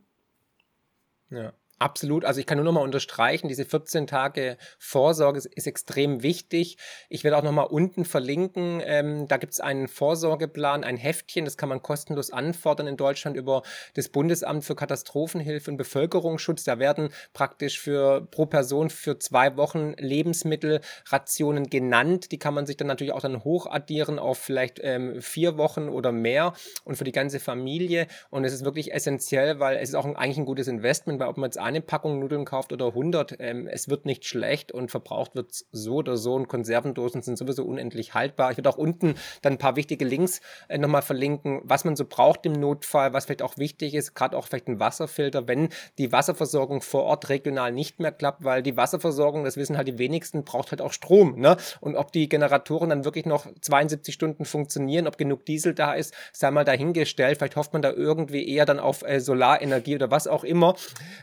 Ja. 1.29 1.53
Absolut. 1.79 2.25
Also 2.25 2.39
ich 2.39 2.47
kann 2.47 2.57
nur 2.57 2.65
noch 2.65 2.71
mal 2.71 2.81
unterstreichen, 2.81 3.47
diese 3.47 3.63
14 3.63 4.07
Tage 4.07 4.57
Vorsorge 4.79 5.37
ist, 5.37 5.45
ist 5.45 5.67
extrem 5.67 6.23
wichtig. 6.23 6.77
Ich 7.07 7.23
werde 7.23 7.37
auch 7.37 7.43
noch 7.43 7.51
mal 7.51 7.63
unten 7.63 8.03
verlinken. 8.03 8.81
Ähm, 8.83 9.27
da 9.27 9.37
gibt 9.37 9.53
es 9.53 9.59
einen 9.59 9.87
Vorsorgeplan, 9.87 10.83
ein 10.83 10.97
Heftchen, 10.97 11.45
das 11.45 11.55
kann 11.55 11.69
man 11.69 11.83
kostenlos 11.83 12.31
anfordern 12.31 12.87
in 12.87 12.97
Deutschland 12.97 13.37
über 13.37 13.61
das 13.93 14.09
Bundesamt 14.09 14.65
für 14.65 14.75
Katastrophenhilfe 14.75 15.69
und 15.69 15.77
Bevölkerungsschutz. 15.77 16.63
Da 16.63 16.79
werden 16.79 17.09
praktisch 17.33 17.79
für 17.79 18.21
pro 18.21 18.47
Person 18.47 18.89
für 18.89 19.19
zwei 19.19 19.55
Wochen 19.55 19.93
Lebensmittelrationen 19.99 21.69
genannt. 21.69 22.31
Die 22.31 22.39
kann 22.39 22.55
man 22.55 22.65
sich 22.65 22.77
dann 22.77 22.87
natürlich 22.87 23.13
auch 23.13 23.21
dann 23.21 23.43
hochaddieren 23.43 24.17
auf 24.17 24.39
vielleicht 24.39 24.79
ähm, 24.81 25.21
vier 25.21 25.59
Wochen 25.59 25.89
oder 25.89 26.11
mehr 26.11 26.53
und 26.85 26.95
für 26.95 27.03
die 27.03 27.11
ganze 27.11 27.39
Familie. 27.39 28.07
Und 28.31 28.45
es 28.45 28.53
ist 28.53 28.65
wirklich 28.65 28.93
essentiell, 28.93 29.59
weil 29.59 29.77
es 29.77 29.89
ist 29.89 29.95
auch 29.95 30.05
ein, 30.05 30.15
eigentlich 30.15 30.39
ein 30.39 30.45
gutes 30.45 30.67
Investment, 30.67 31.19
weil 31.19 31.27
ob 31.27 31.37
man 31.37 31.47
jetzt 31.49 31.66
eine 31.67 31.81
Packung 31.81 32.19
Nudeln 32.19 32.45
kauft 32.45 32.71
oder 32.71 32.87
100, 32.87 33.35
ähm, 33.39 33.67
es 33.67 33.89
wird 33.89 34.05
nicht 34.05 34.25
schlecht 34.25 34.71
und 34.71 34.89
verbraucht 34.89 35.35
wird 35.35 35.51
so 35.71 35.95
oder 35.95 36.15
so 36.15 36.33
und 36.33 36.47
Konservendosen 36.47 37.21
sind 37.21 37.37
sowieso 37.37 37.65
unendlich 37.65 38.13
haltbar. 38.13 38.51
Ich 38.51 38.57
werde 38.57 38.69
auch 38.69 38.77
unten 38.77 39.15
dann 39.41 39.53
ein 39.53 39.57
paar 39.57 39.75
wichtige 39.75 40.05
Links 40.05 40.39
äh, 40.69 40.77
nochmal 40.77 41.01
verlinken, 41.01 41.61
was 41.63 41.83
man 41.83 41.95
so 41.95 42.05
braucht 42.05 42.45
im 42.45 42.53
Notfall, 42.53 43.11
was 43.13 43.25
vielleicht 43.25 43.41
auch 43.41 43.57
wichtig 43.57 43.93
ist, 43.93 44.15
gerade 44.15 44.37
auch 44.37 44.47
vielleicht 44.47 44.67
ein 44.67 44.79
Wasserfilter, 44.79 45.47
wenn 45.47 45.69
die 45.97 46.11
Wasserversorgung 46.11 46.81
vor 46.81 47.03
Ort 47.03 47.27
regional 47.29 47.71
nicht 47.71 47.99
mehr 47.99 48.11
klappt, 48.11 48.43
weil 48.43 48.63
die 48.63 48.77
Wasserversorgung, 48.77 49.43
das 49.43 49.57
wissen 49.57 49.75
halt 49.75 49.87
die 49.87 49.97
wenigsten, 49.97 50.45
braucht 50.45 50.71
halt 50.71 50.81
auch 50.81 50.93
Strom. 50.93 51.39
Ne? 51.39 51.57
Und 51.81 51.95
ob 51.95 52.13
die 52.13 52.29
Generatoren 52.29 52.89
dann 52.89 53.03
wirklich 53.03 53.25
noch 53.25 53.45
72 53.61 54.13
Stunden 54.13 54.45
funktionieren, 54.45 55.07
ob 55.07 55.17
genug 55.17 55.45
Diesel 55.45 55.73
da 55.73 55.93
ist, 55.93 56.13
sei 56.31 56.49
mal 56.51 56.63
dahingestellt. 56.63 57.37
Vielleicht 57.37 57.57
hofft 57.57 57.73
man 57.73 57.81
da 57.81 57.91
irgendwie 57.91 58.47
eher 58.47 58.65
dann 58.65 58.79
auf 58.79 59.03
äh, 59.03 59.19
Solarenergie 59.19 59.95
oder 59.95 60.11
was 60.11 60.27
auch 60.27 60.43
immer. 60.43 60.75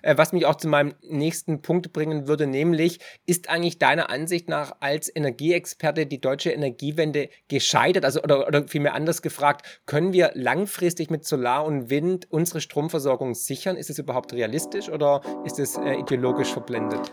Äh, 0.03 0.17
was 0.19 0.34
mich 0.35 0.47
auch 0.47 0.57
zu 0.57 0.69
meinem 0.69 0.95
nächsten 1.03 1.63
Punkt 1.63 1.93
bringen 1.93 2.29
würde, 2.29 2.47
nämlich 2.47 3.01
ist 3.27 3.49
eigentlich 3.49 3.79
deiner 3.79 4.11
Ansicht 4.11 4.49
nach 4.49 4.77
als 4.81 5.11
Energieexperte 5.15 6.07
die 6.07 6.21
deutsche 6.21 6.51
Energiewende 6.51 7.31
gescheitert? 7.49 8.05
Also 8.05 8.23
oder, 8.23 8.47
oder 8.47 8.69
vielmehr 8.69 8.95
anders 8.95 9.23
gefragt, 9.23 9.81
können 9.87 10.13
wir 10.13 10.33
langfristig 10.35 11.11
mit 11.11 11.25
Solar 11.25 11.65
und 11.65 11.91
Wind 11.91 12.27
unsere 12.31 12.61
Stromversorgung 12.61 13.35
sichern? 13.35 13.77
Ist 13.77 13.91
es 13.91 13.99
überhaupt 13.99 14.33
realistisch 14.33 14.89
oder 14.89 15.23
ist 15.45 15.59
es 15.59 15.77
äh, 15.77 15.95
ideologisch 15.95 16.53
verblendet? 16.53 17.13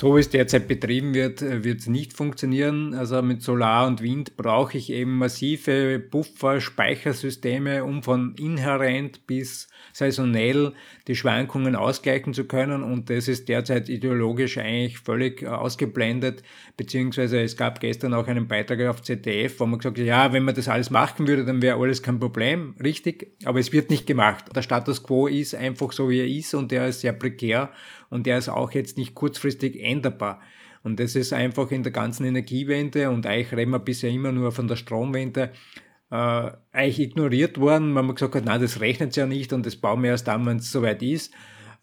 So 0.00 0.16
wie 0.16 0.20
es 0.20 0.30
derzeit 0.30 0.66
betrieben 0.66 1.12
wird, 1.12 1.42
äh, 1.42 1.62
wird 1.62 1.80
es 1.80 1.86
nicht 1.86 2.14
funktionieren. 2.14 2.94
Also 2.94 3.20
mit 3.20 3.42
Solar 3.42 3.86
und 3.86 4.00
Wind 4.00 4.34
brauche 4.38 4.78
ich 4.78 4.88
eben 4.88 5.18
massive 5.18 5.98
Buffer, 5.98 6.62
Speichersysteme, 6.62 7.84
um 7.84 8.02
von 8.02 8.34
inhärent 8.36 9.26
bis 9.26 9.68
saisonell 9.92 10.72
die 11.06 11.16
Schwankungen 11.16 11.76
ausgleichen 11.76 12.34
zu 12.34 12.44
können. 12.44 12.82
Und 12.82 13.10
das 13.10 13.28
ist 13.28 13.48
derzeit 13.48 13.88
ideologisch 13.88 14.58
eigentlich 14.58 14.98
völlig 14.98 15.42
äh, 15.42 15.46
ausgeblendet. 15.46 16.42
Beziehungsweise 16.76 17.40
es 17.40 17.56
gab 17.56 17.80
gestern 17.80 18.14
auch 18.14 18.26
einen 18.28 18.48
Beitrag 18.48 18.80
auf 18.86 19.02
ZDF, 19.02 19.60
wo 19.60 19.66
man 19.66 19.78
gesagt 19.78 19.98
hat, 19.98 20.06
ja, 20.06 20.32
wenn 20.32 20.44
man 20.44 20.54
das 20.54 20.68
alles 20.68 20.90
machen 20.90 21.26
würde, 21.26 21.44
dann 21.44 21.62
wäre 21.62 21.78
alles 21.78 22.02
kein 22.02 22.18
Problem. 22.18 22.74
Richtig. 22.82 23.32
Aber 23.44 23.58
es 23.58 23.72
wird 23.72 23.90
nicht 23.90 24.06
gemacht. 24.06 24.44
Der 24.54 24.62
Status 24.62 25.02
quo 25.02 25.26
ist 25.26 25.54
einfach 25.54 25.92
so, 25.92 26.10
wie 26.10 26.20
er 26.20 26.28
ist 26.28 26.54
und 26.54 26.70
der 26.70 26.88
ist 26.88 27.00
sehr 27.00 27.12
prekär 27.12 27.70
und 28.08 28.26
der 28.26 28.38
ist 28.38 28.48
auch 28.48 28.72
jetzt 28.72 28.96
nicht 28.98 29.14
kurzfristig 29.14 29.80
änderbar. 29.82 30.40
Und 30.82 30.98
das 30.98 31.14
ist 31.14 31.32
einfach 31.32 31.70
in 31.70 31.82
der 31.82 31.92
ganzen 31.92 32.24
Energiewende 32.24 33.10
und 33.10 33.26
eigentlich 33.26 33.52
reden 33.52 33.72
wir 33.72 33.80
bisher 33.80 34.10
immer 34.10 34.32
nur 34.32 34.50
von 34.52 34.66
der 34.66 34.76
Stromwende, 34.76 35.50
äh, 36.10 36.50
eigentlich 36.72 37.00
ignoriert 37.00 37.58
worden, 37.58 37.94
weil 37.94 38.02
man 38.02 38.14
gesagt 38.14 38.34
hat, 38.34 38.44
nein, 38.44 38.60
das 38.60 38.80
rechnet 38.80 39.16
ja 39.16 39.26
nicht 39.26 39.52
und 39.52 39.66
das 39.66 39.76
bauen 39.76 40.02
wir 40.02 40.10
erst 40.10 40.28
dann, 40.28 40.44
wenn 40.46 40.58
es 40.58 40.70
soweit 40.70 41.02
ist. 41.02 41.32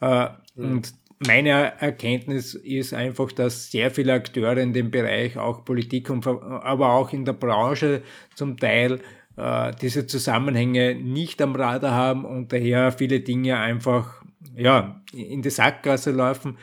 Äh, 0.01 0.27
mhm. 0.55 0.71
Und 0.71 0.93
meine 1.25 1.79
Erkenntnis 1.79 2.53
ist 2.53 2.93
einfach, 2.93 3.31
dass 3.31 3.71
sehr 3.71 3.89
viele 3.89 4.13
Akteure 4.13 4.57
in 4.57 4.73
dem 4.73 4.91
Bereich, 4.91 5.37
auch 5.37 5.65
Politik, 5.65 6.09
und, 6.09 6.27
aber 6.27 6.93
auch 6.93 7.11
in 7.11 7.25
der 7.25 7.33
Branche 7.33 8.03
zum 8.35 8.57
Teil, 8.57 8.99
äh, 9.35 9.71
diese 9.81 10.05
Zusammenhänge 10.05 10.95
nicht 10.95 11.41
am 11.41 11.55
Radar 11.55 11.93
haben 11.93 12.25
und 12.25 12.51
daher 12.53 12.91
viele 12.91 13.21
Dinge 13.21 13.57
einfach 13.57 14.23
ja, 14.55 15.01
in 15.13 15.41
die 15.41 15.49
Sackgasse 15.49 16.11
laufen. 16.11 16.57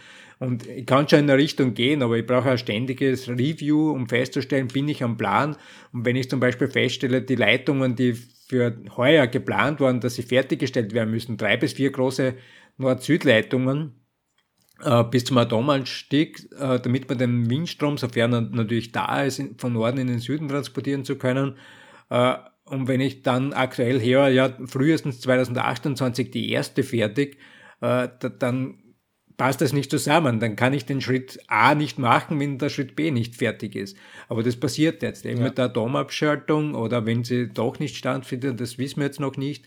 Und 0.45 0.67
ich 0.67 0.85
kann 0.85 1.09
schon 1.09 1.21
in 1.21 1.31
eine 1.31 1.41
Richtung 1.41 1.73
gehen, 1.75 2.03
aber 2.03 2.19
ich 2.19 2.27
brauche 2.27 2.51
ein 2.51 2.59
ständiges 2.59 3.29
Review, 3.29 3.91
um 3.91 4.09
festzustellen, 4.09 4.69
bin 4.69 4.89
ich 4.89 5.03
am 5.03 5.17
Plan. 5.17 5.57
Und 5.93 6.05
wenn 6.05 6.17
ich 6.17 6.29
zum 6.29 6.39
Beispiel 6.39 6.69
feststelle, 6.69 7.23
die 7.23 7.37
Leitungen, 7.37 7.97
die 7.97 8.13
für 8.13 8.77
heuer 8.97 9.27
geplant 9.27 9.81
waren, 9.81 10.01
dass 10.01 10.17
sie 10.17 10.23
fertiggestellt 10.23 10.93
werden 10.93 11.11
müssen, 11.11 11.39
drei 11.39 11.57
bis 11.57 11.73
vier 11.73 11.91
große 11.91 12.35
Nord-Süd-Leitungen 12.77 13.93
äh, 14.83 15.05
bis 15.05 15.25
zum 15.25 15.39
Atomanstieg, 15.39 16.47
äh, 16.59 16.79
damit 16.79 17.09
man 17.09 17.19
den 17.19 17.49
Windstrom, 17.49 17.97
sofern 17.97 18.35
er 18.35 18.41
natürlich 18.43 18.93
da 18.93 19.23
ist, 19.23 19.43
von 19.57 19.73
Norden 19.73 19.99
in 19.99 20.09
den 20.09 20.19
Süden 20.19 20.49
transportieren 20.49 21.05
zu 21.05 21.17
können, 21.17 21.57
äh, 22.11 22.35
und 22.67 22.89
wenn 22.89 23.01
ich 23.01 23.23
dann 23.23 23.53
aktuell 23.53 24.01
höre, 24.01 24.29
ja, 24.29 24.51
frühestens 24.67 25.21
2028 25.21 26.31
die 26.31 26.51
erste 26.51 26.83
fertig, 26.83 27.37
äh, 27.83 28.09
dann 28.39 28.79
passt 29.37 29.61
das 29.61 29.73
nicht 29.73 29.91
zusammen. 29.91 30.41
Dann 30.41 30.57
kann 30.57 30.73
ich 30.73 30.87
den 30.87 31.01
Schritt 31.01 31.41
A 31.49 31.75
nicht 31.75 31.99
machen, 31.99 32.39
wenn 32.41 32.59
der 32.59 32.69
Schritt 32.69 32.97
B 32.97 33.11
nicht 33.11 33.37
fertig 33.37 33.75
ist. 33.75 33.97
Aber 34.29 34.43
das 34.43 34.57
passiert 34.57 35.03
jetzt 35.03 35.27
eben 35.27 35.39
ja. 35.39 35.45
mit 35.45 35.59
der 35.59 35.67
Atomabschaltung 35.67 36.75
oder 36.75 37.07
wenn 37.07 37.25
sie 37.25 37.49
doch 37.49 37.79
nicht 37.79 37.97
stattfindet, 37.97 38.61
das 38.61 38.79
wissen 38.79 39.01
wir 39.01 39.07
jetzt 39.07 39.21
noch 39.21 39.37
nicht. 39.37 39.65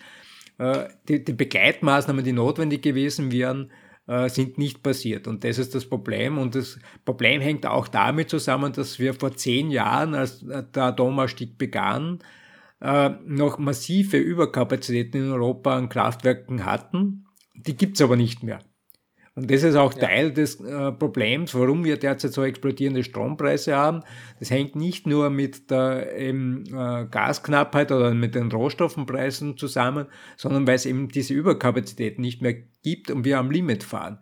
Äh, 0.57 0.87
die, 1.07 1.23
die 1.23 1.33
Begleitmaßnahmen, 1.33 2.23
die 2.23 2.33
notwendig 2.33 2.81
gewesen 2.81 3.31
wären, 3.31 3.71
äh, 4.07 4.29
sind 4.29 4.57
nicht 4.57 4.83
passiert. 4.83 5.27
Und 5.27 5.43
das 5.43 5.57
ist 5.57 5.75
das 5.75 5.85
Problem. 5.85 6.37
Und 6.37 6.55
das 6.55 6.79
Problem 7.05 7.41
hängt 7.41 7.65
auch 7.65 7.87
damit 7.87 8.29
zusammen, 8.29 8.73
dass 8.73 8.99
wir 8.99 9.13
vor 9.13 9.35
zehn 9.35 9.69
Jahren, 9.69 10.15
als 10.15 10.45
der 10.45 10.83
Atomausstieg 10.83 11.57
begann, 11.57 12.19
äh, 12.79 13.09
noch 13.25 13.57
massive 13.57 14.17
Überkapazitäten 14.17 15.25
in 15.25 15.31
Europa 15.31 15.75
an 15.75 15.89
Kraftwerken 15.89 16.65
hatten. 16.65 17.25
Die 17.53 17.75
gibt's 17.75 18.01
aber 18.01 18.15
nicht 18.15 18.43
mehr. 18.43 18.59
Und 19.37 19.51
das 19.51 19.61
ist 19.61 19.75
auch 19.75 19.93
ja. 19.93 19.99
Teil 19.99 20.33
des 20.33 20.59
äh, 20.61 20.91
Problems, 20.91 21.53
warum 21.53 21.85
wir 21.85 21.97
derzeit 21.97 22.33
so 22.33 22.43
explodierende 22.43 23.03
Strompreise 23.03 23.75
haben. 23.75 24.01
Das 24.39 24.49
hängt 24.49 24.75
nicht 24.75 25.05
nur 25.05 25.29
mit 25.29 25.69
der 25.69 26.17
eben, 26.17 26.63
äh, 26.65 27.05
Gasknappheit 27.05 27.91
oder 27.91 28.15
mit 28.15 28.33
den 28.33 28.51
Rohstoffenpreisen 28.51 29.55
zusammen, 29.55 30.07
sondern 30.37 30.65
weil 30.65 30.73
es 30.73 30.87
eben 30.87 31.09
diese 31.09 31.35
Überkapazität 31.35 32.17
nicht 32.17 32.41
mehr 32.41 32.55
gibt 32.81 33.11
und 33.11 33.25
wir 33.25 33.37
am 33.37 33.51
Limit 33.51 33.83
fahren. 33.83 34.17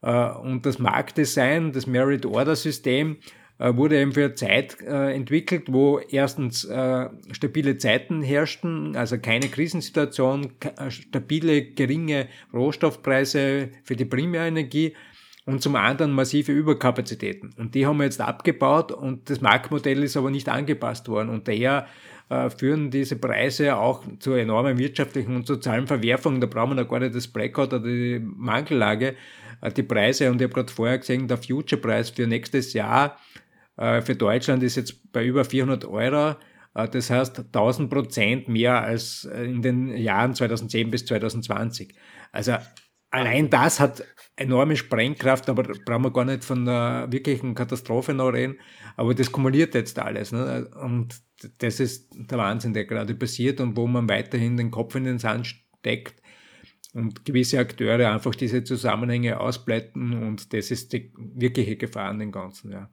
Äh, 0.00 0.30
und 0.30 0.64
das 0.64 0.78
Marktdesign, 0.78 1.72
das 1.72 1.86
Merit-Order-System, 1.86 3.18
wurde 3.58 4.00
eben 4.00 4.12
für 4.12 4.34
Zeit 4.34 4.80
äh, 4.80 5.12
entwickelt, 5.14 5.64
wo 5.68 6.00
erstens 6.00 6.64
äh, 6.64 7.08
stabile 7.30 7.78
Zeiten 7.78 8.22
herrschten, 8.22 8.96
also 8.96 9.18
keine 9.18 9.48
Krisensituation, 9.48 10.52
äh, 10.76 10.90
stabile, 10.90 11.62
geringe 11.62 12.28
Rohstoffpreise 12.52 13.70
für 13.84 13.94
die 13.94 14.04
Primärenergie 14.04 14.94
und 15.46 15.62
zum 15.62 15.76
anderen 15.76 16.12
massive 16.12 16.52
Überkapazitäten. 16.52 17.54
Und 17.56 17.74
die 17.74 17.86
haben 17.86 17.98
wir 17.98 18.04
jetzt 18.04 18.20
abgebaut 18.20 18.90
und 18.90 19.30
das 19.30 19.40
Marktmodell 19.40 20.02
ist 20.02 20.16
aber 20.16 20.30
nicht 20.30 20.48
angepasst 20.48 21.08
worden. 21.08 21.28
Und 21.28 21.46
daher 21.46 21.86
äh, 22.30 22.50
führen 22.50 22.90
diese 22.90 23.16
Preise 23.16 23.76
auch 23.76 24.02
zu 24.18 24.32
enormen 24.32 24.78
wirtschaftlichen 24.78 25.36
und 25.36 25.46
sozialen 25.46 25.86
Verwerfungen. 25.86 26.40
Da 26.40 26.46
brauchen 26.46 26.70
wir 26.70 26.82
noch 26.82 26.90
gar 26.90 27.00
nicht 27.00 27.14
das 27.14 27.28
Blackout 27.28 27.72
oder 27.72 27.86
die 27.86 28.18
Mangellage. 28.18 29.14
Äh, 29.60 29.70
die 29.72 29.82
Preise, 29.82 30.30
und 30.30 30.40
ich 30.40 30.44
habe 30.44 30.54
gerade 30.54 30.72
vorher 30.72 30.98
gesehen, 30.98 31.28
der 31.28 31.38
Future-Preis 31.38 32.10
für 32.10 32.26
nächstes 32.26 32.72
Jahr 32.72 33.16
äh, 33.16 33.43
für 33.76 34.14
Deutschland 34.14 34.62
ist 34.62 34.76
jetzt 34.76 35.12
bei 35.12 35.24
über 35.24 35.44
400 35.44 35.84
Euro. 35.84 36.36
Äh, 36.74 36.88
das 36.88 37.10
heißt 37.10 37.38
1000 37.38 37.90
Prozent 37.90 38.48
mehr 38.48 38.82
als 38.82 39.24
äh, 39.24 39.44
in 39.44 39.62
den 39.62 39.96
Jahren 39.96 40.34
2010 40.34 40.90
bis 40.90 41.06
2020. 41.06 41.94
Also 42.32 42.56
allein 43.10 43.48
das 43.48 43.80
hat 43.80 44.04
enorme 44.36 44.76
Sprengkraft, 44.76 45.48
aber 45.48 45.62
brauchen 45.62 46.04
wir 46.04 46.12
gar 46.12 46.24
nicht 46.24 46.44
von 46.44 46.68
einer 46.68 47.10
wirklichen 47.12 47.54
Katastrophe 47.54 48.12
noch 48.12 48.30
reden. 48.30 48.58
Aber 48.96 49.14
das 49.14 49.30
kumuliert 49.30 49.74
jetzt 49.74 49.98
alles. 49.98 50.32
Ne? 50.32 50.68
Und 50.82 51.22
das 51.58 51.80
ist 51.80 52.12
der 52.12 52.38
Wahnsinn, 52.38 52.74
der 52.74 52.84
gerade 52.84 53.14
passiert 53.14 53.60
und 53.60 53.76
wo 53.76 53.86
man 53.86 54.08
weiterhin 54.08 54.56
den 54.56 54.70
Kopf 54.70 54.94
in 54.96 55.04
den 55.04 55.18
Sand 55.18 55.46
steckt 55.46 56.20
und 56.94 57.24
gewisse 57.24 57.58
Akteure 57.58 58.12
einfach 58.12 58.34
diese 58.34 58.64
Zusammenhänge 58.64 59.38
ausblätten 59.40 60.22
und 60.22 60.52
das 60.52 60.70
ist 60.70 60.92
die 60.92 61.12
wirkliche 61.16 61.76
Gefahr 61.76 62.08
an 62.08 62.20
den 62.20 62.30
Ganzen. 62.32 62.70
Ja. 62.70 62.88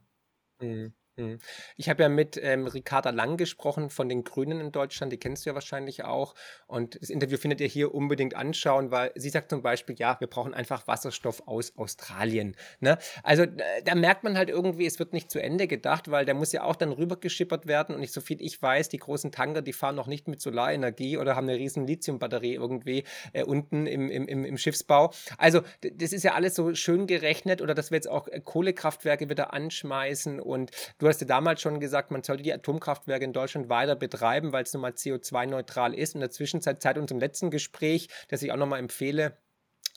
Mhm. 0.61 0.93
Mhm. 1.17 1.39
Ich 1.77 1.89
habe 1.89 2.03
ja 2.03 2.09
mit 2.09 2.39
ähm, 2.41 2.67
Ricarda 2.67 3.09
Lang 3.09 3.37
gesprochen 3.37 3.89
von 3.89 4.07
den 4.07 4.23
Grünen 4.23 4.59
in 4.59 4.71
Deutschland, 4.71 5.11
die 5.11 5.17
kennst 5.17 5.45
du 5.45 5.49
ja 5.49 5.53
wahrscheinlich 5.53 6.03
auch. 6.03 6.35
Und 6.67 7.01
das 7.01 7.09
Interview 7.09 7.37
findet 7.37 7.59
ihr 7.61 7.67
hier 7.67 7.93
unbedingt 7.93 8.35
anschauen, 8.35 8.91
weil 8.91 9.11
sie 9.15 9.29
sagt 9.29 9.49
zum 9.49 9.61
Beispiel, 9.61 9.95
ja, 9.97 10.17
wir 10.19 10.27
brauchen 10.27 10.53
einfach 10.53 10.87
Wasserstoff 10.87 11.47
aus 11.47 11.75
Australien. 11.75 12.55
Ne? 12.79 12.97
Also 13.23 13.45
da 13.45 13.95
merkt 13.95 14.23
man 14.23 14.37
halt 14.37 14.49
irgendwie, 14.49 14.85
es 14.85 14.99
wird 14.99 15.13
nicht 15.13 15.29
zu 15.29 15.41
Ende 15.41 15.67
gedacht, 15.67 16.09
weil 16.09 16.25
der 16.25 16.35
muss 16.35 16.51
ja 16.51 16.63
auch 16.63 16.75
dann 16.75 16.91
rübergeschippert 16.91 17.67
werden. 17.67 17.93
Und 17.95 18.01
nicht 18.01 18.13
so 18.13 18.21
viel 18.21 18.41
ich 18.41 18.61
weiß, 18.61 18.89
die 18.89 18.97
großen 18.97 19.31
Tanker, 19.31 19.61
die 19.61 19.73
fahren 19.73 19.95
noch 19.95 20.07
nicht 20.07 20.27
mit 20.27 20.41
Solarenergie 20.41 21.17
oder 21.17 21.35
haben 21.35 21.49
eine 21.49 21.57
riesen 21.57 21.85
Lithiumbatterie 21.85 22.55
irgendwie 22.55 23.03
äh, 23.33 23.43
unten 23.43 23.85
im, 23.85 24.09
im, 24.09 24.27
im, 24.27 24.45
im 24.45 24.57
Schiffsbau. 24.57 25.11
Also 25.37 25.61
das 25.81 26.13
ist 26.13 26.23
ja 26.23 26.33
alles 26.33 26.55
so 26.55 26.73
schön 26.73 27.07
gerechnet 27.07 27.61
oder 27.61 27.73
dass 27.73 27.91
wir 27.91 27.97
jetzt 27.97 28.09
auch 28.09 28.27
äh, 28.29 28.39
Kohlekraftwerke 28.39 29.29
wieder 29.29 29.53
anschmeißen 29.53 30.39
und 30.39 30.71
Du 31.01 31.07
hast 31.07 31.19
ja 31.19 31.25
damals 31.25 31.61
schon 31.61 31.79
gesagt, 31.79 32.11
man 32.11 32.21
sollte 32.21 32.43
die 32.43 32.53
Atomkraftwerke 32.53 33.25
in 33.25 33.33
Deutschland 33.33 33.69
weiter 33.69 33.95
betreiben, 33.95 34.53
weil 34.53 34.61
es 34.61 34.73
nun 34.73 34.83
mal 34.83 34.91
CO2-neutral 34.91 35.95
ist. 35.95 36.13
In 36.13 36.19
der 36.19 36.29
Zwischenzeit, 36.29 36.79
seit 36.79 36.99
unserem 36.99 37.19
letzten 37.19 37.49
Gespräch, 37.49 38.07
das 38.27 38.43
ich 38.43 38.51
auch 38.51 38.57
nochmal 38.57 38.77
empfehle, 38.77 39.35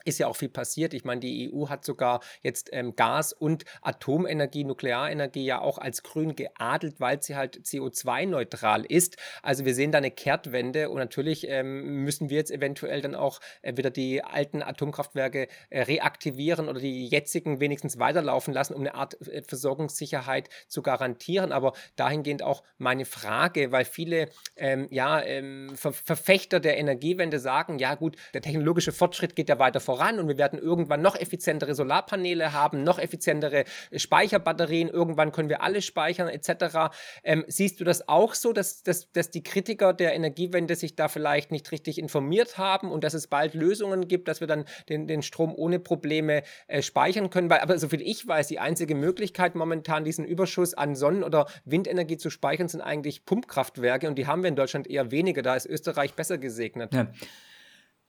ist 0.04 0.18
ja 0.18 0.26
auch 0.26 0.36
viel 0.36 0.48
passiert. 0.48 0.94
Ich 0.94 1.04
meine, 1.04 1.20
die 1.20 1.52
EU 1.52 1.68
hat 1.68 1.84
sogar 1.84 2.20
jetzt 2.42 2.70
ähm, 2.72 2.94
Gas- 2.94 3.32
und 3.32 3.64
Atomenergie, 3.82 4.64
Nuklearenergie 4.64 5.44
ja 5.44 5.60
auch 5.60 5.78
als 5.78 6.02
grün 6.02 6.36
geadelt, 6.36 7.00
weil 7.00 7.22
sie 7.22 7.36
halt 7.36 7.60
CO2-neutral 7.64 8.84
ist. 8.84 9.16
Also 9.42 9.64
wir 9.64 9.74
sehen 9.74 9.92
da 9.92 9.98
eine 9.98 10.10
Kehrtwende 10.10 10.90
und 10.90 10.98
natürlich 10.98 11.48
ähm, 11.48 12.04
müssen 12.04 12.30
wir 12.30 12.36
jetzt 12.36 12.50
eventuell 12.50 13.00
dann 13.00 13.14
auch 13.14 13.40
äh, 13.62 13.76
wieder 13.76 13.90
die 13.90 14.22
alten 14.22 14.62
Atomkraftwerke 14.62 15.48
äh, 15.70 15.82
reaktivieren 15.82 16.68
oder 16.68 16.80
die 16.80 17.06
jetzigen 17.06 17.60
wenigstens 17.60 17.98
weiterlaufen 17.98 18.52
lassen, 18.52 18.74
um 18.74 18.80
eine 18.80 18.94
Art 18.94 19.20
äh, 19.26 19.42
Versorgungssicherheit 19.42 20.48
zu 20.68 20.82
garantieren. 20.82 21.52
Aber 21.52 21.72
dahingehend 21.96 22.42
auch 22.42 22.62
meine 22.78 23.04
Frage, 23.04 23.72
weil 23.72 23.84
viele 23.84 24.28
ähm, 24.56 24.88
ja, 24.90 25.22
ähm, 25.22 25.72
Ver 25.76 25.92
Verfechter 25.92 26.60
der 26.60 26.76
Energiewende 26.76 27.38
sagen, 27.38 27.78
ja 27.78 27.94
gut, 27.94 28.16
der 28.34 28.42
technologische 28.42 28.92
Fortschritt 28.92 29.36
geht 29.36 29.48
ja 29.48 29.58
weiter 29.58 29.80
voran 29.80 29.93
voran 29.94 30.18
und 30.18 30.26
wir 30.26 30.38
werden 30.38 30.58
irgendwann 30.58 31.02
noch 31.02 31.14
effizientere 31.14 31.74
Solarpaneele 31.74 32.52
haben, 32.52 32.82
noch 32.82 32.98
effizientere 32.98 33.64
Speicherbatterien, 33.94 34.88
irgendwann 34.88 35.30
können 35.30 35.48
wir 35.48 35.62
alle 35.62 35.82
speichern 35.82 36.28
etc. 36.28 36.92
Ähm, 37.22 37.44
siehst 37.46 37.78
du 37.78 37.84
das 37.84 38.08
auch 38.08 38.34
so, 38.34 38.52
dass, 38.52 38.82
dass, 38.82 39.12
dass 39.12 39.30
die 39.30 39.44
Kritiker 39.44 39.92
der 39.92 40.14
Energiewende 40.14 40.74
sich 40.74 40.96
da 40.96 41.06
vielleicht 41.06 41.52
nicht 41.52 41.70
richtig 41.70 41.98
informiert 41.98 42.58
haben 42.58 42.90
und 42.90 43.04
dass 43.04 43.14
es 43.14 43.28
bald 43.28 43.54
Lösungen 43.54 44.08
gibt, 44.08 44.26
dass 44.26 44.40
wir 44.40 44.48
dann 44.48 44.64
den, 44.88 45.06
den 45.06 45.22
Strom 45.22 45.54
ohne 45.54 45.78
Probleme 45.78 46.42
äh, 46.66 46.82
speichern 46.82 47.30
können? 47.30 47.48
Weil, 47.48 47.60
aber 47.60 47.78
soviel 47.78 48.02
ich 48.02 48.26
weiß, 48.26 48.48
die 48.48 48.58
einzige 48.58 48.96
Möglichkeit 48.96 49.54
momentan 49.54 50.02
diesen 50.02 50.24
Überschuss 50.24 50.74
an 50.74 50.96
Sonnen- 50.96 51.22
oder 51.22 51.46
Windenergie 51.64 52.16
zu 52.16 52.30
speichern, 52.30 52.66
sind 52.66 52.80
eigentlich 52.80 53.24
Pumpkraftwerke 53.24 54.08
und 54.08 54.16
die 54.16 54.26
haben 54.26 54.42
wir 54.42 54.48
in 54.48 54.56
Deutschland 54.56 54.90
eher 54.90 55.12
weniger. 55.12 55.42
Da 55.42 55.54
ist 55.54 55.66
Österreich 55.66 56.14
besser 56.14 56.38
gesegnet. 56.38 56.92
Ja. 56.92 57.06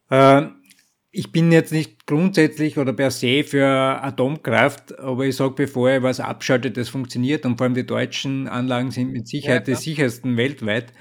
Ähm, 0.10 0.62
ich 1.18 1.32
bin 1.32 1.52
jetzt 1.52 1.72
nicht 1.72 2.06
grundsätzlich 2.08 2.78
oder 2.78 2.92
per 2.92 3.10
se 3.10 3.46
für 3.46 3.66
Atomkraft, 3.66 5.00
aber 5.00 5.26
ich 5.26 5.38
sage, 5.38 5.54
bevor 5.56 5.90
ich 5.90 6.04
was 6.04 6.20
abschalte, 6.20 6.72
das 6.72 6.90
funktioniert 6.90 7.46
und 7.46 7.58
vor 7.58 7.66
allem 7.66 7.74
die 7.74 7.86
deutschen 7.86 8.50
Anlagen 8.50 8.92
sind 8.92 9.14
mit 9.14 9.26
Sicherheit 9.26 9.68
ja, 9.68 9.74
die 9.74 9.82
sichersten 9.82 10.36
weltweit, 10.36 10.92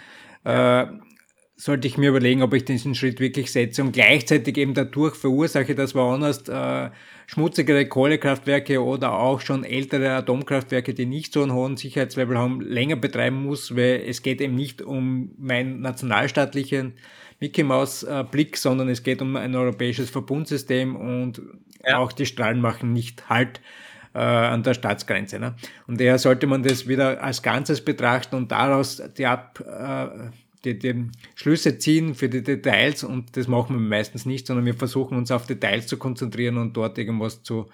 äh, 0.44 0.86
sollte 1.56 1.88
ich 1.88 1.98
mir 1.98 2.10
überlegen, 2.10 2.42
ob 2.42 2.54
ich 2.54 2.64
diesen 2.64 2.94
Schritt 2.94 3.18
wirklich 3.18 3.50
setze 3.50 3.82
und 3.82 3.92
gleichzeitig 3.92 4.56
eben 4.56 4.74
dadurch 4.74 5.16
verursache, 5.16 5.74
dass 5.74 5.96
woanders 5.96 6.48
äh, 6.48 6.90
schmutzigere 7.26 7.86
Kohlekraftwerke 7.86 8.82
oder 8.82 9.18
auch 9.18 9.40
schon 9.40 9.64
ältere 9.64 10.10
Atomkraftwerke, 10.12 10.94
die 10.94 11.06
nicht 11.06 11.32
so 11.32 11.42
einen 11.42 11.54
hohen 11.54 11.76
Sicherheitslevel 11.76 12.38
haben, 12.38 12.60
länger 12.60 12.96
betreiben 12.96 13.42
muss, 13.42 13.74
weil 13.74 14.04
es 14.06 14.22
geht 14.22 14.40
eben 14.40 14.54
nicht 14.54 14.80
um 14.80 15.34
mein 15.38 15.80
nationalstaatlichen 15.80 16.94
Mickey 17.44 17.62
Maus 17.62 18.04
äh, 18.04 18.24
Blick, 18.30 18.56
sondern 18.56 18.88
es 18.88 19.02
geht 19.02 19.20
um 19.20 19.36
ein 19.36 19.54
europäisches 19.54 20.08
Verbundsystem 20.08 20.96
und 20.96 21.42
ja. 21.86 21.98
auch 21.98 22.10
die 22.10 22.24
Strahlen 22.24 22.58
machen 22.58 22.94
nicht 22.94 23.28
Halt 23.28 23.60
äh, 24.14 24.18
an 24.18 24.62
der 24.62 24.72
Staatsgrenze. 24.72 25.38
Ne? 25.38 25.54
Und 25.86 26.00
daher 26.00 26.18
sollte 26.18 26.46
man 26.46 26.62
das 26.62 26.88
wieder 26.88 27.22
als 27.22 27.42
Ganzes 27.42 27.84
betrachten 27.84 28.36
und 28.36 28.50
daraus 28.50 29.02
die, 29.18 29.26
Ab, 29.26 29.60
äh, 29.60 30.30
die, 30.64 30.78
die 30.78 31.10
Schlüsse 31.34 31.76
ziehen 31.76 32.14
für 32.14 32.30
die 32.30 32.42
Details 32.42 33.04
und 33.04 33.36
das 33.36 33.46
machen 33.46 33.76
wir 33.76 33.80
meistens 33.80 34.24
nicht, 34.24 34.46
sondern 34.46 34.64
wir 34.64 34.74
versuchen 34.74 35.18
uns 35.18 35.30
auf 35.30 35.44
Details 35.44 35.86
zu 35.86 35.98
konzentrieren 35.98 36.56
und 36.56 36.74
dort 36.74 36.96
irgendwas 36.96 37.42
zu 37.42 37.68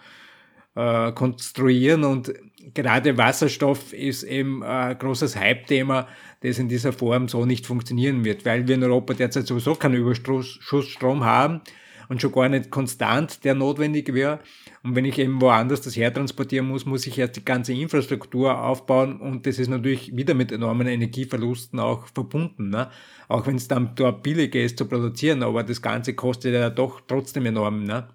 äh, 0.74 1.12
konstruieren 1.12 2.02
und 2.02 2.34
gerade 2.74 3.16
Wasserstoff 3.16 3.92
ist 3.92 4.22
eben 4.22 4.62
ein 4.62 4.98
großes 4.98 5.36
Hype-Thema, 5.36 6.08
das 6.40 6.58
in 6.58 6.68
dieser 6.68 6.92
Form 6.92 7.28
so 7.28 7.44
nicht 7.44 7.66
funktionieren 7.66 8.24
wird, 8.24 8.44
weil 8.44 8.66
wir 8.66 8.74
in 8.74 8.84
Europa 8.84 9.14
derzeit 9.14 9.46
sowieso 9.46 9.74
keinen 9.74 9.96
Überschussstrom 9.96 11.24
haben 11.24 11.60
und 12.08 12.20
schon 12.20 12.32
gar 12.32 12.48
nicht 12.48 12.70
konstant, 12.70 13.44
der 13.44 13.54
notwendig 13.54 14.12
wäre. 14.12 14.40
Und 14.82 14.96
wenn 14.96 15.04
ich 15.04 15.18
eben 15.18 15.40
woanders 15.40 15.80
das 15.80 15.96
hertransportieren 15.96 16.66
muss, 16.66 16.84
muss 16.86 17.06
ich 17.06 17.18
erst 17.18 17.36
die 17.36 17.44
ganze 17.44 17.72
Infrastruktur 17.72 18.60
aufbauen 18.60 19.20
und 19.20 19.46
das 19.46 19.58
ist 19.58 19.68
natürlich 19.68 20.16
wieder 20.16 20.34
mit 20.34 20.50
enormen 20.50 20.88
Energieverlusten 20.88 21.78
auch 21.78 22.06
verbunden. 22.08 22.70
Ne? 22.70 22.90
Auch 23.28 23.46
wenn 23.46 23.56
es 23.56 23.68
dann 23.68 23.94
dort 23.94 24.22
billiger 24.22 24.60
ist 24.60 24.78
zu 24.78 24.86
produzieren, 24.86 25.42
aber 25.42 25.62
das 25.62 25.82
Ganze 25.82 26.14
kostet 26.14 26.54
ja 26.54 26.68
doch 26.68 27.00
trotzdem 27.06 27.46
enorm. 27.46 27.84
Ne? 27.84 28.08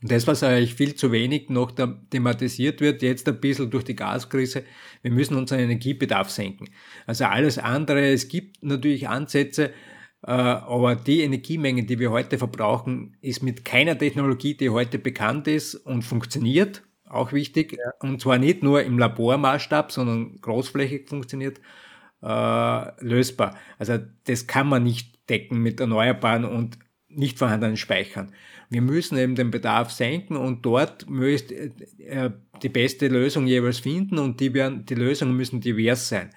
Und 0.00 0.12
das, 0.12 0.26
was 0.28 0.44
eigentlich 0.44 0.74
viel 0.74 0.94
zu 0.94 1.10
wenig 1.10 1.48
noch 1.48 1.72
thematisiert 2.10 2.80
wird, 2.80 3.02
jetzt 3.02 3.26
ein 3.28 3.40
bisschen 3.40 3.70
durch 3.70 3.84
die 3.84 3.96
Gaskrise, 3.96 4.64
wir 5.02 5.10
müssen 5.10 5.36
unseren 5.36 5.58
Energiebedarf 5.58 6.30
senken. 6.30 6.68
Also 7.06 7.24
alles 7.24 7.58
andere, 7.58 8.06
es 8.12 8.28
gibt 8.28 8.62
natürlich 8.62 9.08
Ansätze, 9.08 9.72
äh, 10.22 10.30
aber 10.30 10.94
die 10.94 11.22
Energiemenge, 11.22 11.84
die 11.84 11.98
wir 11.98 12.12
heute 12.12 12.38
verbrauchen, 12.38 13.16
ist 13.20 13.42
mit 13.42 13.64
keiner 13.64 13.98
Technologie, 13.98 14.54
die 14.54 14.70
heute 14.70 14.98
bekannt 15.00 15.48
ist 15.48 15.74
und 15.74 16.02
funktioniert, 16.02 16.82
auch 17.04 17.32
wichtig, 17.32 17.72
ja. 17.72 17.92
und 18.00 18.20
zwar 18.20 18.38
nicht 18.38 18.62
nur 18.62 18.82
im 18.82 18.98
Labormaßstab, 18.98 19.90
sondern 19.90 20.40
großflächig 20.40 21.08
funktioniert, 21.08 21.60
äh, 22.22 23.04
lösbar. 23.04 23.56
Also 23.78 23.98
das 24.24 24.46
kann 24.46 24.68
man 24.68 24.84
nicht 24.84 25.28
decken 25.28 25.58
mit 25.60 25.80
erneuerbaren 25.80 26.44
und 26.44 26.78
nicht 27.08 27.38
vorhandenen 27.38 27.76
Speichern. 27.76 28.32
Wir 28.70 28.82
müssen 28.82 29.16
eben 29.16 29.34
den 29.34 29.50
Bedarf 29.50 29.90
senken 29.90 30.36
und 30.36 30.64
dort 30.64 31.08
möcht, 31.08 31.52
äh, 31.52 32.30
die 32.62 32.68
beste 32.68 33.08
Lösung 33.08 33.46
jeweils 33.46 33.78
finden 33.78 34.18
und 34.18 34.40
die, 34.40 34.52
werden, 34.52 34.84
die 34.84 34.94
Lösungen 34.94 35.36
müssen 35.36 35.60
divers 35.60 36.08
sein. 36.08 36.30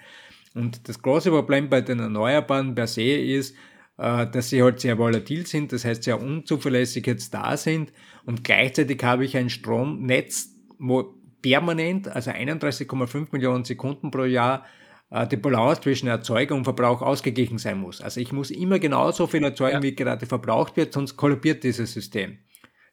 Und 0.54 0.88
das 0.88 1.00
große 1.00 1.30
Problem 1.30 1.68
bei 1.68 1.80
den 1.80 1.98
Erneuerbaren 1.98 2.74
per 2.74 2.86
se 2.86 3.02
ist, 3.02 3.54
äh, 3.98 4.26
dass 4.26 4.50
sie 4.50 4.62
halt 4.62 4.80
sehr 4.80 4.98
volatil 4.98 5.46
sind, 5.46 5.72
das 5.72 5.84
heißt 5.84 6.04
sehr 6.04 6.20
unzuverlässig 6.20 7.06
jetzt 7.06 7.34
da 7.34 7.56
sind 7.56 7.92
und 8.24 8.44
gleichzeitig 8.44 9.02
habe 9.02 9.24
ich 9.24 9.36
ein 9.36 9.50
Stromnetz, 9.50 10.54
wo 10.78 11.14
permanent, 11.42 12.08
also 12.08 12.30
31,5 12.30 13.28
Millionen 13.32 13.64
Sekunden 13.64 14.10
pro 14.10 14.24
Jahr, 14.24 14.64
äh, 14.64 14.81
die 15.30 15.36
Balance 15.36 15.82
zwischen 15.82 16.08
Erzeugung 16.08 16.58
und 16.58 16.64
Verbrauch 16.64 17.02
ausgeglichen 17.02 17.58
sein 17.58 17.78
muss. 17.78 18.00
Also 18.00 18.20
ich 18.20 18.32
muss 18.32 18.50
immer 18.50 18.78
genauso 18.78 19.26
viel 19.26 19.44
erzeugen, 19.44 19.76
ja. 19.76 19.82
wie 19.82 19.94
gerade 19.94 20.26
verbraucht 20.26 20.76
wird, 20.76 20.92
sonst 20.92 21.16
kollabiert 21.16 21.64
dieses 21.64 21.92
System. 21.92 22.38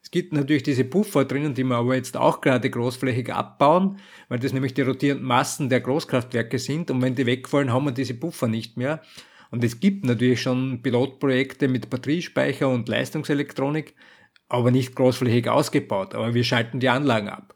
Es 0.02 0.10
gibt 0.10 0.32
natürlich 0.32 0.62
diese 0.62 0.84
Puffer 0.84 1.24
drinnen, 1.24 1.54
die 1.54 1.64
wir 1.64 1.76
aber 1.76 1.94
jetzt 1.94 2.16
auch 2.16 2.40
gerade 2.40 2.70
großflächig 2.70 3.32
abbauen, 3.32 3.98
weil 4.28 4.38
das 4.38 4.52
nämlich 4.52 4.74
die 4.74 4.82
rotierenden 4.82 5.26
Massen 5.26 5.68
der 5.68 5.80
Großkraftwerke 5.80 6.58
sind 6.58 6.90
und 6.90 7.02
wenn 7.02 7.14
die 7.14 7.26
wegfallen, 7.26 7.72
haben 7.72 7.84
wir 7.84 7.92
diese 7.92 8.14
Puffer 8.14 8.48
nicht 8.48 8.76
mehr. 8.76 9.02
Und 9.50 9.64
es 9.64 9.80
gibt 9.80 10.04
natürlich 10.04 10.42
schon 10.42 10.80
Pilotprojekte 10.82 11.68
mit 11.68 11.90
Batteriespeicher 11.90 12.68
und 12.68 12.88
Leistungselektronik, 12.88 13.94
aber 14.48 14.70
nicht 14.70 14.94
großflächig 14.94 15.48
ausgebaut. 15.48 16.14
Aber 16.14 16.34
wir 16.34 16.44
schalten 16.44 16.80
die 16.80 16.88
Anlagen 16.88 17.28
ab. 17.28 17.54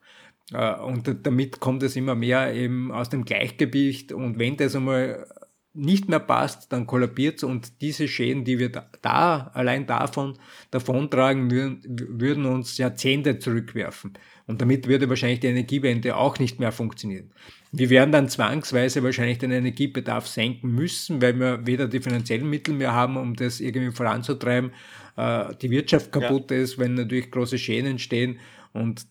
Äh, 0.53 0.75
und 0.75 1.27
damit 1.27 1.61
kommt 1.61 1.83
es 1.83 1.97
immer 1.97 2.15
mehr 2.15 2.55
eben 2.55 2.93
aus 2.93 3.09
dem 3.09 3.25
Gleichgewicht. 3.25 4.13
Und 4.13 4.39
wenn 4.39 4.57
das 4.57 4.77
einmal 4.77 5.27
nicht 5.75 6.09
mehr 6.09 6.21
passt, 6.21 6.73
dann 6.73 6.87
kollabiert 6.87 7.39
es 7.39 7.43
und 7.43 7.81
diese 7.81 8.07
Schäden, 8.07 8.45
die 8.45 8.61
wir 8.61 8.71
da, 8.71 8.89
da 9.03 9.51
allein 9.55 9.87
davon 9.87 10.39
davontragen 10.71 11.51
würden, 11.51 11.83
würden 11.85 12.47
uns 12.47 12.79
Jahrzehnte 12.79 13.41
zurückwerfen. 13.41 14.13
Und 14.47 14.61
damit 14.61 14.87
würde 14.87 15.09
wahrscheinlich 15.09 15.41
die 15.41 15.49
Energiewende 15.49 16.17
auch 16.17 16.39
nicht 16.39 16.61
mehr 16.61 16.71
funktionieren. 16.71 17.33
Wir 17.73 17.91
werden 17.91 18.13
dann 18.13 18.29
zwangsweise 18.29 19.03
wahrscheinlich 19.03 19.39
den 19.39 19.51
Energiebedarf 19.51 20.29
senken 20.29 20.71
müssen, 20.71 21.21
weil 21.21 21.41
wir 21.41 21.67
weder 21.67 21.89
die 21.89 22.01
finanziellen 22.01 22.49
Mittel 22.49 22.75
mehr 22.75 22.93
haben, 22.93 23.17
um 23.17 23.35
das 23.35 23.59
irgendwie 23.59 23.91
voranzutreiben. 23.91 24.71
Äh, 25.17 25.57
die 25.61 25.71
Wirtschaft 25.71 26.13
kaputt 26.13 26.53
ja. 26.53 26.59
ist, 26.59 26.79
wenn 26.79 26.95
natürlich 26.95 27.33
große 27.33 27.59
Schäden 27.59 27.91
entstehen. 27.93 28.39
Und 28.73 29.07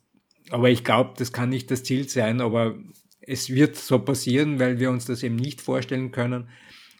aber 0.53 0.69
ich 0.69 0.83
glaube, 0.83 1.15
das 1.17 1.33
kann 1.33 1.49
nicht 1.49 1.71
das 1.71 1.83
Ziel 1.83 2.07
sein, 2.07 2.39
aber 2.39 2.75
es 3.21 3.49
wird 3.49 3.75
so 3.75 3.97
passieren, 3.97 4.59
weil 4.59 4.79
wir 4.79 4.91
uns 4.91 5.05
das 5.05 5.23
eben 5.23 5.35
nicht 5.35 5.61
vorstellen 5.61 6.11
können 6.11 6.47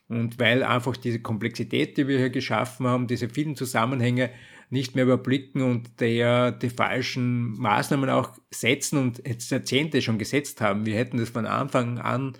und 0.08 0.40
weil 0.40 0.64
einfach 0.64 0.98
diese 0.98 1.22
Komplexität, 1.22 1.96
die 1.96 2.08
wir 2.08 2.18
hier 2.18 2.32
geschaffen 2.32 2.88
haben, 2.88 3.06
diese 3.06 3.30
vielen 3.30 3.56
Zusammenhänge 3.56 4.32
nicht 4.72 4.96
mehr 4.96 5.04
überblicken 5.04 5.62
und 5.62 6.00
der 6.02 6.52
die 6.52 6.72
falschen 6.72 7.52
Maßnahmen 7.60 8.10
auch 8.10 8.32
setzen 8.50 8.98
und 8.98 9.22
jetzt 9.28 9.52
Jahrzehnte 9.52 10.02
schon 10.02 10.18
gesetzt 10.18 10.60
haben. 10.60 10.88
Wir 10.88 10.96
hätten 10.96 11.18
das 11.18 11.30
von 11.30 11.46
Anfang 11.46 12.00
an 12.00 12.34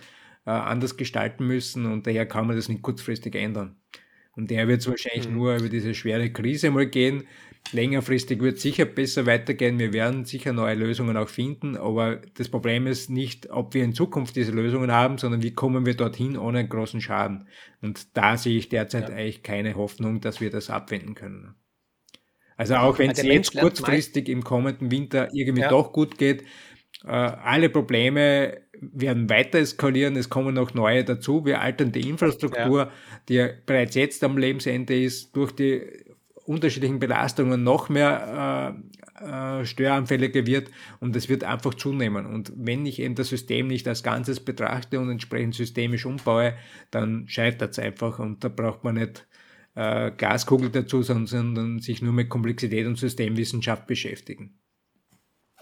äh, 0.48 0.50
anders 0.50 0.98
gestalten 0.98 1.46
müssen 1.46 1.86
und 1.86 2.08
daher 2.08 2.26
kann 2.26 2.48
man 2.48 2.56
das 2.56 2.70
nicht 2.70 2.82
kurzfristig 2.82 3.36
ändern. 3.36 3.76
Und 4.36 4.50
der 4.50 4.68
wird 4.68 4.82
es 4.82 4.88
wahrscheinlich 4.88 5.30
mhm. 5.30 5.36
nur 5.36 5.58
über 5.58 5.70
diese 5.70 5.94
schwere 5.94 6.32
Krise 6.32 6.72
mal 6.72 6.88
gehen. 6.88 7.28
Längerfristig 7.72 8.42
wird 8.42 8.58
es 8.58 8.62
sicher 8.62 8.86
besser 8.86 9.26
weitergehen. 9.26 9.80
Wir 9.80 9.94
werden 9.94 10.26
sicher 10.26 10.54
neue 10.54 10.76
Lösungen 10.76 11.18
auch 11.18 11.30
finden. 11.30 11.76
Aber 11.78 12.18
das 12.36 12.50
Problem 12.50 12.88
ist 12.88 13.10
nicht, 13.10 13.50
ob 13.50 13.74
wir 13.74 13.84
in 13.84 13.94
Zukunft 13.94 14.36
diese 14.36 14.52
Lösungen 14.52 14.92
haben, 14.92 15.18
sondern 15.18 15.42
wie 15.42 15.54
kommen 15.54 15.86
wir 15.86 15.96
dorthin 15.96 16.38
ohne 16.38 16.60
einen 16.60 16.70
großen 16.70 17.02
Schaden. 17.02 17.48
Und 17.82 18.16
da 18.16 18.38
sehe 18.38 18.58
ich 18.58 18.70
derzeit 18.70 19.10
ja. 19.10 19.16
eigentlich 19.16 19.44
keine 19.44 19.76
Hoffnung, 19.76 20.22
dass 20.22 20.42
wir 20.42 20.50
das 20.50 20.70
abwenden 20.70 21.16
können. 21.16 21.56
Also 22.58 22.76
auch 22.76 23.00
wenn 23.00 23.12
es 23.12 23.24
jetzt 23.24 23.58
kurzfristig 23.58 24.30
im 24.30 24.44
kommenden 24.44 24.92
Winter 24.92 25.30
irgendwie 25.34 25.64
ja. 25.64 25.70
doch 25.70 25.92
gut 25.92 26.18
geht, 26.18 26.44
äh, 27.04 27.10
alle 27.10 27.70
Probleme 27.70 28.62
werden 28.80 29.30
weiter 29.30 29.60
eskalieren, 29.60 30.16
es 30.16 30.30
kommen 30.30 30.56
noch 30.56 30.74
neue 30.74 31.04
dazu. 31.04 31.46
Wir 31.46 31.62
altern 31.62 31.92
die 31.92 32.08
Infrastruktur, 32.10 32.80
ja. 32.80 32.92
die 33.30 33.50
bereits 33.66 33.96
jetzt 33.96 34.24
am 34.24 34.38
Lebensende 34.38 35.02
ist, 35.02 35.36
durch 35.36 35.52
die 35.54 36.03
unterschiedlichen 36.46 37.00
Belastungen 37.00 37.64
noch 37.64 37.90
mehr 37.90 38.76
äh, 39.22 39.62
äh, 39.62 39.66
störanfälliger 39.66 40.46
wird 40.46 40.70
und 41.00 41.16
es 41.16 41.30
wird 41.30 41.44
einfach 41.44 41.74
zunehmen. 41.74 42.26
Und 42.26 42.52
wenn 42.56 42.86
ich 42.86 43.00
eben 43.00 43.16
das 43.16 43.30
System 43.30 43.68
nicht 43.68 43.88
als 43.88 44.04
Ganzes 44.04 44.40
betrachte 44.40 45.00
und 45.00 45.10
entsprechend 45.10 45.56
systemisch 45.56 46.06
umbaue, 46.06 46.56
dann 46.92 47.28
scheitert 47.28 47.72
es 47.72 47.80
einfach 47.80 48.20
und 48.20 48.44
da 48.44 48.50
braucht 48.50 48.84
man 48.84 48.96
nicht 48.96 49.26
äh, 49.76 50.12
Glaskugel 50.12 50.70
dazu, 50.70 51.02
sondern, 51.02 51.80
sich 51.80 52.02
nur 52.02 52.14
mit 52.14 52.30
Komplexität 52.30 52.86
und 52.86 52.98
Systemwissenschaft 52.98 53.88
beschäftigen. 53.88 54.60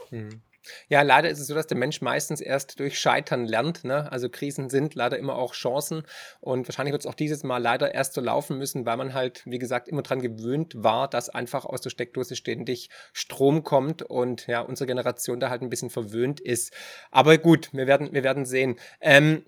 Hm. 0.10 0.42
Ja, 0.88 1.02
leider 1.02 1.30
ist 1.30 1.40
es 1.40 1.48
so, 1.48 1.56
dass 1.56 1.68
der 1.68 1.78
Mensch 1.78 2.02
meistens 2.02 2.42
erst 2.42 2.80
durch 2.80 3.00
Scheitern 3.00 3.46
lernt. 3.46 3.84
Ne? 3.84 4.12
Also 4.12 4.30
Krisen 4.30 4.70
sind 4.70 4.96
leider 4.96 5.18
immer 5.18 5.36
auch 5.36 5.54
Chancen. 5.54 6.04
Und 6.40 6.68
wahrscheinlich 6.68 6.92
wird 6.92 7.04
es 7.04 7.08
auch 7.08 7.16
dieses 7.16 7.44
Mal 7.44 7.58
leider 7.58 7.94
erst 7.94 8.14
so 8.14 8.22
laufen 8.22 8.58
müssen, 8.58 8.86
weil 8.86 8.98
man 8.98 9.14
halt, 9.14 9.44
wie 9.46 9.60
gesagt, 9.60 9.88
immer 9.88 10.02
dran 10.02 10.22
gewöhnt 10.22 10.74
war, 10.78 11.10
dass 11.10 11.30
einfach 11.30 11.66
aus 11.66 11.82
der 11.82 11.90
Steckdose 11.90 12.36
ständig 12.36 12.90
Strom 13.14 13.64
kommt 13.64 14.04
und 14.04 14.48
ja, 14.48 14.62
unsere 14.62 14.88
Generation 14.88 15.40
da 15.40 15.50
halt 15.50 15.62
ein 15.62 15.70
bisschen 15.70 15.90
verwöhnt 15.90 16.40
ist. 16.40 16.74
Aber 17.10 17.38
gut, 17.38 17.70
wir 17.74 17.88
werden, 17.88 18.14
wir 18.14 18.24
werden 18.24 18.46
sehen. 18.46 18.78
Ähm, 19.00 19.46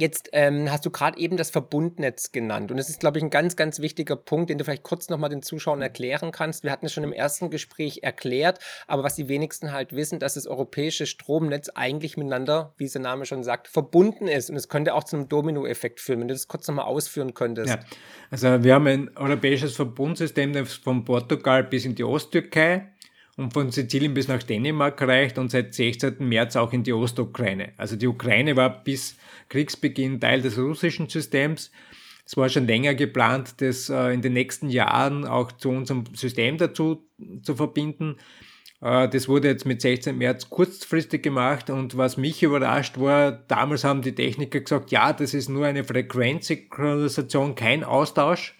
Jetzt 0.00 0.30
ähm, 0.32 0.70
hast 0.70 0.86
du 0.86 0.90
gerade 0.90 1.18
eben 1.18 1.36
das 1.36 1.50
Verbundnetz 1.50 2.30
genannt 2.30 2.70
und 2.70 2.76
das 2.76 2.88
ist, 2.88 3.00
glaube 3.00 3.18
ich, 3.18 3.24
ein 3.24 3.30
ganz, 3.30 3.56
ganz 3.56 3.80
wichtiger 3.80 4.14
Punkt, 4.14 4.48
den 4.48 4.56
du 4.56 4.62
vielleicht 4.62 4.84
kurz 4.84 5.08
nochmal 5.08 5.28
den 5.28 5.42
Zuschauern 5.42 5.82
erklären 5.82 6.30
kannst. 6.30 6.62
Wir 6.62 6.70
hatten 6.70 6.86
es 6.86 6.92
schon 6.92 7.02
im 7.02 7.12
ersten 7.12 7.50
Gespräch 7.50 8.04
erklärt, 8.04 8.60
aber 8.86 9.02
was 9.02 9.16
die 9.16 9.26
wenigsten 9.26 9.72
halt 9.72 9.92
wissen, 9.92 10.20
dass 10.20 10.34
das 10.34 10.46
europäische 10.46 11.04
Stromnetz 11.04 11.68
eigentlich 11.70 12.16
miteinander, 12.16 12.74
wie 12.76 12.84
es 12.84 12.92
der 12.92 13.02
Name 13.02 13.26
schon 13.26 13.42
sagt, 13.42 13.66
verbunden 13.66 14.28
ist 14.28 14.50
und 14.50 14.56
es 14.56 14.68
könnte 14.68 14.94
auch 14.94 15.02
zu 15.02 15.16
einem 15.16 15.28
Dominoeffekt 15.28 15.98
führen, 15.98 16.20
wenn 16.20 16.28
du 16.28 16.34
das 16.34 16.46
kurz 16.46 16.68
nochmal 16.68 16.84
ausführen 16.84 17.34
könntest. 17.34 17.70
Ja, 17.70 17.80
also 18.30 18.62
wir 18.62 18.74
haben 18.74 18.86
ein 18.86 19.16
europäisches 19.16 19.74
Verbundsystem, 19.74 20.52
das 20.52 20.74
von 20.74 21.04
Portugal 21.04 21.64
bis 21.64 21.84
in 21.84 21.96
die 21.96 22.04
Osttürkei 22.04 22.86
und 23.38 23.52
von 23.52 23.70
Sizilien 23.70 24.14
bis 24.14 24.26
nach 24.26 24.42
Dänemark 24.42 25.00
reicht 25.00 25.38
und 25.38 25.50
seit 25.50 25.72
16. 25.72 26.16
März 26.18 26.56
auch 26.56 26.72
in 26.72 26.82
die 26.82 26.92
Ostukraine. 26.92 27.72
Also 27.76 27.94
die 27.94 28.08
Ukraine 28.08 28.56
war 28.56 28.82
bis 28.82 29.16
Kriegsbeginn 29.48 30.20
Teil 30.20 30.42
des 30.42 30.58
russischen 30.58 31.08
Systems. 31.08 31.70
Es 32.26 32.36
war 32.36 32.48
schon 32.48 32.66
länger 32.66 32.94
geplant, 32.94 33.54
das 33.62 33.88
äh, 33.88 34.12
in 34.12 34.22
den 34.22 34.32
nächsten 34.32 34.68
Jahren 34.68 35.24
auch 35.24 35.52
zu 35.52 35.70
unserem 35.70 36.04
System 36.14 36.58
dazu 36.58 37.06
zu 37.42 37.54
verbinden. 37.54 38.16
Äh, 38.82 39.08
das 39.08 39.28
wurde 39.28 39.48
jetzt 39.48 39.66
mit 39.66 39.80
16. 39.80 40.18
März 40.18 40.50
kurzfristig 40.50 41.22
gemacht 41.22 41.70
und 41.70 41.96
was 41.96 42.16
mich 42.16 42.42
überrascht 42.42 42.98
war, 42.98 43.30
damals 43.30 43.84
haben 43.84 44.02
die 44.02 44.16
Techniker 44.16 44.60
gesagt, 44.60 44.90
ja, 44.90 45.12
das 45.12 45.32
ist 45.32 45.48
nur 45.48 45.64
eine 45.64 45.84
Frequenzsynchronisation, 45.84 47.54
kein 47.54 47.84
Austausch. 47.84 48.57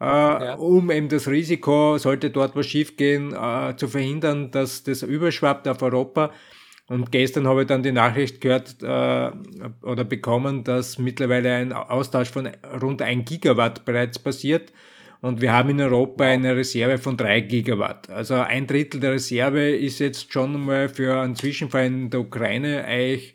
Äh, 0.00 0.04
ja. 0.04 0.54
um 0.54 0.90
eben 0.90 1.08
das 1.08 1.26
Risiko, 1.26 1.98
sollte 1.98 2.30
dort 2.30 2.54
was 2.54 2.66
schiefgehen, 2.66 3.34
äh, 3.34 3.74
zu 3.76 3.88
verhindern, 3.88 4.50
dass 4.52 4.84
das 4.84 5.02
überschwappt 5.02 5.66
auf 5.66 5.82
Europa. 5.82 6.30
Und 6.86 7.12
gestern 7.12 7.46
habe 7.46 7.62
ich 7.62 7.66
dann 7.66 7.82
die 7.82 7.92
Nachricht 7.92 8.40
gehört 8.40 8.76
äh, 8.82 9.30
oder 9.84 10.04
bekommen, 10.04 10.64
dass 10.64 10.98
mittlerweile 10.98 11.54
ein 11.54 11.72
Austausch 11.72 12.30
von 12.30 12.48
rund 12.80 13.02
1 13.02 13.28
Gigawatt 13.28 13.84
bereits 13.84 14.18
passiert. 14.18 14.72
Und 15.20 15.40
wir 15.40 15.52
haben 15.52 15.70
in 15.70 15.80
Europa 15.80 16.24
eine 16.24 16.56
Reserve 16.56 16.98
von 16.98 17.16
3 17.16 17.40
Gigawatt. 17.40 18.08
Also 18.08 18.34
ein 18.34 18.68
Drittel 18.68 19.00
der 19.00 19.12
Reserve 19.12 19.70
ist 19.70 19.98
jetzt 19.98 20.32
schon 20.32 20.64
mal 20.64 20.88
für 20.88 21.20
einen 21.20 21.34
Zwischenfall 21.34 21.86
in 21.86 22.10
der 22.10 22.20
Ukraine 22.20 22.84
eigentlich 22.84 23.34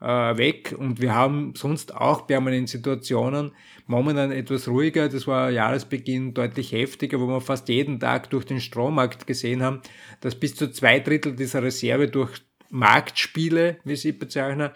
äh, 0.00 0.06
weg. 0.06 0.74
Und 0.78 1.00
wir 1.00 1.14
haben 1.14 1.52
sonst 1.56 1.94
auch 1.94 2.26
permanent 2.26 2.68
Situationen, 2.68 3.52
momentan 3.86 4.32
etwas 4.32 4.68
ruhiger. 4.68 5.08
Das 5.08 5.26
war 5.26 5.50
Jahresbeginn 5.50 6.34
deutlich 6.34 6.72
heftiger, 6.72 7.20
wo 7.20 7.26
wir 7.26 7.40
fast 7.40 7.68
jeden 7.68 8.00
Tag 8.00 8.30
durch 8.30 8.44
den 8.44 8.60
Strommarkt 8.60 9.26
gesehen 9.26 9.62
haben, 9.62 9.80
dass 10.20 10.34
bis 10.34 10.54
zu 10.54 10.70
zwei 10.70 11.00
Drittel 11.00 11.34
dieser 11.34 11.62
Reserve 11.62 12.08
durch 12.08 12.42
Marktspiele, 12.70 13.78
wie 13.84 13.96
sie 13.96 14.12
bezeichnen, 14.12 14.70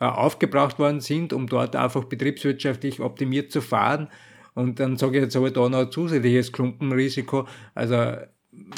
äh, 0.00 0.04
aufgebraucht 0.04 0.78
worden 0.78 1.00
sind, 1.00 1.32
um 1.32 1.46
dort 1.46 1.76
einfach 1.76 2.04
betriebswirtschaftlich 2.04 3.00
optimiert 3.00 3.52
zu 3.52 3.60
fahren. 3.60 4.08
Und 4.54 4.80
dann 4.80 4.96
sage 4.96 5.18
ich 5.18 5.24
jetzt 5.24 5.36
aber 5.36 5.50
da 5.50 5.68
noch 5.68 5.80
ein 5.80 5.90
zusätzliches 5.90 6.52
Klumpenrisiko. 6.52 7.46
Also 7.74 8.16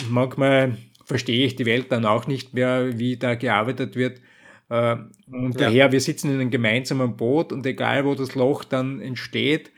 manchmal 0.08 0.76
verstehe 1.04 1.46
ich 1.46 1.56
die 1.56 1.66
Welt 1.66 1.90
dann 1.90 2.04
auch 2.04 2.26
nicht 2.26 2.52
mehr, 2.52 2.98
wie 2.98 3.16
da 3.16 3.34
gearbeitet 3.36 3.96
wird. 3.96 4.20
Äh, 4.68 4.96
und 5.30 5.54
ja. 5.54 5.66
daher, 5.66 5.92
wir 5.92 6.00
sitzen 6.00 6.28
in 6.28 6.40
einem 6.40 6.50
gemeinsamen 6.50 7.16
Boot 7.16 7.52
und 7.52 7.64
egal 7.66 8.04
wo 8.04 8.14
das 8.14 8.34
Loch 8.34 8.64
dann 8.64 9.00
entsteht, 9.00 9.72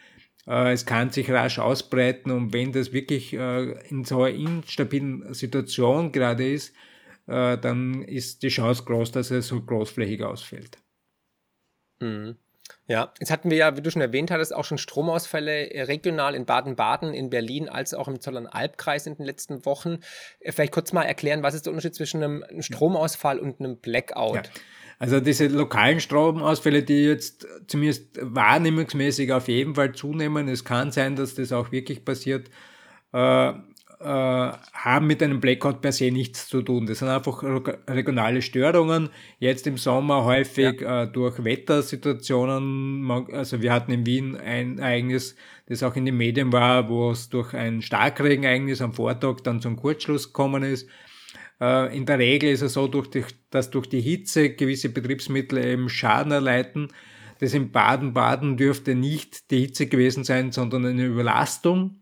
äh, 0.47 0.73
es 0.73 0.87
kann 0.87 1.11
sich 1.11 1.31
rasch 1.31 1.59
ausbreiten 1.59 2.31
und 2.31 2.53
wenn 2.53 2.73
das 2.73 2.93
wirklich 2.93 3.33
äh, 3.33 3.89
in 3.89 4.05
so 4.05 4.23
einer 4.23 4.35
instabilen 4.37 5.33
Situation 5.35 6.13
gerade 6.13 6.51
ist, 6.53 6.75
dann 7.27 8.03
ist 8.03 8.43
die 8.43 8.49
Chance 8.49 8.83
groß, 8.87 9.13
dass 9.13 9.31
es 9.31 9.47
so 9.47 9.61
großflächig 9.61 10.25
ausfällt. 10.25 10.79
Mhm. 12.01 12.35
Ja, 12.87 13.13
jetzt 13.21 13.31
hatten 13.31 13.51
wir 13.51 13.57
ja, 13.57 13.77
wie 13.77 13.83
du 13.83 13.91
schon 13.91 14.03
erwähnt 14.03 14.31
hattest, 14.31 14.55
auch 14.55 14.65
schon 14.65 14.79
Stromausfälle 14.79 15.71
äh, 15.71 15.83
regional 15.83 16.35
in 16.35 16.45
Baden-Baden, 16.45 17.15
in 17.15 17.31
Berlin, 17.31 17.69
als 17.69 17.95
auch 17.95 18.09
im 18.09 18.21
Zollern-Albkreis 18.21 19.07
in 19.07 19.17
den 19.17 19.27
letzten 19.27 19.65
Wochen. 19.65 19.99
Äh, 20.41 20.53
vielleicht 20.53 20.73
kurz 20.73 20.93
mal 20.93 21.05
erklären, 21.05 21.43
was 21.43 21.55
ist 21.55 21.67
der 21.67 21.73
Unterschied 21.73 21.95
zwischen 21.95 22.23
einem 22.23 22.63
Stromausfall 22.63 23.39
und 23.39 23.61
einem 23.61 23.77
Blackout? 23.77 24.35
Ja. 24.35 24.43
Also 25.01 25.19
diese 25.19 25.47
lokalen 25.47 25.99
Stromausfälle, 25.99 26.83
die 26.83 27.05
jetzt 27.05 27.49
zumindest 27.67 28.19
wahrnehmungsmäßig 28.21 29.33
auf 29.33 29.49
jeden 29.49 29.75
Fall 29.75 29.93
zunehmen, 29.93 30.47
es 30.47 30.63
kann 30.63 30.93
sein, 30.93 31.17
dass 31.17 31.35
das 31.35 31.53
auch 31.53 31.73
wirklich 31.73 32.05
passiert, 32.05 32.51
äh, 33.15 33.49
äh, 33.49 33.55
haben 34.05 35.07
mit 35.07 35.23
einem 35.23 35.41
Blackout 35.41 35.81
per 35.81 35.93
se 35.93 36.11
nichts 36.11 36.49
zu 36.49 36.61
tun. 36.61 36.87
Das 36.87 36.99
sind 36.99 37.09
einfach 37.09 37.43
regionale 37.89 38.43
Störungen. 38.43 39.09
Jetzt 39.39 39.67
im 39.67 39.79
Sommer 39.79 40.27
häufig 40.27 40.83
ja. 40.83 41.05
äh, 41.05 41.09
durch 41.11 41.43
Wettersituationen. 41.43 43.11
Also 43.33 43.63
wir 43.63 43.73
hatten 43.73 43.93
in 43.93 44.05
Wien 44.05 44.37
ein 44.37 44.79
Ereignis, 44.79 45.35
das 45.65 45.83
auch 45.83 45.97
in 45.97 46.05
den 46.05 46.19
Medien 46.19 46.53
war, 46.53 46.91
wo 46.91 47.11
es 47.11 47.31
durch 47.31 47.55
ein 47.55 47.81
Starkregenereignis 47.81 48.83
am 48.83 48.93
Vortag 48.93 49.41
dann 49.45 49.63
zum 49.63 49.77
Kurzschluss 49.77 50.27
gekommen 50.27 50.63
ist. 50.63 50.91
Äh, 51.61 51.97
in 51.97 52.07
der 52.07 52.19
Regel 52.19 52.51
ist 52.51 52.63
es 52.63 52.75
so, 52.75 52.89
dass 53.51 53.71
durch 53.71 53.87
die 53.89 54.01
Hitze 54.01 54.51
gewisse 54.51 54.89
Betriebsmittel 54.89 55.59
eben 55.65 55.89
Schaden 55.89 56.33
erleiden. 56.33 56.89
Das 57.39 57.55
in 57.55 57.73
Baden-Baden 57.73 58.57
dürfte 58.57 58.95
nicht 58.95 59.51
die 59.51 59.61
Hitze 59.61 59.87
gewesen 59.87 60.25
sein, 60.25 60.53
sondern 60.53 60.85
eine 60.85 61.05
Überlastung 61.05 62.01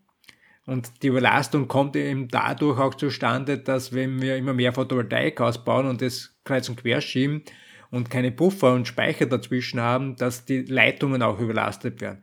und 0.68 1.02
die 1.02 1.06
Überlastung 1.06 1.66
kommt 1.66 1.96
eben 1.96 2.28
dadurch 2.28 2.78
auch 2.78 2.92
zustande, 2.92 3.56
dass 3.56 3.94
wenn 3.94 4.20
wir 4.20 4.36
immer 4.36 4.52
mehr 4.52 4.74
Photovoltaik 4.74 5.40
ausbauen 5.40 5.86
und 5.86 6.02
das 6.02 6.36
kreuz 6.44 6.68
und 6.68 6.82
quer 6.82 7.00
schieben 7.00 7.42
und 7.90 8.10
keine 8.10 8.32
Puffer 8.32 8.74
und 8.74 8.86
Speicher 8.86 9.24
dazwischen 9.24 9.80
haben, 9.80 10.16
dass 10.16 10.44
die 10.44 10.60
Leitungen 10.60 11.22
auch 11.22 11.40
überlastet 11.40 12.02
werden. 12.02 12.22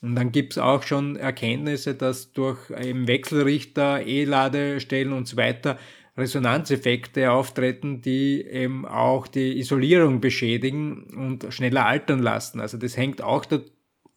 Und 0.00 0.14
dann 0.14 0.32
gibt 0.32 0.52
es 0.52 0.58
auch 0.58 0.84
schon 0.84 1.16
Erkenntnisse, 1.16 1.94
dass 1.94 2.32
durch 2.32 2.70
eben 2.70 3.08
Wechselrichter, 3.08 4.06
E-Ladestellen 4.06 5.12
und 5.12 5.28
so 5.28 5.36
weiter 5.36 5.78
Resonanzeffekte 6.16 7.30
auftreten, 7.30 8.02
die 8.02 8.42
eben 8.42 8.86
auch 8.86 9.26
die 9.26 9.58
Isolierung 9.58 10.20
beschädigen 10.20 11.04
und 11.14 11.52
schneller 11.52 11.86
altern 11.86 12.20
lassen. 12.20 12.60
Also 12.60 12.76
das 12.76 12.96
hängt 12.96 13.22
auch 13.22 13.44
da 13.46 13.60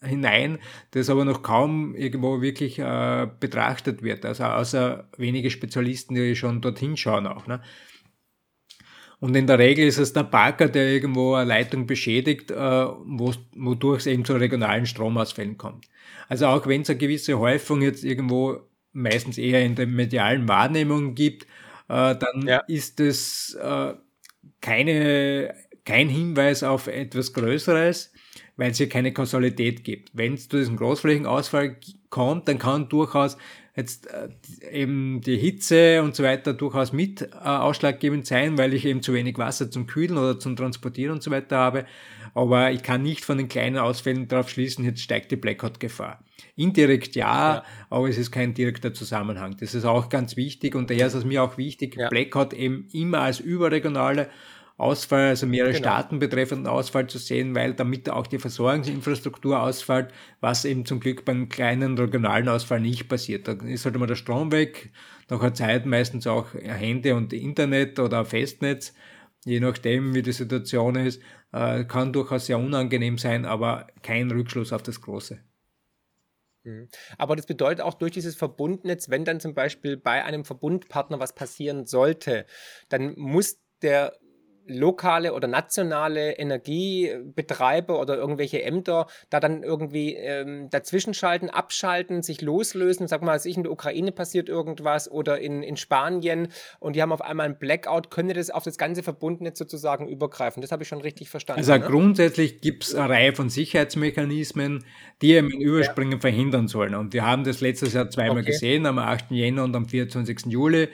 hinein, 0.01 0.59
das 0.91 1.09
aber 1.09 1.25
noch 1.25 1.41
kaum 1.41 1.95
irgendwo 1.95 2.41
wirklich 2.41 2.79
äh, 2.79 3.27
betrachtet 3.39 4.03
wird. 4.03 4.25
Also 4.25 4.43
außer 4.43 5.09
wenige 5.17 5.49
Spezialisten, 5.49 6.15
die 6.15 6.35
schon 6.35 6.61
dorthin 6.61 6.97
schauen 6.97 7.27
auch. 7.27 7.47
Ne? 7.47 7.61
Und 9.19 9.35
in 9.35 9.47
der 9.47 9.57
Regel 9.57 9.87
ist 9.87 9.97
es 9.97 10.13
der 10.13 10.23
Parker, 10.23 10.67
der 10.67 10.91
irgendwo 10.91 11.33
eine 11.33 11.47
Leitung 11.47 11.87
beschädigt, 11.87 12.51
äh, 12.51 12.55
wodurch 12.55 13.99
es 13.99 14.07
eben 14.07 14.25
zu 14.25 14.33
regionalen 14.33 14.85
Stromausfällen 14.85 15.57
kommt. 15.57 15.87
Also 16.27 16.47
auch 16.47 16.67
wenn 16.67 16.81
es 16.81 16.89
eine 16.89 16.99
gewisse 16.99 17.39
Häufung 17.39 17.81
jetzt 17.81 18.03
irgendwo 18.03 18.59
meistens 18.91 19.37
eher 19.37 19.63
in 19.63 19.75
der 19.75 19.87
medialen 19.87 20.47
Wahrnehmung 20.47 21.15
gibt, 21.15 21.47
äh, 21.89 22.15
dann 22.15 22.47
ja. 22.47 22.59
ist 22.67 22.99
es 22.99 23.53
äh, 23.55 23.93
keine, 24.61 25.53
kein 25.83 26.09
Hinweis 26.09 26.63
auf 26.63 26.87
etwas 26.87 27.33
Größeres 27.33 28.11
weil 28.57 28.71
es 28.71 28.77
hier 28.77 28.89
keine 28.89 29.13
Kausalität 29.13 29.83
gibt. 29.83 30.11
Wenn 30.13 30.33
es 30.33 30.47
zu 30.47 30.57
diesem 30.57 30.77
Großflächenausfall 30.77 31.77
kommt, 32.09 32.47
dann 32.47 32.57
kann 32.57 32.89
durchaus 32.89 33.37
jetzt 33.75 34.07
äh, 34.07 34.29
eben 34.71 35.21
die 35.21 35.37
Hitze 35.37 36.01
und 36.01 36.15
so 36.15 36.23
weiter 36.23 36.53
durchaus 36.53 36.93
mit 36.93 37.21
äh, 37.21 37.25
ausschlaggebend 37.43 38.25
sein, 38.25 38.57
weil 38.57 38.73
ich 38.73 38.85
eben 38.85 39.01
zu 39.01 39.13
wenig 39.13 39.37
Wasser 39.37 39.69
zum 39.69 39.85
Kühlen 39.85 40.17
oder 40.17 40.39
zum 40.39 40.55
Transportieren 40.55 41.11
und 41.11 41.23
so 41.23 41.31
weiter 41.31 41.57
habe. 41.57 41.85
Aber 42.35 42.71
ich 42.71 42.83
kann 42.83 43.01
nicht 43.01 43.23
von 43.23 43.37
den 43.37 43.47
kleinen 43.47 43.77
Ausfällen 43.77 44.27
darauf 44.27 44.49
schließen, 44.49 44.83
jetzt 44.83 45.01
steigt 45.01 45.31
die 45.31 45.37
Blackout-Gefahr. 45.37 46.19
Indirekt 46.57 47.15
ja, 47.15 47.55
ja, 47.55 47.63
aber 47.89 48.09
es 48.09 48.17
ist 48.17 48.29
kein 48.29 48.53
direkter 48.53 48.93
Zusammenhang. 48.93 49.55
Das 49.57 49.73
ist 49.73 49.85
auch 49.85 50.09
ganz 50.09 50.35
wichtig 50.35 50.75
und 50.75 50.89
daher 50.89 51.07
ist 51.07 51.13
es 51.13 51.23
mir 51.23 51.41
auch 51.41 51.57
wichtig, 51.57 51.95
ja. 51.95 52.09
Blackout 52.09 52.53
eben 52.53 52.87
immer 52.91 53.21
als 53.21 53.39
überregionale 53.39 54.29
Ausfall, 54.77 55.29
also 55.29 55.47
mehrere 55.47 55.71
genau. 55.71 55.83
Staaten 55.83 56.19
betreffenden 56.19 56.67
Ausfall 56.67 57.07
zu 57.07 57.17
sehen, 57.17 57.55
weil 57.55 57.73
damit 57.73 58.09
auch 58.09 58.27
die 58.27 58.39
Versorgungsinfrastruktur 58.39 59.61
ausfällt, 59.61 60.09
was 60.41 60.65
eben 60.65 60.85
zum 60.85 60.99
Glück 60.99 61.23
beim 61.23 61.47
kleinen 61.47 61.97
regionalen 61.97 62.49
Ausfall 62.49 62.81
nicht 62.81 63.07
passiert. 63.07 63.47
Da 63.47 63.53
ist 63.53 63.85
halt 63.85 63.95
immer 63.95 64.07
der 64.07 64.15
Strom 64.15 64.51
weg, 64.51 64.89
nach 65.29 65.39
einer 65.39 65.53
Zeit 65.53 65.85
meistens 65.85 66.27
auch 66.27 66.47
Handy 66.53 67.13
und 67.13 67.31
Internet 67.31 67.99
oder 67.99 68.25
Festnetz, 68.25 68.93
je 69.45 69.59
nachdem, 69.59 70.13
wie 70.13 70.21
die 70.21 70.33
Situation 70.33 70.95
ist, 70.95 71.21
äh, 71.53 71.85
kann 71.85 72.11
durchaus 72.11 72.47
sehr 72.47 72.59
unangenehm 72.59 73.17
sein, 73.17 73.45
aber 73.45 73.87
kein 74.01 74.29
Rückschluss 74.29 74.73
auf 74.73 74.83
das 74.83 74.99
Große. 75.01 75.39
Mhm. 76.63 76.89
Aber 77.17 77.35
das 77.35 77.45
bedeutet 77.45 77.85
auch 77.85 77.93
durch 77.93 78.11
dieses 78.11 78.35
Verbundnetz, 78.35 79.09
wenn 79.09 79.23
dann 79.23 79.39
zum 79.39 79.53
Beispiel 79.53 79.97
bei 79.97 80.25
einem 80.25 80.43
Verbundpartner 80.43 81.19
was 81.19 81.33
passieren 81.33 81.85
sollte, 81.85 82.45
dann 82.89 83.13
muss 83.17 83.59
der 83.81 84.17
lokale 84.67 85.33
oder 85.33 85.47
nationale 85.47 86.33
Energiebetreiber 86.33 87.99
oder 87.99 88.17
irgendwelche 88.17 88.63
Ämter 88.63 89.07
da 89.29 89.39
dann 89.39 89.63
irgendwie 89.63 90.15
ähm, 90.15 90.69
dazwischenschalten, 90.69 91.49
abschalten, 91.49 92.23
sich 92.23 92.41
loslösen. 92.41 93.07
Sag 93.07 93.21
mal, 93.21 93.33
als 93.33 93.45
ich 93.45 93.57
in 93.57 93.63
der 93.63 93.71
Ukraine 93.71 94.11
passiert 94.11 94.49
irgendwas 94.49 95.09
oder 95.09 95.39
in, 95.39 95.63
in 95.63 95.77
Spanien 95.77 96.49
und 96.79 96.95
die 96.95 97.01
haben 97.01 97.11
auf 97.11 97.21
einmal 97.21 97.47
ein 97.47 97.59
Blackout, 97.59 98.09
könnte 98.09 98.33
das 98.33 98.49
auf 98.49 98.63
das 98.63 98.77
ganze 98.77 99.03
Verbundnetz 99.03 99.59
sozusagen 99.59 100.07
übergreifen. 100.07 100.61
Das 100.61 100.71
habe 100.71 100.83
ich 100.83 100.89
schon 100.89 101.01
richtig 101.01 101.29
verstanden. 101.29 101.59
Also 101.59 101.73
ne? 101.73 101.79
grundsätzlich 101.81 102.61
gibt 102.61 102.85
es 102.85 102.95
eine 102.95 103.09
Reihe 103.09 103.33
von 103.33 103.49
Sicherheitsmechanismen, 103.49 104.83
die 105.21 105.33
eben 105.33 105.51
ein 105.53 105.61
Überspringen 105.61 106.13
ja. 106.13 106.19
verhindern 106.19 106.67
sollen. 106.67 106.95
Und 106.95 107.13
wir 107.13 107.25
haben 107.25 107.43
das 107.43 107.61
letztes 107.61 107.93
Jahr 107.93 108.09
zweimal 108.09 108.39
okay. 108.39 108.51
gesehen, 108.51 108.85
am 108.85 108.97
8. 108.97 109.31
Jänner 109.31 109.63
und 109.63 109.75
am 109.75 109.87
24. 109.87 110.47
Juli. 110.47 110.89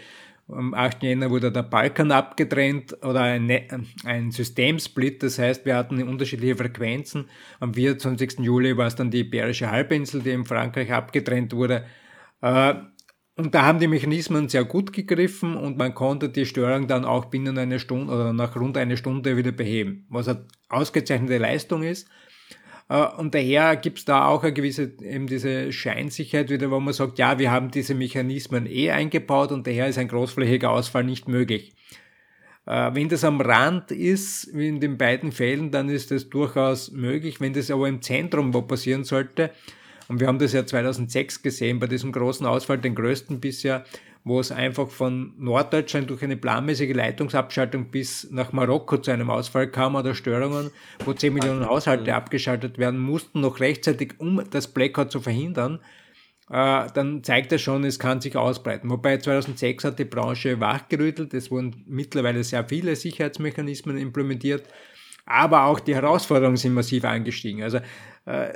Am 0.52 0.74
8. 0.74 1.04
Jänner 1.04 1.30
wurde 1.30 1.52
der 1.52 1.64
Balkan 1.64 2.12
abgetrennt 2.12 2.93
oder 3.04 3.22
ein, 3.22 3.45
ne-, 3.45 3.68
ein 4.06 4.32
Systemsplit, 4.32 5.24
das 5.24 5.39
heißt, 5.39 5.66
wir 5.66 5.76
hatten 5.76 6.02
unterschiedliche 6.04 6.56
Frequenzen. 6.56 7.30
Am 7.60 7.74
24. 7.74 8.39
Juli 8.39 8.78
war 8.78 8.88
es 8.88 8.95
dann 8.95 9.12
die 9.12 9.22
Iberische 9.22 9.72
Halbinsel, 9.72 10.22
die 10.22 10.32
in 10.32 10.45
Frankreich 10.45 10.91
abgetrennt 10.91 11.54
wurde. 11.54 11.86
Äh, 12.41 12.74
und 13.38 13.56
da 13.56 13.64
haben 13.64 13.80
die 13.80 13.88
Mechanismen 13.88 14.49
sehr 14.49 14.66
gut 14.66 14.93
gegriffen 14.93 15.56
und 15.56 15.78
man 15.78 15.95
konnte 15.95 16.30
die 16.30 16.45
Störung 16.45 16.88
dann 16.88 17.06
auch 17.06 17.26
binnen 17.26 17.58
einer 17.58 17.80
Stunde 17.80 18.14
oder 18.14 18.34
nach 18.34 18.56
rund 18.56 18.78
einer 18.78 18.97
Stunde 18.97 19.38
wieder 19.38 19.52
beheben, 19.52 20.06
was 20.10 20.28
eine 20.28 20.45
ausgezeichnete 20.70 21.38
Leistung 21.38 21.84
ist. 21.84 22.10
Äh, 22.91 23.07
und 23.17 23.33
daher 23.33 23.77
gibt 23.77 23.99
es 23.99 24.05
da 24.05 24.25
auch 24.25 24.43
eine 24.43 24.53
gewisse, 24.53 24.91
eben 25.01 25.27
diese 25.27 25.71
Scheinsicherheit 25.71 26.49
wieder, 26.49 26.69
wo 26.69 26.79
man 26.79 26.93
sagt, 26.93 27.17
ja, 27.17 27.39
wir 27.39 27.51
haben 27.51 27.71
diese 27.71 27.95
Mechanismen 27.95 28.65
eh 28.65 28.91
eingebaut 28.91 29.51
und 29.51 29.65
daher 29.65 29.87
ist 29.87 29.97
ein 29.97 30.09
großflächiger 30.09 30.69
Ausfall 30.69 31.05
nicht 31.05 31.27
möglich. 31.29 31.73
Äh, 32.65 32.93
wenn 32.93 33.07
das 33.07 33.23
am 33.23 33.39
Rand 33.39 33.91
ist, 33.91 34.49
wie 34.53 34.67
in 34.67 34.81
den 34.81 34.97
beiden 34.97 35.31
Fällen, 35.31 35.71
dann 35.71 35.87
ist 35.89 36.11
das 36.11 36.29
durchaus 36.29 36.91
möglich. 36.91 37.39
Wenn 37.39 37.53
das 37.53 37.71
aber 37.71 37.87
im 37.87 38.01
Zentrum 38.01 38.53
wo 38.53 38.61
passieren 38.61 39.05
sollte, 39.05 39.51
und 40.09 40.19
wir 40.19 40.27
haben 40.27 40.39
das 40.39 40.51
ja 40.51 40.65
2006 40.65 41.41
gesehen 41.41 41.79
bei 41.79 41.87
diesem 41.87 42.11
großen 42.11 42.45
Ausfall, 42.45 42.79
den 42.79 42.95
größten 42.95 43.39
bisher, 43.39 43.85
wo 44.24 44.39
es 44.39 44.51
einfach 44.51 44.89
von 44.89 45.34
Norddeutschland 45.38 46.09
durch 46.09 46.24
eine 46.24 46.38
planmäßige 46.38 46.93
Leitungsabschaltung 46.93 47.86
bis 47.86 48.30
nach 48.32 48.51
Marokko 48.51 48.97
zu 48.97 49.11
einem 49.11 49.30
Ausfall 49.30 49.67
kam 49.67 49.95
oder 49.95 50.13
Störungen, 50.13 50.72
wo 51.05 51.13
10 51.13 51.34
Millionen 51.34 51.65
Haushalte 51.65 52.13
abgeschaltet 52.13 52.78
werden 52.78 52.99
mussten, 52.99 53.41
noch 53.41 53.59
rechtzeitig, 53.59 54.13
um 54.19 54.43
das 54.51 54.67
Blackout 54.67 55.11
zu 55.11 55.22
verhindern, 55.22 55.80
äh, 56.51 56.88
dann 56.93 57.24
zeigt 57.24 57.51
das 57.51 57.61
schon, 57.61 57.84
es 57.84 57.97
kann 57.97 58.22
sich 58.22 58.36
ausbreiten. 58.36 58.89
Wobei 58.89 59.17
2006 59.17 59.86
hat 59.86 59.99
die 59.99 60.05
Branche 60.05 60.59
wachgerüttelt, 60.59 61.34
es 61.34 61.49
wurden 61.49 61.84
mittlerweile 61.88 62.43
sehr 62.43 62.65
viele 62.65 62.95
Sicherheitsmechanismen 62.95 63.97
implementiert, 63.97 64.63
aber 65.26 65.65
auch 65.65 65.80
die 65.80 65.95
Herausforderungen 65.95 66.57
sind 66.57 66.74
massiv 66.74 67.05
angestiegen. 67.05 67.63
Also 67.63 67.80
äh, 68.26 68.53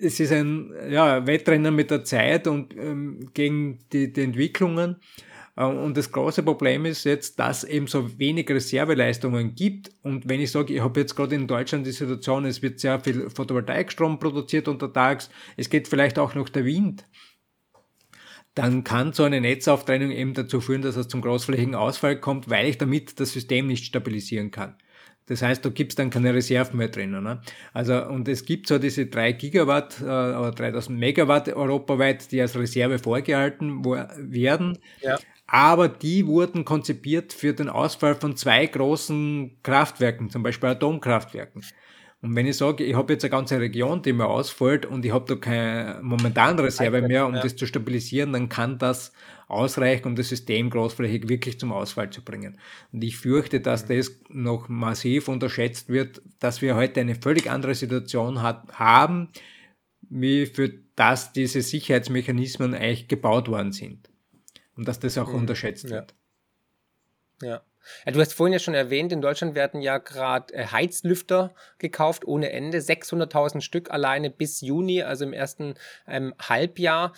es 0.00 0.20
ist 0.20 0.32
ein 0.32 0.72
ja, 0.90 1.26
Wettrennen 1.26 1.74
mit 1.74 1.90
der 1.90 2.04
Zeit 2.04 2.46
und 2.46 2.76
ähm, 2.76 3.30
gegen 3.34 3.78
die, 3.92 4.12
die 4.12 4.22
Entwicklungen. 4.22 4.96
Äh, 5.56 5.64
und 5.64 5.96
das 5.96 6.10
große 6.10 6.42
Problem 6.42 6.84
ist 6.84 7.04
jetzt, 7.04 7.38
dass 7.38 7.64
eben 7.64 7.86
so 7.86 8.18
wenig 8.18 8.50
Reserveleistungen 8.50 9.54
gibt. 9.54 9.90
Und 10.02 10.28
wenn 10.28 10.40
ich 10.40 10.50
sage, 10.50 10.74
ich 10.74 10.80
habe 10.80 11.00
jetzt 11.00 11.14
gerade 11.14 11.34
in 11.34 11.46
Deutschland 11.46 11.86
die 11.86 11.92
Situation, 11.92 12.44
es 12.44 12.62
wird 12.62 12.80
sehr 12.80 13.00
viel 13.00 13.30
Photovoltaikstrom 13.30 14.18
produziert 14.18 14.68
untertags, 14.68 15.30
es 15.56 15.70
geht 15.70 15.88
vielleicht 15.88 16.18
auch 16.18 16.34
noch 16.34 16.48
der 16.48 16.64
Wind, 16.64 17.04
dann 18.54 18.84
kann 18.84 19.12
so 19.12 19.24
eine 19.24 19.40
Netzauftrennung 19.40 20.12
eben 20.12 20.32
dazu 20.32 20.60
führen, 20.60 20.82
dass 20.82 20.96
es 20.96 21.08
zum 21.08 21.22
großflächigen 21.22 21.74
Ausfall 21.74 22.20
kommt, 22.20 22.48
weil 22.48 22.68
ich 22.68 22.78
damit 22.78 23.18
das 23.18 23.32
System 23.32 23.66
nicht 23.66 23.84
stabilisieren 23.84 24.52
kann. 24.52 24.76
Das 25.26 25.40
heißt, 25.40 25.64
du 25.64 25.70
gibst 25.70 25.98
dann 25.98 26.10
keine 26.10 26.34
Reserven 26.34 26.76
mehr 26.76 26.88
drinnen. 26.88 27.24
Ne? 27.24 27.40
Also, 27.72 28.04
und 28.06 28.28
es 28.28 28.44
gibt 28.44 28.66
so 28.66 28.78
diese 28.78 29.06
drei 29.06 29.32
Gigawatt 29.32 30.00
äh, 30.00 30.04
oder 30.04 30.52
3000 30.52 30.98
Megawatt 30.98 31.48
europaweit, 31.48 32.30
die 32.30 32.40
als 32.40 32.56
Reserve 32.56 32.98
vorgehalten 32.98 33.84
werden. 33.84 34.78
Ja. 35.00 35.18
Aber 35.46 35.88
die 35.88 36.26
wurden 36.26 36.64
konzipiert 36.64 37.32
für 37.32 37.52
den 37.52 37.68
Ausfall 37.68 38.14
von 38.14 38.36
zwei 38.36 38.66
großen 38.66 39.58
Kraftwerken, 39.62 40.30
zum 40.30 40.42
Beispiel 40.42 40.70
Atomkraftwerken. 40.70 41.62
Und 42.22 42.34
wenn 42.34 42.46
ich 42.46 42.56
sage, 42.56 42.84
ich 42.84 42.94
habe 42.94 43.12
jetzt 43.12 43.22
eine 43.24 43.30
ganze 43.30 43.60
Region, 43.60 44.00
die 44.00 44.14
mir 44.14 44.26
ausfällt 44.26 44.86
und 44.86 45.04
ich 45.04 45.12
habe 45.12 45.26
da 45.26 45.34
keine 45.38 45.98
momentan 46.02 46.58
Reserve 46.58 47.02
mehr, 47.02 47.26
um 47.26 47.34
ja. 47.34 47.42
das 47.42 47.54
zu 47.54 47.66
stabilisieren, 47.66 48.32
dann 48.32 48.48
kann 48.48 48.78
das 48.78 49.12
ausreichen, 49.48 50.06
um 50.06 50.16
das 50.16 50.28
System 50.28 50.70
großflächig 50.70 51.28
wirklich 51.28 51.58
zum 51.58 51.72
Ausfall 51.72 52.10
zu 52.10 52.22
bringen. 52.22 52.58
Und 52.92 53.04
ich 53.04 53.16
fürchte, 53.16 53.60
dass 53.60 53.86
das 53.86 54.12
noch 54.28 54.68
massiv 54.68 55.28
unterschätzt 55.28 55.88
wird, 55.88 56.22
dass 56.38 56.62
wir 56.62 56.76
heute 56.76 57.00
eine 57.00 57.14
völlig 57.14 57.50
andere 57.50 57.74
Situation 57.74 58.42
hat, 58.42 58.72
haben, 58.72 59.30
wie 60.02 60.46
für 60.46 60.72
das 60.96 61.32
diese 61.32 61.60
Sicherheitsmechanismen 61.60 62.74
eigentlich 62.74 63.08
gebaut 63.08 63.48
worden 63.48 63.72
sind. 63.72 64.10
Und 64.76 64.88
dass 64.88 65.00
das 65.00 65.18
auch 65.18 65.28
mhm. 65.28 65.40
unterschätzt 65.40 65.84
ja. 65.84 65.90
wird. 65.90 66.14
Ja. 67.42 67.62
Ja, 68.06 68.12
du 68.12 68.20
hast 68.20 68.32
vorhin 68.32 68.54
ja 68.54 68.58
schon 68.58 68.74
erwähnt, 68.74 69.12
in 69.12 69.20
Deutschland 69.20 69.54
werden 69.54 69.82
ja 69.82 69.98
gerade 69.98 70.54
äh, 70.54 70.66
Heizlüfter 70.66 71.54
gekauft 71.78 72.24
ohne 72.24 72.50
Ende. 72.50 72.78
600.000 72.78 73.60
Stück 73.60 73.90
alleine 73.90 74.30
bis 74.30 74.60
Juni, 74.60 75.02
also 75.02 75.24
im 75.24 75.32
ersten 75.32 75.74
ähm, 76.06 76.34
Halbjahr. 76.40 77.12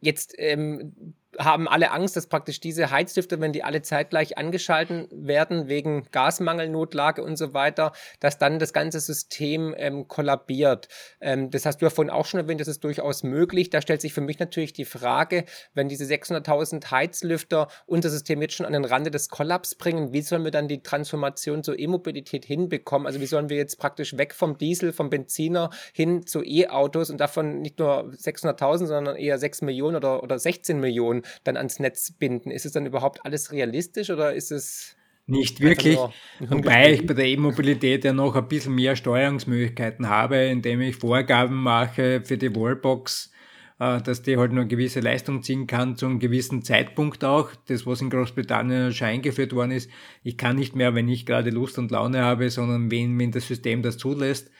Jetzt 0.00 0.34
ähm, 0.36 1.14
haben 1.38 1.68
alle 1.68 1.90
Angst, 1.90 2.16
dass 2.16 2.26
praktisch 2.26 2.60
diese 2.60 2.90
Heizlüfter, 2.90 3.40
wenn 3.40 3.52
die 3.52 3.64
alle 3.64 3.82
zeitgleich 3.82 4.38
angeschalten 4.38 5.08
werden, 5.10 5.68
wegen 5.68 6.06
Gasmangelnotlage 6.12 7.22
und 7.22 7.36
so 7.36 7.54
weiter, 7.54 7.92
dass 8.20 8.38
dann 8.38 8.58
das 8.58 8.72
ganze 8.72 9.00
System 9.00 9.74
ähm, 9.76 10.08
kollabiert. 10.08 10.88
Ähm, 11.20 11.50
das 11.50 11.66
hast 11.66 11.80
du 11.80 11.86
ja 11.86 11.90
vorhin 11.90 12.10
auch 12.10 12.26
schon 12.26 12.40
erwähnt, 12.40 12.60
das 12.60 12.68
ist 12.68 12.84
durchaus 12.84 13.22
möglich. 13.22 13.70
Da 13.70 13.80
stellt 13.80 14.00
sich 14.00 14.14
für 14.14 14.20
mich 14.20 14.38
natürlich 14.38 14.72
die 14.72 14.84
Frage, 14.84 15.44
wenn 15.74 15.88
diese 15.88 16.04
600.000 16.04 16.90
Heizlüfter 16.90 17.68
unser 17.86 18.10
System 18.10 18.40
jetzt 18.42 18.54
schon 18.54 18.66
an 18.66 18.72
den 18.72 18.84
Rande 18.84 19.10
des 19.10 19.28
Kollaps 19.28 19.74
bringen, 19.74 20.12
wie 20.12 20.22
sollen 20.22 20.44
wir 20.44 20.50
dann 20.50 20.68
die 20.68 20.82
Transformation 20.82 21.62
zur 21.62 21.78
E-Mobilität 21.78 22.44
hinbekommen? 22.44 23.06
Also 23.06 23.20
wie 23.20 23.26
sollen 23.26 23.48
wir 23.48 23.56
jetzt 23.56 23.78
praktisch 23.78 24.16
weg 24.16 24.34
vom 24.34 24.58
Diesel, 24.58 24.92
vom 24.92 25.10
Benziner 25.10 25.70
hin 25.92 26.26
zu 26.26 26.42
E-Autos 26.44 27.10
und 27.10 27.18
davon 27.18 27.60
nicht 27.60 27.78
nur 27.78 28.10
600.000, 28.10 28.86
sondern 28.86 29.16
eher 29.16 29.38
6 29.38 29.62
Millionen 29.62 29.96
oder, 29.96 30.22
oder 30.22 30.38
16 30.38 30.78
Millionen 30.78 31.23
dann 31.44 31.56
ans 31.56 31.78
Netz 31.78 32.12
binden. 32.12 32.50
Ist 32.50 32.66
es 32.66 32.72
dann 32.72 32.86
überhaupt 32.86 33.24
alles 33.24 33.52
realistisch 33.52 34.10
oder 34.10 34.34
ist 34.34 34.52
es 34.52 34.96
nicht 35.26 35.60
wirklich, 35.60 35.98
wobei 36.38 36.92
ich 36.92 37.06
bei 37.06 37.14
der 37.14 37.26
E-Mobilität 37.26 38.04
ja 38.04 38.12
noch 38.12 38.36
ein 38.36 38.46
bisschen 38.46 38.74
mehr 38.74 38.94
Steuerungsmöglichkeiten 38.94 40.08
habe, 40.08 40.36
indem 40.36 40.82
ich 40.82 40.96
Vorgaben 40.96 41.56
mache 41.56 42.20
für 42.22 42.36
die 42.36 42.54
Wallbox, 42.54 43.32
äh, 43.78 44.02
dass 44.02 44.20
die 44.20 44.36
halt 44.36 44.52
nur 44.52 44.62
eine 44.62 44.68
gewisse 44.68 45.00
Leistung 45.00 45.42
ziehen 45.42 45.66
kann 45.66 45.96
zu 45.96 46.04
einem 46.04 46.18
gewissen 46.18 46.62
Zeitpunkt 46.62 47.24
auch. 47.24 47.50
Das, 47.68 47.86
was 47.86 48.02
in 48.02 48.10
Großbritannien 48.10 48.92
schon 48.92 49.08
eingeführt 49.08 49.54
worden 49.54 49.70
ist. 49.70 49.90
Ich 50.22 50.36
kann 50.36 50.56
nicht 50.56 50.76
mehr, 50.76 50.94
wenn 50.94 51.08
ich 51.08 51.24
gerade 51.24 51.48
Lust 51.48 51.78
und 51.78 51.90
Laune 51.90 52.20
habe, 52.20 52.50
sondern 52.50 52.90
wenn, 52.90 53.18
wenn 53.18 53.32
das 53.32 53.48
System 53.48 53.80
das 53.80 53.96
zulässt, 53.96 54.50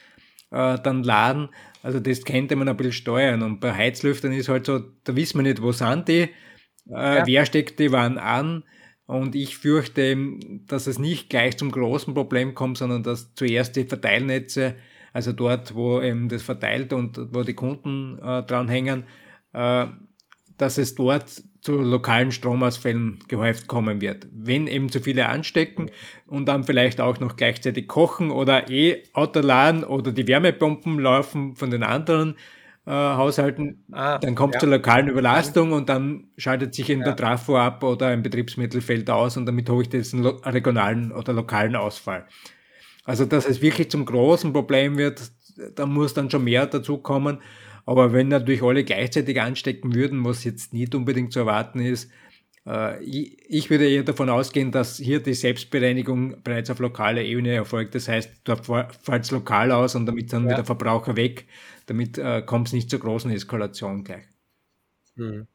äh, 0.49 0.79
dann 0.81 1.03
laden. 1.03 1.49
Also 1.83 1.99
das 1.99 2.25
könnte 2.25 2.55
man 2.55 2.67
ein 2.67 2.77
bisschen 2.77 2.93
steuern. 2.93 3.43
Und 3.43 3.59
bei 3.59 3.71
Heizlüftern 3.71 4.33
ist 4.33 4.49
halt 4.49 4.65
so, 4.65 4.79
da 5.03 5.15
wissen 5.15 5.37
wir 5.37 5.43
nicht, 5.43 5.61
wo 5.61 5.71
sind 5.71 6.07
die 6.07 6.29
äh, 6.89 6.93
ja. 6.93 7.27
Wer 7.27 7.45
steckt 7.45 7.79
die 7.79 7.91
Waren 7.91 8.17
an? 8.17 8.63
Und 9.07 9.35
ich 9.35 9.57
fürchte, 9.57 10.17
dass 10.67 10.87
es 10.87 10.97
nicht 10.97 11.29
gleich 11.29 11.57
zum 11.57 11.71
großen 11.71 12.13
Problem 12.13 12.55
kommt, 12.55 12.77
sondern 12.77 13.03
dass 13.03 13.35
zuerst 13.35 13.75
die 13.75 13.85
Verteilnetze, 13.85 14.75
also 15.13 15.31
dort, 15.31 15.75
wo 15.75 16.01
eben 16.01 16.27
das 16.27 16.41
verteilt 16.41 16.91
und 16.91 17.19
wo 17.31 17.43
die 17.43 17.53
Kunden 17.53 18.17
äh, 18.17 18.43
dranhängen, 18.43 19.03
äh, 19.53 19.85
dass 20.57 20.77
es 20.77 20.95
dort 20.95 21.43
zu 21.61 21.77
lokalen 21.77 22.31
Stromausfällen 22.31 23.19
gehäuft 23.27 23.67
kommen 23.67 24.01
wird. 24.01 24.27
Wenn 24.31 24.67
eben 24.67 24.89
zu 24.89 24.99
viele 24.99 25.27
anstecken 25.27 25.91
und 26.27 26.47
dann 26.47 26.63
vielleicht 26.63 27.01
auch 27.01 27.19
noch 27.19 27.35
gleichzeitig 27.35 27.87
kochen 27.87 28.31
oder 28.31 28.69
eh 28.69 29.03
Autoladen 29.13 29.83
oder 29.83 30.11
die 30.11 30.27
Wärmepumpen 30.27 30.99
laufen 30.99 31.55
von 31.55 31.71
den 31.71 31.83
anderen, 31.83 32.35
äh, 32.85 32.91
Haushalten, 32.91 33.83
ah, 33.91 34.17
dann 34.19 34.35
kommt 34.35 34.55
ja. 34.55 34.59
zur 34.59 34.69
lokalen 34.69 35.07
Überlastung 35.07 35.71
und 35.71 35.89
dann 35.89 36.25
schaltet 36.37 36.75
sich 36.75 36.89
in 36.89 36.99
ja. 36.99 37.05
der 37.05 37.15
Trafo 37.15 37.57
ab 37.57 37.83
oder 37.83 38.07
ein 38.07 38.21
Betriebsmittel 38.21 38.81
fällt 38.81 39.09
aus 39.09 39.37
und 39.37 39.45
damit 39.45 39.69
habe 39.69 39.81
ich 39.81 39.89
diesen 39.89 40.25
regionalen 40.25 41.11
oder 41.11 41.33
lokalen 41.33 41.75
Ausfall. 41.75 42.25
Also, 43.03 43.25
dass 43.25 43.47
es 43.47 43.61
wirklich 43.61 43.89
zum 43.91 44.05
großen 44.05 44.51
Problem 44.51 44.97
wird, 44.97 45.31
da 45.75 45.85
muss 45.85 46.13
dann 46.13 46.29
schon 46.29 46.43
mehr 46.43 46.65
dazu 46.65 46.97
kommen. 46.97 47.39
Aber 47.85 48.13
wenn 48.13 48.29
natürlich 48.29 48.63
alle 48.63 48.83
gleichzeitig 48.83 49.39
anstecken 49.39 49.93
würden, 49.93 50.25
was 50.25 50.43
jetzt 50.43 50.73
nicht 50.73 50.95
unbedingt 50.95 51.31
zu 51.31 51.39
erwarten 51.39 51.79
ist, 51.79 52.09
äh, 52.67 53.03
ich 53.03 53.69
würde 53.69 53.87
eher 53.87 54.03
davon 54.03 54.29
ausgehen, 54.29 54.71
dass 54.71 54.97
hier 54.97 55.21
die 55.21 55.35
Selbstbereinigung 55.35 56.41
bereits 56.43 56.69
auf 56.71 56.79
lokaler 56.79 57.21
Ebene 57.21 57.53
erfolgt. 57.53 57.93
Das 57.93 58.07
heißt, 58.07 58.41
dort 58.43 58.65
fällt 58.65 59.23
es 59.23 59.31
lokal 59.31 59.71
aus 59.71 59.95
und 59.95 60.07
damit 60.07 60.31
sind 60.31 60.45
ja. 60.45 60.51
wieder 60.51 60.65
Verbraucher 60.65 61.15
weg. 61.15 61.45
Damit 61.85 62.17
äh, 62.17 62.41
kommt 62.41 62.67
es 62.67 62.73
nicht 62.73 62.89
zur 62.89 62.99
großen 62.99 63.31
Eskalation 63.31 64.03
gleich. 64.03 64.25
Mhm. 65.15 65.47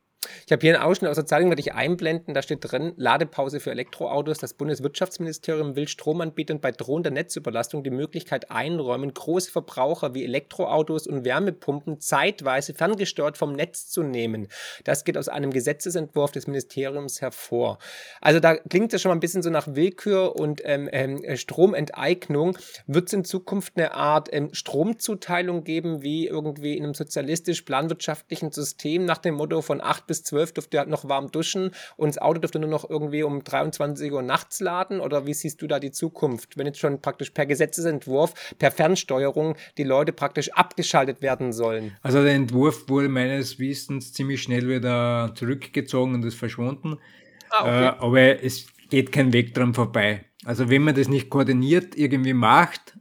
Ich 0.50 0.52
habe 0.52 0.60
hier 0.60 0.74
einen 0.74 0.82
Ausschnitt 0.82 1.08
aus 1.10 1.16
der 1.16 1.26
Zeitung, 1.26 1.48
werde 1.48 1.60
ich 1.60 1.74
einblenden. 1.74 2.34
Da 2.34 2.42
steht 2.42 2.58
drin: 2.62 2.92
Ladepause 2.96 3.58
für 3.58 3.70
Elektroautos. 3.70 4.38
Das 4.38 4.52
Bundeswirtschaftsministerium 4.52 5.76
will 5.76 5.88
Stromanbietern 5.88 6.60
bei 6.60 6.72
drohender 6.72 7.10
Netzüberlastung 7.10 7.84
die 7.84 7.90
Möglichkeit 7.90 8.50
einräumen, 8.50 9.14
große 9.14 9.50
Verbraucher 9.50 10.12
wie 10.12 10.24
Elektroautos 10.24 11.06
und 11.06 11.24
Wärmepumpen 11.24 12.00
zeitweise 12.00 12.74
ferngesteuert 12.74 13.38
vom 13.38 13.52
Netz 13.52 13.88
zu 13.88 14.02
nehmen. 14.02 14.48
Das 14.84 15.04
geht 15.04 15.16
aus 15.16 15.28
einem 15.28 15.52
Gesetzesentwurf 15.52 16.32
des 16.32 16.46
Ministeriums 16.46 17.22
hervor. 17.22 17.78
Also 18.20 18.40
da 18.40 18.56
klingt 18.56 18.92
es 18.92 19.00
schon 19.00 19.10
mal 19.10 19.16
ein 19.16 19.20
bisschen 19.20 19.42
so 19.42 19.50
nach 19.50 19.74
Willkür 19.74 20.36
und 20.36 20.60
ähm, 20.64 20.88
ähm, 20.92 21.36
Stromenteignung. 21.36 22.58
Wird 22.86 23.06
es 23.06 23.12
in 23.14 23.24
Zukunft 23.24 23.74
eine 23.76 23.94
Art 23.94 24.28
ähm, 24.32 24.52
Stromzuteilung 24.52 25.64
geben, 25.64 26.02
wie 26.02 26.26
irgendwie 26.26 26.76
in 26.76 26.84
einem 26.84 26.94
sozialistisch-planwirtschaftlichen 26.94 28.52
System 28.52 29.06
nach 29.06 29.18
dem 29.18 29.36
Motto 29.36 29.62
von 29.62 29.80
8 29.80 30.09
bis 30.10 30.24
12 30.24 30.54
dürft 30.54 30.74
ihr 30.74 30.80
halt 30.80 30.88
noch 30.88 31.08
warm 31.08 31.30
duschen 31.30 31.70
und 31.96 32.08
das 32.08 32.18
Auto 32.18 32.40
dürft 32.40 32.56
ihr 32.56 32.60
nur 32.60 32.68
noch 32.68 32.90
irgendwie 32.90 33.22
um 33.22 33.44
23 33.44 34.10
Uhr 34.10 34.22
nachts 34.22 34.58
laden? 34.58 34.98
Oder 34.98 35.24
wie 35.24 35.34
siehst 35.34 35.62
du 35.62 35.68
da 35.68 35.78
die 35.78 35.92
Zukunft, 35.92 36.58
wenn 36.58 36.66
jetzt 36.66 36.80
schon 36.80 37.00
praktisch 37.00 37.30
per 37.30 37.46
Gesetzesentwurf, 37.46 38.54
per 38.58 38.72
Fernsteuerung 38.72 39.54
die 39.78 39.84
Leute 39.84 40.12
praktisch 40.12 40.52
abgeschaltet 40.52 41.22
werden 41.22 41.52
sollen? 41.52 41.96
Also 42.02 42.24
der 42.24 42.34
Entwurf 42.34 42.88
wurde 42.88 43.08
meines 43.08 43.60
Wissens 43.60 44.12
ziemlich 44.12 44.42
schnell 44.42 44.68
wieder 44.68 45.32
zurückgezogen 45.36 46.14
und 46.14 46.24
ist 46.24 46.34
verschwunden. 46.34 46.98
Ah, 47.50 47.60
okay. 47.62 47.84
äh, 47.84 48.04
aber 48.04 48.44
es 48.44 48.66
geht 48.90 49.12
kein 49.12 49.32
Weg 49.32 49.54
dran 49.54 49.74
vorbei. 49.74 50.24
Also 50.44 50.68
wenn 50.70 50.82
man 50.82 50.96
das 50.96 51.06
nicht 51.06 51.30
koordiniert 51.30 51.96
irgendwie 51.96 52.34
macht, 52.34 52.98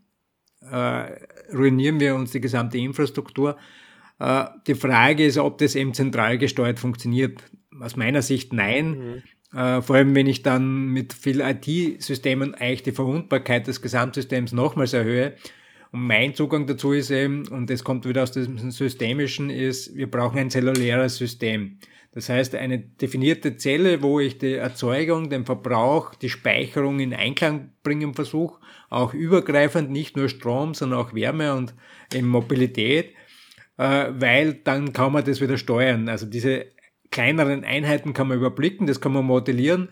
äh, 0.62 1.06
ruinieren 1.52 2.00
wir 2.00 2.14
uns 2.14 2.32
die 2.32 2.42
gesamte 2.42 2.78
Infrastruktur. 2.78 3.58
Äh, 4.20 4.46
die 4.68 4.76
Frage 4.76 5.26
ist, 5.26 5.38
ob 5.38 5.58
das 5.58 5.76
eben 5.76 5.94
zentral 5.94 6.38
gesteuert 6.38 6.80
funktioniert. 6.80 7.40
Aus 7.80 7.96
meiner 7.96 8.22
Sicht 8.22 8.54
nein. 8.54 9.24
Mhm. 9.54 9.58
Äh, 9.58 9.82
vor 9.82 9.96
allem, 9.96 10.14
wenn 10.14 10.28
ich 10.28 10.44
dann 10.44 10.90
mit 10.90 11.14
viel 11.14 11.42
IT-Systemen 11.42 12.54
eigentlich 12.54 12.84
die 12.84 12.92
Verwundbarkeit 12.92 13.68
des 13.68 13.82
Gesamtsystems 13.82 14.52
nochmals 14.52 14.94
erhöhe. 14.94 15.34
Und 15.92 16.06
mein 16.06 16.36
Zugang 16.36 16.68
dazu 16.68 16.92
ist 16.92 17.10
eben, 17.10 17.48
und 17.48 17.70
das 17.70 17.84
kommt 17.84 18.08
wieder 18.08 18.22
aus 18.22 18.32
dem 18.32 18.70
Systemischen, 18.70 19.50
ist, 19.50 19.96
wir 19.96 20.10
brauchen 20.10 20.38
ein 20.38 20.52
zelluläres 20.52 21.18
System. 21.18 21.80
Das 22.12 22.30
heißt, 22.30 22.56
eine 22.56 22.80
definierte 22.80 23.58
Zelle, 23.58 24.02
wo 24.02 24.20
ich 24.20 24.38
die 24.38 24.54
Erzeugung, 24.54 25.30
den 25.30 25.46
Verbrauch, 25.46 26.14
die 26.16 26.30
Speicherung 26.30 27.00
in 27.00 27.14
Einklang 27.14 27.72
bringen 27.84 28.14
versuche, 28.14 28.60
auch 28.90 29.14
übergreifend, 29.14 29.90
nicht 29.92 30.18
nur 30.18 30.30
Strom, 30.30 30.74
sondern 30.74 31.00
auch 31.00 31.14
Wärme 31.14 31.56
und 31.56 31.74
eben 32.14 32.28
Mobilität 32.28 33.14
weil 33.84 34.54
dann 34.56 34.94
kann 34.94 35.14
man 35.14 35.24
das 35.24 35.42
wieder 35.42 35.58
steuern. 35.58 36.10
Also 36.10 36.26
diese 36.26 36.66
kleineren 37.12 37.64
Einheiten 37.64 38.14
kann 38.14 38.28
man 38.28 38.38
überblicken, 38.38 38.88
das 38.88 39.02
kann 39.02 39.14
man 39.14 39.26
modellieren. 39.26 39.90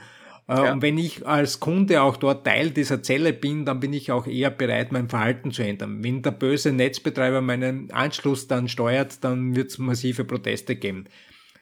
Äh, 0.47 0.53
ja. 0.55 0.73
Und 0.73 0.81
wenn 0.81 0.97
ich 0.97 1.27
als 1.27 1.59
Kunde 1.59 2.01
auch 2.01 2.17
dort 2.17 2.45
Teil 2.45 2.71
dieser 2.71 3.03
Zelle 3.03 3.33
bin, 3.33 3.65
dann 3.65 3.79
bin 3.79 3.93
ich 3.93 4.11
auch 4.11 4.27
eher 4.27 4.49
bereit, 4.49 4.91
mein 4.91 5.09
Verhalten 5.09 5.51
zu 5.51 5.63
ändern. 5.63 6.03
Wenn 6.03 6.21
der 6.21 6.31
böse 6.31 6.71
Netzbetreiber 6.71 7.41
meinen 7.41 7.91
Anschluss 7.91 8.47
dann 8.47 8.67
steuert, 8.67 9.23
dann 9.23 9.55
wird 9.55 9.71
es 9.71 9.77
massive 9.77 10.23
Proteste 10.23 10.75
geben. 10.75 11.05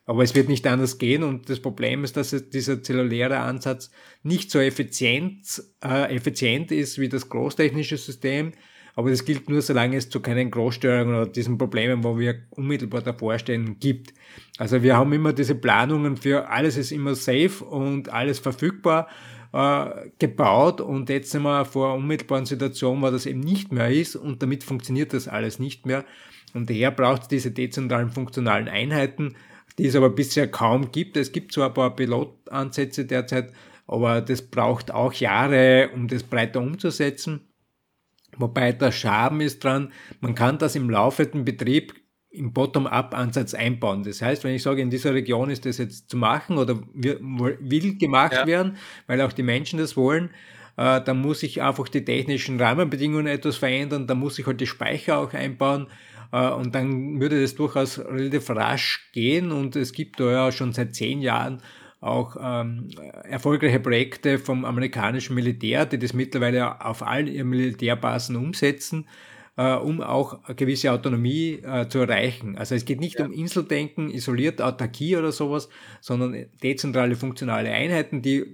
Aber 0.07 0.21
es 0.21 0.35
wird 0.35 0.49
nicht 0.49 0.67
anders 0.67 0.99
gehen 0.99 1.23
und 1.23 1.49
das 1.49 1.59
Problem 1.59 2.03
ist, 2.03 2.15
dass 2.15 2.29
dieser 2.49 2.83
zelluläre 2.83 3.39
Ansatz 3.39 3.89
nicht 4.21 4.51
so 4.51 4.59
effizient, 4.59 5.63
äh, 5.83 6.15
effizient 6.15 6.71
ist 6.71 6.99
wie 6.99 7.09
das 7.09 7.27
großtechnische 7.27 7.97
System 7.97 8.51
aber 8.95 9.09
das 9.09 9.25
gilt 9.25 9.49
nur, 9.49 9.61
solange 9.61 9.97
es 9.97 10.09
zu 10.09 10.21
keinen 10.21 10.49
Großstörungen 10.49 11.15
oder 11.15 11.27
diesen 11.27 11.57
Problemen, 11.57 12.03
wo 12.03 12.17
wir 12.17 12.43
unmittelbar 12.51 13.01
davor 13.01 13.37
stehen, 13.37 13.77
gibt. 13.79 14.13
Also 14.57 14.83
wir 14.83 14.95
haben 14.95 15.11
immer 15.11 15.33
diese 15.33 15.55
Planungen 15.55 16.15
für 16.15 16.49
alles 16.49 16.77
ist 16.77 16.91
immer 16.91 17.13
safe 17.15 17.63
und 17.63 18.09
alles 18.09 18.39
verfügbar 18.39 19.09
äh, 19.51 20.09
gebaut 20.17 20.79
und 20.79 21.09
jetzt 21.09 21.31
sind 21.31 21.43
wir 21.43 21.65
vor 21.65 21.87
einer 21.87 21.95
unmittelbaren 21.95 22.45
Situation, 22.45 23.01
wo 23.01 23.11
das 23.11 23.25
eben 23.25 23.41
nicht 23.41 23.73
mehr 23.73 23.91
ist 23.91 24.15
und 24.15 24.41
damit 24.41 24.63
funktioniert 24.63 25.13
das 25.13 25.27
alles 25.27 25.59
nicht 25.59 25.85
mehr. 25.85 26.05
Und 26.53 26.69
daher 26.69 26.91
braucht 26.91 27.23
es 27.23 27.27
diese 27.27 27.51
dezentralen 27.51 28.09
funktionalen 28.09 28.69
Einheiten, 28.69 29.35
die 29.77 29.87
es 29.87 29.95
aber 29.97 30.09
bisher 30.09 30.49
kaum 30.49 30.91
gibt. 30.93 31.17
Es 31.17 31.33
gibt 31.33 31.51
zwar 31.51 31.67
ein 31.67 31.73
paar 31.73 31.93
Pilotansätze 31.93 33.03
derzeit, 33.03 33.51
aber 33.87 34.21
das 34.21 34.41
braucht 34.41 34.91
auch 34.91 35.11
Jahre, 35.11 35.89
um 35.93 36.07
das 36.07 36.23
breiter 36.23 36.61
umzusetzen. 36.61 37.41
Wobei 38.37 38.71
der 38.71 38.91
Schaden 38.91 39.41
ist 39.41 39.63
dran, 39.63 39.91
man 40.21 40.35
kann 40.35 40.57
das 40.57 40.75
im 40.75 40.89
laufenden 40.89 41.45
Betrieb 41.45 41.93
im 42.29 42.53
Bottom-up-Ansatz 42.53 43.53
einbauen. 43.53 44.03
Das 44.03 44.21
heißt, 44.21 44.43
wenn 44.43 44.55
ich 44.55 44.63
sage, 44.63 44.81
in 44.81 44.89
dieser 44.89 45.13
Region 45.13 45.49
ist 45.49 45.65
das 45.65 45.77
jetzt 45.77 46.09
zu 46.09 46.17
machen 46.17 46.57
oder 46.57 46.79
will 46.93 47.97
gemacht 47.97 48.33
ja. 48.33 48.47
werden, 48.47 48.77
weil 49.07 49.21
auch 49.21 49.31
die 49.31 49.43
Menschen 49.43 49.79
das 49.79 49.95
wollen, 49.95 50.31
äh, 50.77 51.01
dann 51.01 51.21
muss 51.21 51.43
ich 51.43 51.61
einfach 51.61 51.87
die 51.87 52.03
technischen 52.03 52.59
Rahmenbedingungen 52.59 53.27
etwas 53.27 53.57
verändern, 53.57 54.07
dann 54.07 54.19
muss 54.19 54.37
ich 54.37 54.45
halt 54.45 54.59
die 54.59 54.67
Speicher 54.67 55.17
auch 55.17 55.33
einbauen 55.33 55.87
äh, 56.31 56.49
und 56.49 56.75
dann 56.75 57.19
würde 57.21 57.41
das 57.41 57.55
durchaus 57.55 57.99
relativ 57.99 58.49
rasch 58.49 59.09
gehen 59.13 59.51
und 59.51 59.75
es 59.75 59.93
gibt 59.93 60.19
da 60.19 60.31
ja 60.31 60.51
schon 60.51 60.73
seit 60.73 60.93
zehn 60.93 61.21
Jahren 61.21 61.61
auch 62.05 62.37
ähm, 62.39 62.89
erfolgreiche 63.23 63.79
Projekte 63.79 64.37
vom 64.39 64.65
amerikanischen 64.65 65.35
Militär, 65.35 65.85
die 65.85 65.99
das 65.99 66.13
mittlerweile 66.13 66.85
auf 66.85 67.01
allen 67.01 67.27
ihren 67.27 67.49
Militärbasen 67.49 68.35
umsetzen 68.35 69.05
äh, 69.57 69.73
um 69.73 70.01
auch 70.01 70.43
eine 70.43 70.55
gewisse 70.55 70.91
Autonomie 70.91 71.61
äh, 71.63 71.87
zu 71.87 71.99
erreichen. 71.99 72.57
Also 72.57 72.75
es 72.75 72.85
geht 72.85 72.99
nicht 72.99 73.19
ja. 73.19 73.25
um 73.25 73.31
Inseldenken, 73.31 74.09
isoliert 74.09 74.61
Autarkie 74.61 75.15
oder 75.15 75.31
sowas, 75.31 75.69
sondern 76.01 76.45
dezentrale 76.61 77.15
funktionale 77.15 77.69
Einheiten, 77.71 78.21
die 78.21 78.45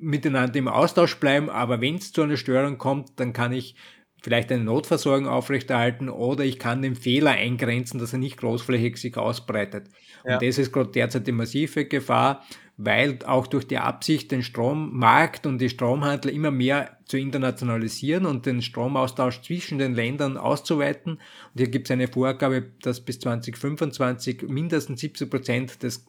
miteinander 0.00 0.56
im 0.58 0.68
Austausch 0.68 1.16
bleiben, 1.16 1.50
aber 1.50 1.80
wenn 1.80 1.96
es 1.96 2.12
zu 2.12 2.22
einer 2.22 2.36
Störung 2.36 2.78
kommt, 2.78 3.10
dann 3.16 3.32
kann 3.32 3.52
ich 3.52 3.74
vielleicht 4.22 4.52
eine 4.52 4.64
Notversorgung 4.64 5.26
aufrechterhalten 5.26 6.08
oder 6.08 6.44
ich 6.44 6.58
kann 6.58 6.82
den 6.82 6.94
Fehler 6.94 7.32
eingrenzen, 7.32 7.98
dass 7.98 8.12
er 8.12 8.18
nicht 8.18 8.36
großflächig 8.36 8.96
sich 8.96 9.16
ausbreitet. 9.16 9.88
Ja. 10.24 10.34
Und 10.34 10.42
das 10.42 10.58
ist 10.58 10.72
gerade 10.72 10.90
derzeit 10.90 11.26
die 11.26 11.32
massive 11.32 11.84
Gefahr 11.84 12.42
weil 12.76 13.18
auch 13.26 13.46
durch 13.46 13.66
die 13.66 13.78
Absicht, 13.78 14.32
den 14.32 14.42
Strommarkt 14.42 15.46
und 15.46 15.58
die 15.58 15.68
Stromhandel 15.68 16.32
immer 16.32 16.50
mehr 16.50 16.98
zu 17.04 17.18
internationalisieren 17.18 18.26
und 18.26 18.46
den 18.46 18.62
Stromaustausch 18.62 19.42
zwischen 19.42 19.78
den 19.78 19.94
Ländern 19.94 20.36
auszuweiten. 20.36 21.12
Und 21.14 21.58
hier 21.58 21.68
gibt 21.68 21.86
es 21.86 21.90
eine 21.92 22.08
Vorgabe, 22.08 22.72
dass 22.82 23.04
bis 23.04 23.20
2025 23.20 24.42
mindestens 24.48 25.00
70 25.00 25.30
Prozent 25.30 25.82
des 25.82 26.06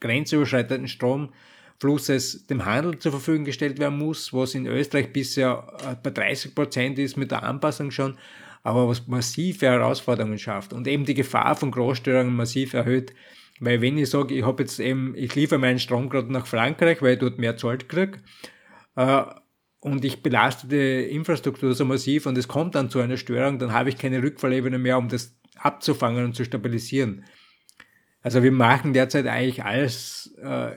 grenzüberschreitenden 0.00 0.88
Stromflusses 1.82 2.46
dem 2.46 2.64
Handel 2.64 2.98
zur 2.98 3.10
Verfügung 3.10 3.44
gestellt 3.44 3.80
werden 3.80 3.98
muss, 3.98 4.32
was 4.32 4.54
in 4.54 4.66
Österreich 4.66 5.12
bisher 5.12 5.66
äh, 5.84 5.96
bei 6.00 6.10
30 6.10 6.54
Prozent 6.54 6.98
ist 6.98 7.16
mit 7.16 7.32
der 7.32 7.42
Anpassung 7.42 7.90
schon, 7.90 8.16
aber 8.62 8.88
was 8.88 9.08
massive 9.08 9.66
Herausforderungen 9.66 10.38
schafft 10.38 10.72
und 10.72 10.86
eben 10.86 11.04
die 11.04 11.14
Gefahr 11.14 11.56
von 11.56 11.72
Großstörungen 11.72 12.34
massiv 12.34 12.74
erhöht. 12.74 13.12
Weil 13.58 13.80
wenn 13.80 13.98
ich 13.98 14.10
sage, 14.10 14.34
ich 14.34 14.44
habe 14.44 14.62
jetzt 14.62 14.78
eben, 14.78 15.14
ich 15.16 15.34
liefere 15.34 15.58
meinen 15.58 15.80
Strom 15.80 16.08
gerade 16.08 16.32
nach 16.32 16.46
Frankreich, 16.46 17.02
weil 17.02 17.14
ich 17.14 17.18
dort 17.18 17.38
mehr 17.38 17.56
zahlt 17.56 17.88
kriege, 17.88 18.18
äh, 18.94 19.22
und 19.80 20.04
ich 20.04 20.22
belaste 20.22 20.68
die 20.68 21.10
Infrastruktur 21.12 21.74
so 21.74 21.84
massiv 21.84 22.26
und 22.26 22.38
es 22.38 22.46
kommt 22.46 22.76
dann 22.76 22.90
zu 22.90 23.00
einer 23.00 23.16
Störung, 23.16 23.58
dann 23.58 23.72
habe 23.72 23.88
ich 23.88 23.98
keine 23.98 24.22
Rückfallebene 24.22 24.78
mehr, 24.78 24.98
um 24.98 25.08
das 25.08 25.36
abzufangen 25.56 26.24
und 26.24 26.36
zu 26.36 26.44
stabilisieren. 26.44 27.24
Also 28.22 28.44
wir 28.44 28.52
machen 28.52 28.92
derzeit 28.92 29.26
eigentlich 29.26 29.64
alles, 29.64 30.32
äh, 30.40 30.76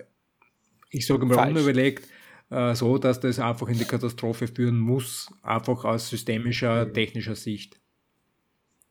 ich 0.95 1.05
sage 1.05 1.25
mal 1.25 1.35
Falsch. 1.35 1.55
unüberlegt, 1.55 2.07
äh, 2.49 2.73
so, 2.75 2.97
dass 2.97 3.19
das 3.19 3.39
einfach 3.39 3.67
in 3.67 3.77
die 3.77 3.85
Katastrophe 3.85 4.47
führen 4.47 4.79
muss, 4.79 5.29
einfach 5.41 5.83
aus 5.83 6.09
systemischer, 6.09 6.85
mhm. 6.85 6.93
technischer 6.93 7.35
Sicht. 7.35 7.79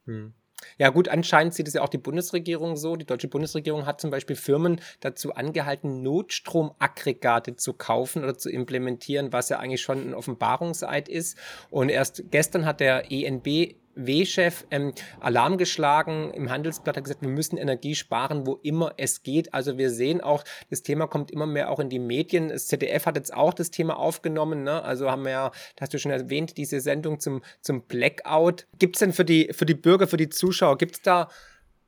Hm. 0.07 0.34
Ja, 0.78 0.88
gut, 0.90 1.09
anscheinend 1.09 1.55
sieht 1.55 1.68
es 1.68 1.74
ja 1.74 1.82
auch 1.82 1.88
die 1.88 1.98
Bundesregierung 1.98 2.76
so. 2.76 2.96
Die 2.96 3.05
deutsche 3.05 3.28
Bundesregierung 3.28 3.86
hat 3.86 4.00
zum 4.00 4.11
Beispiel 4.11 4.36
Firmen 4.36 4.80
dazu 5.00 5.34
angehalten, 5.34 6.02
Notstromaggregate 6.02 7.57
zu 7.57 7.74
kaufen 7.74 8.22
oder 8.22 8.36
zu 8.36 8.50
implementieren, 8.50 9.32
was 9.32 9.48
ja 9.50 9.59
eigentlich 9.59 9.82
schon 9.82 10.09
ein 10.09 10.14
Offenbarungseid 10.14 11.09
ist. 11.09 11.36
Und 11.70 11.90
erst 11.90 12.30
gestern 12.30 12.64
hat 12.64 12.80
der 12.80 13.11
ENB 13.12 13.74
W-Chef 13.95 14.64
ähm, 14.70 14.92
Alarm 15.20 15.59
geschlagen. 15.59 16.32
Im 16.32 16.51
Handelsblatt 16.51 16.97
hat 16.97 17.05
gesagt, 17.05 17.22
wir 17.22 17.28
müssen 17.28 17.57
Energie 17.57 17.95
sparen, 17.95 18.47
wo 18.47 18.55
immer 18.62 18.95
es 18.97 19.22
geht. 19.22 19.55
Also 19.55 19.78
wir 19.78 19.90
sehen 19.90 20.20
auch, 20.20 20.45
das 20.70 20.82
Thema 20.82 21.07
kommt 21.07 21.30
immer 21.30 21.47
mehr 21.47 21.70
auch 21.70 21.80
in 21.80 21.88
die 21.88 21.99
Medien. 21.99 22.49
Das 22.49 22.66
ZDF 22.66 23.07
hat 23.07 23.16
jetzt 23.16 23.34
auch 23.34 23.55
das 23.55 23.70
Thema 23.70 23.97
aufgenommen. 23.97 24.62
Ne? 24.62 24.82
Also 24.82 25.11
haben 25.11 25.24
wir 25.24 25.30
ja, 25.30 25.49
das 25.76 25.82
hast 25.82 25.95
du 25.95 25.99
schon 25.99 26.12
erwähnt, 26.12 26.57
diese 26.57 26.80
Sendung 26.80 27.20
zum, 27.20 27.42
zum 27.61 27.82
Blackout. 27.82 28.66
Gibt 28.78 28.97
es 28.97 29.01
denn 29.01 29.12
für 29.12 29.24
die, 29.24 29.51
für 29.53 29.66
die 29.66 29.74
Bürger, 29.74 30.07
für 30.07 30.16
die 30.16 30.28
Zuschauer, 30.28 30.78
gibt 30.78 30.97
es 30.97 31.03
da 31.03 31.28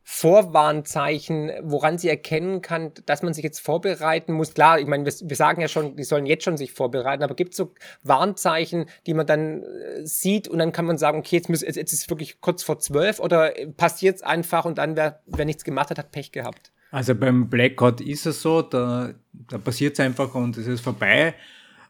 Vorwarnzeichen, 0.08 1.50
woran 1.62 1.98
sie 1.98 2.08
erkennen 2.08 2.62
kann, 2.62 2.92
dass 3.06 3.24
man 3.24 3.34
sich 3.34 3.42
jetzt 3.42 3.58
vorbereiten 3.58 4.34
muss? 4.34 4.54
Klar, 4.54 4.78
ich 4.78 4.86
meine, 4.86 5.04
wir, 5.04 5.12
wir 5.12 5.34
sagen 5.36 5.60
ja 5.60 5.66
schon, 5.66 5.96
die 5.96 6.04
sollen 6.04 6.26
jetzt 6.26 6.44
schon 6.44 6.56
sich 6.56 6.70
vorbereiten, 6.70 7.24
aber 7.24 7.34
gibt 7.34 7.50
es 7.50 7.56
so 7.56 7.74
Warnzeichen, 8.04 8.86
die 9.08 9.14
man 9.14 9.26
dann 9.26 9.64
äh, 9.64 10.06
sieht 10.06 10.46
und 10.46 10.60
dann 10.60 10.70
kann 10.70 10.84
man 10.84 10.96
sagen, 10.96 11.18
okay, 11.18 11.34
jetzt, 11.34 11.48
muss, 11.48 11.62
jetzt 11.62 11.76
ist 11.76 11.92
es 11.92 12.08
wirklich 12.08 12.40
kurz 12.40 12.62
vor 12.62 12.78
zwölf 12.78 13.18
oder 13.18 13.52
passiert 13.76 14.14
es 14.14 14.22
einfach 14.22 14.64
und 14.64 14.78
dann, 14.78 14.94
wer, 14.94 15.22
wer 15.26 15.44
nichts 15.44 15.64
gemacht 15.64 15.90
hat, 15.90 15.98
hat 15.98 16.12
Pech 16.12 16.30
gehabt? 16.30 16.70
Also 16.92 17.16
beim 17.16 17.50
Blackout 17.50 18.00
ist 18.00 18.26
es 18.26 18.40
so, 18.40 18.62
da, 18.62 19.12
da 19.32 19.58
passiert 19.58 19.94
es 19.94 20.00
einfach 20.00 20.32
und 20.36 20.56
es 20.56 20.68
ist 20.68 20.82
vorbei. 20.82 21.34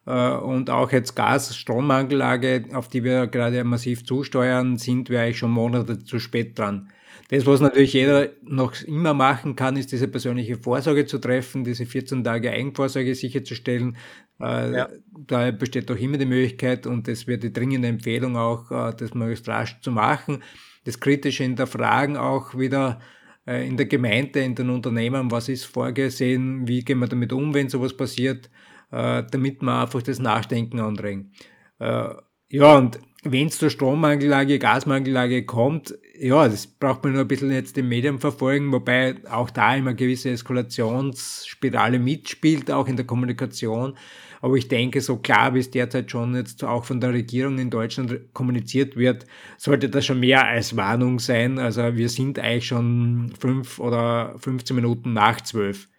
Äh, 0.07 0.31
und 0.37 0.71
auch 0.71 0.93
jetzt 0.93 1.17
Gas-Strommangellage, 1.17 2.67
auf 2.73 2.89
die 2.89 3.05
wir 3.05 3.27
gerade 3.27 3.63
massiv 3.65 4.05
zusteuern, 4.05 4.79
sind 4.79 5.11
wir 5.11 5.21
eigentlich 5.21 5.39
schon 5.39 5.51
Monate 5.51 5.99
zu 6.05 6.19
spät 6.19 6.59
dran. 6.59 6.89
Das, 7.29 7.45
was 7.45 7.61
natürlich 7.61 7.93
jeder 7.93 8.29
noch 8.43 8.81
immer 8.83 9.13
machen 9.13 9.57
kann, 9.57 9.77
ist 9.77 9.91
diese 9.91 10.07
persönliche 10.07 10.57
Vorsorge 10.57 11.07
zu 11.07 11.19
treffen, 11.19 11.65
diese 11.65 11.85
14 11.85 12.23
Tage 12.23 12.53
Eigenvorsorge 12.53 13.15
sicherzustellen. 13.17 13.97
Äh, 14.41 14.77
ja. 14.77 14.89
Da 15.27 15.51
besteht 15.51 15.91
auch 15.91 15.97
immer 15.97 16.19
die 16.19 16.27
Möglichkeit 16.27 16.87
und 16.87 17.09
das 17.09 17.27
wäre 17.27 17.39
die 17.39 17.53
dringende 17.53 17.89
Empfehlung 17.89 18.37
auch, 18.37 18.71
äh, 18.71 18.95
das 18.97 19.15
möglichst 19.15 19.49
rasch 19.49 19.81
zu 19.81 19.91
machen. 19.91 20.43
Das 20.85 21.01
Kritische 21.01 21.43
hinterfragen 21.43 22.17
auch 22.17 22.57
wieder 22.57 23.01
in 23.49 23.77
der 23.77 23.87
Gemeinde, 23.87 24.41
in 24.41 24.57
den 24.57 24.71
Unternehmen, 24.71 25.31
was 25.31 25.49
ist 25.49 25.67
vorgesehen, 25.67 26.67
wie 26.67 26.83
gehen 26.85 26.99
wir 26.99 27.07
damit 27.07 27.33
um, 27.33 27.55
wenn 27.55 27.69
sowas 27.69 27.97
passiert, 27.97 28.51
damit 28.91 29.63
man 29.63 29.83
einfach 29.83 30.03
das 30.03 30.19
Nachdenken 30.19 30.81
anregen. 30.81 31.33
Ja, 31.79 32.77
und 32.77 33.01
wenn 33.25 33.49
es 33.49 33.59
zur 33.59 33.71
Strommangellage, 33.71 34.59
Gasmangellage 34.59 35.45
kommt, 35.45 35.99
ja, 36.19 36.49
das 36.49 36.67
braucht 36.67 37.03
man 37.05 37.15
nur 37.15 37.23
ein 37.23 37.29
bisschen 37.29 37.51
jetzt 37.51 37.77
den 37.77 37.89
Medien 37.89 38.19
verfolgen, 38.19 38.73
wobei 38.73 39.17
auch 39.31 39.51
da 39.51 39.75
immer 39.75 39.95
gewisse 39.95 40.31
Eskalationsspirale 40.31 41.99
mitspielt, 41.99 42.71
auch 42.71 42.87
in 42.87 42.97
der 42.97 43.07
Kommunikation. 43.07 43.97
Aber 44.41 44.55
ich 44.57 44.69
denke, 44.69 45.01
so 45.01 45.17
klar 45.17 45.55
wie 45.55 45.59
es 45.59 45.71
derzeit 45.71 46.11
schon 46.11 46.35
jetzt 46.37 46.63
auch 46.63 46.85
von 46.85 47.01
der 47.01 47.13
Regierung 47.13 47.59
in 47.59 47.71
Deutschland 47.71 48.33
kommuniziert 48.33 48.97
wird, 48.97 49.27
sollte 49.57 49.89
das 49.89 50.07
schon 50.07 50.21
mehr 50.21 50.47
als 50.47 50.77
Warnung 50.77 51.19
sein. 51.19 51.59
Also 51.59 51.97
wir 51.97 52.09
sind 52.09 52.39
eigentlich 52.39 52.67
schon 52.67 53.33
fünf 53.39 53.81
oder 53.81 54.35
15 54.39 54.77
Minuten 54.77 55.15
nach 55.15 55.41
zwölf, 55.41 55.85
äh, 55.85 55.96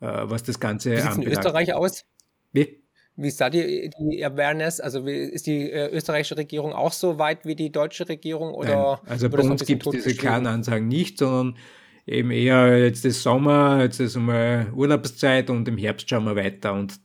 was 0.00 0.42
das 0.42 0.58
Ganze 0.58 0.92
Wie 0.92 1.00
sieht 1.00 1.24
in 1.24 1.28
Österreich 1.28 1.74
aus? 1.74 2.04
Wie? 2.52 2.80
Wie 3.16 3.28
ist 3.28 3.40
da 3.40 3.50
die, 3.50 3.90
die 3.98 4.24
Awareness? 4.24 4.80
Also 4.80 5.04
wie, 5.04 5.12
ist 5.12 5.46
die 5.46 5.70
äh, 5.70 5.90
österreichische 5.90 6.36
Regierung 6.36 6.72
auch 6.72 6.92
so 6.92 7.18
weit 7.18 7.44
wie 7.44 7.54
die 7.54 7.70
deutsche 7.70 8.08
Regierung? 8.08 8.54
Oder 8.54 9.00
Nein, 9.02 9.12
also 9.12 9.28
bei 9.28 9.38
uns 9.42 9.64
gibt 9.66 9.86
es 9.86 9.92
diese 9.92 10.14
klaren 10.14 10.46
Ansagen 10.46 10.88
nicht, 10.88 11.18
sondern 11.18 11.58
eben 12.06 12.30
eher 12.30 12.78
jetzt 12.78 13.04
ist 13.04 13.22
Sommer, 13.22 13.82
jetzt 13.82 14.00
ist 14.00 14.16
einmal 14.16 14.72
Urlaubszeit 14.74 15.50
und 15.50 15.68
im 15.68 15.76
Herbst 15.76 16.08
schauen 16.08 16.24
wir 16.24 16.36
weiter. 16.36 16.72
Und 16.72 16.98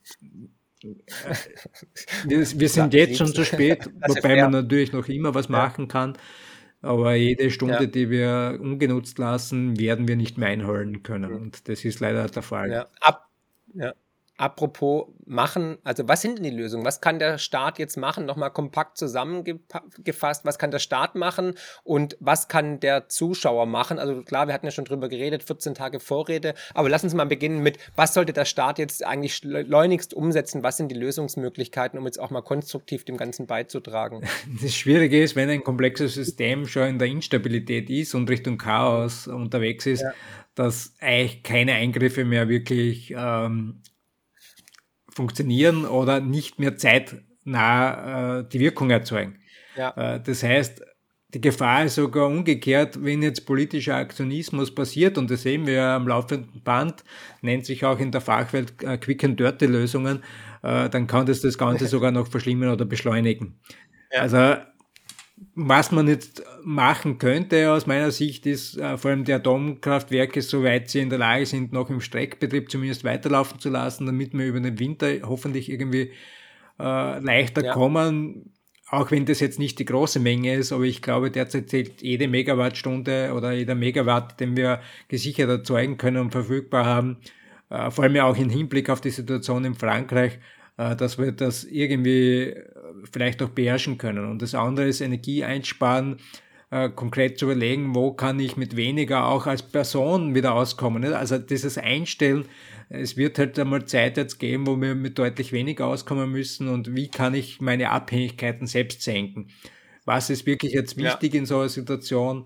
äh, 0.84 0.88
wir, 2.28 2.60
wir, 2.60 2.70
sind 2.70 2.94
jetzt 2.94 3.18
schon 3.18 3.28
zu 3.28 3.44
spät, 3.44 3.90
wobei 4.08 4.42
man 4.42 4.52
natürlich 4.52 4.94
noch 4.94 5.10
immer 5.10 5.36
was 5.36 5.50
machen 5.50 5.90
kann. 5.90 6.18
Aber 6.86 7.16
jede 7.16 7.50
Stunde, 7.50 7.74
ja. 7.74 7.86
die 7.88 8.12
wir 8.12 8.60
ungenutzt 8.62 9.18
lassen, 9.18 9.80
werden 9.80 10.08
wir 10.08 10.16
nicht 10.16 10.38
mehr 10.38 10.50
einholen 10.50 11.02
können. 11.02 11.34
Und 11.34 11.68
das 11.68 11.84
ist 11.84 12.00
leider 12.00 12.28
der 12.28 12.44
Fall. 12.44 12.72
Ja. 12.72 12.88
Ab, 13.02 13.28
ja. 13.74 13.94
Apropos 14.38 15.06
machen, 15.26 15.78
also 15.86 16.10
was 16.10 16.22
sind 16.22 16.38
denn 16.38 16.44
die 16.44 16.50
Lösungen? 16.50 16.86
Was 16.86 17.00
kann 17.00 17.20
der 17.20 17.38
Staat 17.38 17.80
jetzt 17.80 17.96
machen? 17.96 18.26
Nochmal 18.26 18.52
kompakt 18.52 18.98
zusammengefasst, 18.98 20.44
was 20.44 20.60
kann 20.60 20.72
der 20.72 20.80
Staat 20.80 21.16
machen 21.16 21.54
und 21.84 22.18
was 22.20 22.50
kann 22.50 22.82
der 22.82 23.08
Zuschauer 23.08 23.66
machen? 23.66 23.98
Also 23.98 24.22
klar, 24.24 24.48
wir 24.48 24.54
hatten 24.54 24.66
ja 24.66 24.72
schon 24.72 24.84
drüber 24.84 25.08
geredet, 25.08 25.44
14 25.44 25.74
Tage 25.74 26.02
Vorrede, 26.02 26.54
aber 26.74 26.90
lass 26.90 27.04
uns 27.06 27.14
mal 27.14 27.26
beginnen 27.26 27.64
mit, 27.64 27.78
was 27.96 28.14
sollte 28.14 28.34
der 28.34 28.44
Staat 28.44 28.78
jetzt 28.78 29.06
eigentlich 29.06 29.36
schleunigst 29.36 30.14
umsetzen? 30.14 30.64
Was 30.64 30.76
sind 30.76 30.90
die 30.90 30.96
Lösungsmöglichkeiten, 30.96 31.98
um 31.98 32.06
jetzt 32.06 32.20
auch 32.20 32.30
mal 32.30 32.42
konstruktiv 32.42 33.06
dem 33.06 33.18
Ganzen 33.18 33.48
beizutragen? 33.48 34.22
Das 34.62 34.74
Schwierige 34.74 35.22
ist, 35.22 35.36
wenn 35.36 35.50
ein 35.50 35.64
komplexes 35.64 36.14
System 36.14 36.66
schon 36.68 36.88
in 36.88 37.00
der 37.00 37.08
Instabilität 37.08 37.90
ist 37.90 38.16
und 38.16 38.30
Richtung 38.30 38.58
Chaos 38.58 39.28
unterwegs 39.28 39.86
ist, 39.86 40.02
ja. 40.02 40.14
dass 40.56 40.94
eigentlich 41.00 41.44
keine 41.44 41.74
Eingriffe 41.74 42.26
mehr 42.26 42.48
wirklich 42.48 43.14
ähm, 43.16 43.82
funktionieren 45.16 45.86
oder 45.86 46.20
nicht 46.20 46.60
mehr 46.60 46.78
zeitnah 46.78 48.40
äh, 48.40 48.50
die 48.50 48.60
Wirkung 48.60 48.90
erzeugen. 48.92 49.40
Ja. 49.76 50.16
Äh, 50.16 50.22
das 50.22 50.44
heißt, 50.44 50.84
die 51.34 51.42
Gefahr 51.42 51.86
ist 51.86 51.96
sogar 51.96 52.28
umgekehrt, 52.28 53.04
wenn 53.04 53.22
jetzt 53.22 53.46
politischer 53.46 53.96
Aktionismus 53.96 54.74
passiert, 54.74 55.18
und 55.18 55.30
das 55.30 55.42
sehen 55.42 55.68
wir 55.68 55.84
am 55.84 56.08
laufenden 56.08 56.62
Band, 56.64 57.04
nennt 57.42 57.66
sich 57.66 57.84
auch 57.84 58.00
in 58.00 58.12
der 58.12 58.22
Fachwelt 58.22 58.82
äh, 58.84 58.98
Quick 58.98 59.24
and 59.24 59.40
Dirty 59.40 59.66
Lösungen, 59.66 60.24
äh, 60.64 60.90
dann 60.90 61.08
kann 61.08 61.26
das 61.26 61.42
das 61.42 61.58
Ganze 61.58 61.88
sogar 61.88 62.12
noch 62.12 62.28
verschlimmern 62.28 62.70
oder 62.70 62.86
beschleunigen. 62.86 63.60
Ja. 64.12 64.22
Also 64.22 64.56
was 65.56 65.92
man 65.92 66.08
jetzt 66.10 66.44
machen 66.64 67.18
könnte 67.18 67.72
aus 67.72 67.88
meiner 67.88 68.12
Sicht 68.12 68.46
ist 68.46 68.78
äh, 68.78 68.98
vor 68.98 69.12
allem 69.12 69.24
die 69.24 69.34
Atomkraftwerke, 69.34 70.42
soweit 70.42 70.90
sie 70.90 71.00
in 71.00 71.10
der 71.10 71.20
Lage 71.20 71.46
sind, 71.46 71.72
noch 71.72 71.90
im 71.90 72.02
Streckbetrieb 72.02 72.70
zumindest 72.70 73.06
weiterlaufen 73.06 73.60
zu 73.60 73.70
lassen, 73.70 74.06
damit 74.06 74.34
wir 74.34 74.46
über 74.46 74.60
den 74.60 74.78
Winter 74.78 75.08
hoffentlich 75.24 75.72
irgendwie 75.72 76.12
äh, 76.78 77.20
leichter 77.20 77.64
ja. 77.64 77.74
kommen. 77.74 78.52
Auch 78.90 79.12
wenn 79.12 79.26
das 79.26 79.40
jetzt 79.40 79.58
nicht 79.58 79.80
die 79.80 79.86
große 79.86 80.20
Menge 80.20 80.56
ist, 80.56 80.74
aber 80.74 80.84
ich 80.84 81.02
glaube, 81.02 81.32
derzeit 81.32 81.70
zählt 81.70 82.02
jede 82.02 82.28
Megawattstunde 82.28 83.32
oder 83.34 83.54
jeder 83.54 83.76
Megawatt, 83.76 84.40
den 84.40 84.56
wir 84.58 84.82
gesichert 85.08 85.50
erzeugen 85.50 85.98
können 85.98 86.18
und 86.18 86.32
verfügbar 86.32 86.86
haben, 86.86 87.18
äh, 87.70 87.90
vor 87.92 88.04
allem 88.04 88.18
auch 88.18 88.38
im 88.38 88.50
Hinblick 88.50 88.90
auf 88.90 89.00
die 89.00 89.10
Situation 89.10 89.64
in 89.64 89.74
Frankreich, 89.74 90.38
dass 90.78 91.18
wir 91.18 91.32
das 91.32 91.64
irgendwie 91.64 92.50
äh, 92.50 92.64
vielleicht 93.12 93.42
auch 93.42 93.50
beherrschen 93.50 93.98
können. 93.98 94.26
Und 94.30 94.42
das 94.42 94.56
andere 94.56 94.88
ist 94.88 95.02
Energie 95.02 95.44
einsparen, 95.44 96.18
äh, 96.72 96.90
konkret 96.90 97.40
zu 97.40 97.46
überlegen, 97.46 97.96
wo 97.96 98.14
kann 98.14 98.40
ich 98.40 98.58
mit 98.58 98.76
weniger 98.76 99.28
auch 99.28 99.48
als 99.48 99.64
Person 99.64 100.36
wieder 100.36 100.54
auskommen. 100.54 101.04
Also 101.14 101.38
dieses 101.38 101.78
Einstellen, 101.78 102.46
es 102.90 103.18
wird 103.18 103.40
halt 103.40 103.58
einmal 103.58 103.86
Zeit 103.86 104.18
jetzt 104.18 104.40
geben, 104.40 104.68
wo 104.68 104.80
wir 104.82 104.96
mit 104.96 105.18
deutlich 105.18 105.52
weniger 105.54 105.88
auskommen 105.88 106.32
müssen 106.32 106.68
und 106.68 106.96
wie 106.96 107.08
kann 107.08 107.34
ich 107.34 107.62
meine 107.62 107.92
Abhängigkeiten 107.92 108.68
selbst 108.68 109.02
senken. 109.02 109.48
Was 110.06 110.30
ist 110.30 110.46
wirklich 110.46 110.74
jetzt 110.74 110.98
wichtig 110.98 111.34
ja. 111.34 111.40
in 111.40 111.46
so 111.46 111.60
einer 111.60 111.70
Situation? 111.70 112.46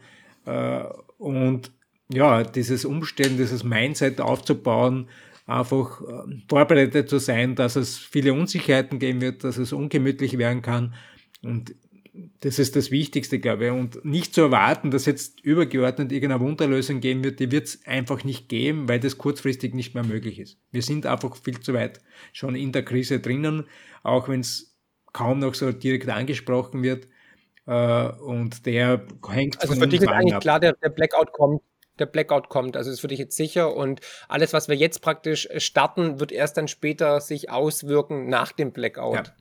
Und 1.18 1.72
ja, 2.12 2.44
dieses 2.44 2.86
Umstellen, 2.86 3.38
dieses 3.38 3.66
Mindset 3.66 4.22
aufzubauen, 4.22 5.10
einfach 5.50 6.02
ähm, 6.02 6.43
vorbereitet 6.47 7.10
zu 7.10 7.20
sein, 7.20 7.56
dass 7.56 7.76
es 7.76 7.97
viele 7.97 8.34
Unsicherheiten 8.34 9.00
geben 9.00 9.22
wird, 9.22 9.43
dass 9.43 9.58
es 9.58 9.74
ungemütlich 9.74 10.38
werden 10.38 10.62
kann. 10.62 10.93
Und 11.41 11.76
das 12.41 12.60
ist 12.60 12.76
das 12.76 12.91
Wichtigste, 12.91 13.39
glaube 13.39 13.66
ich. 13.66 13.72
Und 13.72 14.06
nicht 14.06 14.34
zu 14.34 14.41
erwarten, 14.41 14.91
dass 14.91 15.06
jetzt 15.06 15.39
übergeordnet 15.41 16.12
irgendeine 16.12 16.41
Wunderlösung 16.41 17.00
geben 17.00 17.24
wird, 17.24 17.39
die 17.39 17.52
wird 17.52 17.68
es 17.68 17.86
einfach 17.86 18.24
nicht 18.24 18.50
geben, 18.50 18.88
weil 18.89 19.00
das 19.00 19.18
kurzfristig 19.18 19.74
nicht 19.74 19.95
mehr 19.95 20.04
möglich 20.04 20.39
ist. 20.39 20.58
Wir 20.72 20.82
sind 20.82 21.06
einfach 21.06 21.36
viel 21.36 21.60
zu 21.60 21.74
weit 21.74 22.00
schon 22.34 22.56
in 22.56 22.72
der 22.72 22.84
Krise 22.84 23.20
drinnen, 23.20 23.66
auch 24.04 24.28
wenn 24.30 24.41
es 24.41 24.76
kaum 25.14 25.39
noch 25.39 25.54
so 25.54 25.72
direkt 25.72 26.10
angesprochen 26.10 26.84
wird. 26.84 27.08
Äh, 27.66 28.10
und 28.10 28.66
der 28.66 29.06
hängt 29.30 29.62
also 29.62 29.74
von 29.74 29.84
für 29.84 29.88
dich 29.88 30.02
ist 30.02 30.08
eigentlich 30.08 30.36
ab. 30.36 30.41
klar, 30.41 30.60
der, 30.60 30.74
der 30.74 30.89
Blackout 30.89 31.32
kommt 31.32 31.62
der 32.00 32.06
Blackout 32.06 32.50
kommt. 32.50 32.78
Also 32.78 32.91
ist 32.91 33.02
für 33.02 33.08
dich 33.08 33.20
jetzt 33.20 33.36
sicher 33.36 33.76
und 33.76 34.02
alles, 34.28 34.54
was 34.54 34.68
wir 34.68 34.76
jetzt 34.76 35.02
praktisch 35.02 35.47
starten, 35.58 36.20
wird 36.20 36.32
erst 36.32 36.58
dann 36.58 36.68
später 36.68 37.22
sich 37.22 37.50
auswirken 37.50 38.28
nach 38.30 38.52
dem 38.52 38.72
Blackout. 38.72 39.28
Ja, 39.28 39.34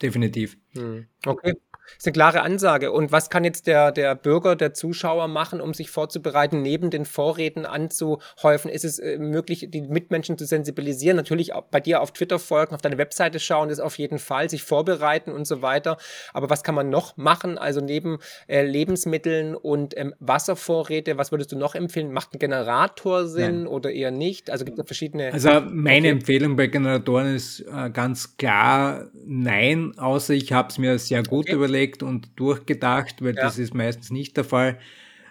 definitiv. 0.00 0.56
Hm. 0.74 1.06
Okay 1.26 1.54
ist 1.96 2.06
eine 2.06 2.12
klare 2.12 2.42
Ansage. 2.42 2.92
Und 2.92 3.12
was 3.12 3.30
kann 3.30 3.44
jetzt 3.44 3.66
der, 3.66 3.92
der 3.92 4.14
Bürger, 4.14 4.56
der 4.56 4.74
Zuschauer 4.74 5.28
machen, 5.28 5.60
um 5.60 5.74
sich 5.74 5.90
vorzubereiten, 5.90 6.62
neben 6.62 6.90
den 6.90 7.04
Vorräten 7.04 7.66
anzuhäufen? 7.66 8.70
Ist 8.70 8.84
es 8.84 8.98
äh, 8.98 9.18
möglich, 9.18 9.68
die 9.70 9.82
Mitmenschen 9.82 10.38
zu 10.38 10.44
sensibilisieren? 10.44 11.16
Natürlich 11.16 11.54
auch 11.54 11.64
bei 11.64 11.80
dir 11.80 12.00
auf 12.00 12.12
Twitter 12.12 12.38
folgen, 12.38 12.74
auf 12.74 12.82
deine 12.82 12.98
Webseite 12.98 13.40
schauen, 13.40 13.70
ist 13.70 13.80
auf 13.80 13.98
jeden 13.98 14.18
Fall, 14.18 14.48
sich 14.50 14.62
vorbereiten 14.62 15.32
und 15.32 15.46
so 15.46 15.62
weiter. 15.62 15.96
Aber 16.32 16.50
was 16.50 16.62
kann 16.62 16.74
man 16.74 16.90
noch 16.90 17.16
machen? 17.16 17.58
Also 17.58 17.80
neben 17.80 18.18
äh, 18.46 18.64
Lebensmitteln 18.64 19.54
und 19.54 19.96
ähm, 19.96 20.14
Wasservorräte, 20.20 21.18
was 21.18 21.32
würdest 21.32 21.52
du 21.52 21.56
noch 21.56 21.74
empfehlen? 21.74 22.12
Macht 22.12 22.34
ein 22.34 22.38
Generator 22.38 23.26
Sinn 23.26 23.64
Nein. 23.64 23.66
oder 23.66 23.90
eher 23.90 24.10
nicht? 24.10 24.50
Also 24.50 24.64
gibt 24.64 24.78
es 24.78 24.86
verschiedene. 24.86 25.32
Also 25.32 25.50
meine 25.70 26.08
okay. 26.08 26.10
Empfehlung 26.10 26.56
bei 26.56 26.66
Generatoren 26.66 27.34
ist 27.34 27.60
äh, 27.60 27.90
ganz 27.90 28.36
klar 28.36 29.06
nein, 29.26 29.98
außer 29.98 30.34
ich 30.34 30.52
habe 30.52 30.68
es 30.68 30.78
mir 30.78 30.98
sehr 30.98 31.22
gut 31.22 31.46
okay. 31.46 31.54
überlegt 31.54 32.02
und 32.02 32.30
durchgedacht, 32.36 33.22
weil 33.22 33.34
ja. 33.34 33.42
das 33.42 33.58
ist 33.58 33.74
meistens 33.74 34.10
nicht 34.10 34.36
der 34.36 34.44
Fall. 34.44 34.78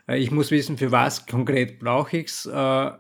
Äh, 0.08 0.18
ich 0.20 0.32
muss 0.32 0.52
wissen, 0.52 0.78
für 0.78 0.92
was 0.92 1.26
konkret 1.26 1.80
brauche 1.80 2.18
ich 2.18 2.28
es. 2.28 2.46
Äh, 2.46 2.92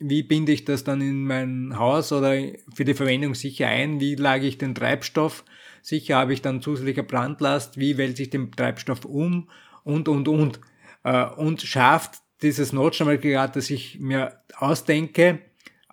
wie 0.00 0.22
binde 0.22 0.52
ich 0.52 0.64
das 0.64 0.84
dann 0.84 1.00
in 1.00 1.24
mein 1.24 1.78
Haus 1.78 2.12
oder 2.12 2.36
für 2.72 2.84
die 2.84 2.94
Verwendung 2.94 3.34
sicher 3.34 3.66
ein? 3.66 4.00
Wie 4.00 4.14
lage 4.14 4.46
ich 4.46 4.58
den 4.58 4.74
Treibstoff? 4.74 5.44
Sicher 5.82 6.16
habe 6.16 6.32
ich 6.32 6.42
dann 6.42 6.62
zusätzliche 6.62 7.02
Brandlast. 7.02 7.78
Wie 7.78 7.98
wälze 7.98 8.22
ich 8.22 8.30
den 8.30 8.52
Treibstoff 8.52 9.04
um? 9.04 9.48
Und, 9.82 10.08
und, 10.08 10.28
und. 10.28 10.60
Äh, 11.02 11.24
und 11.24 11.62
schafft 11.62 12.20
dieses 12.42 12.72
Notstromaggregat, 12.72 13.56
das 13.56 13.70
ich 13.70 13.98
mir 13.98 14.40
ausdenke, 14.56 15.40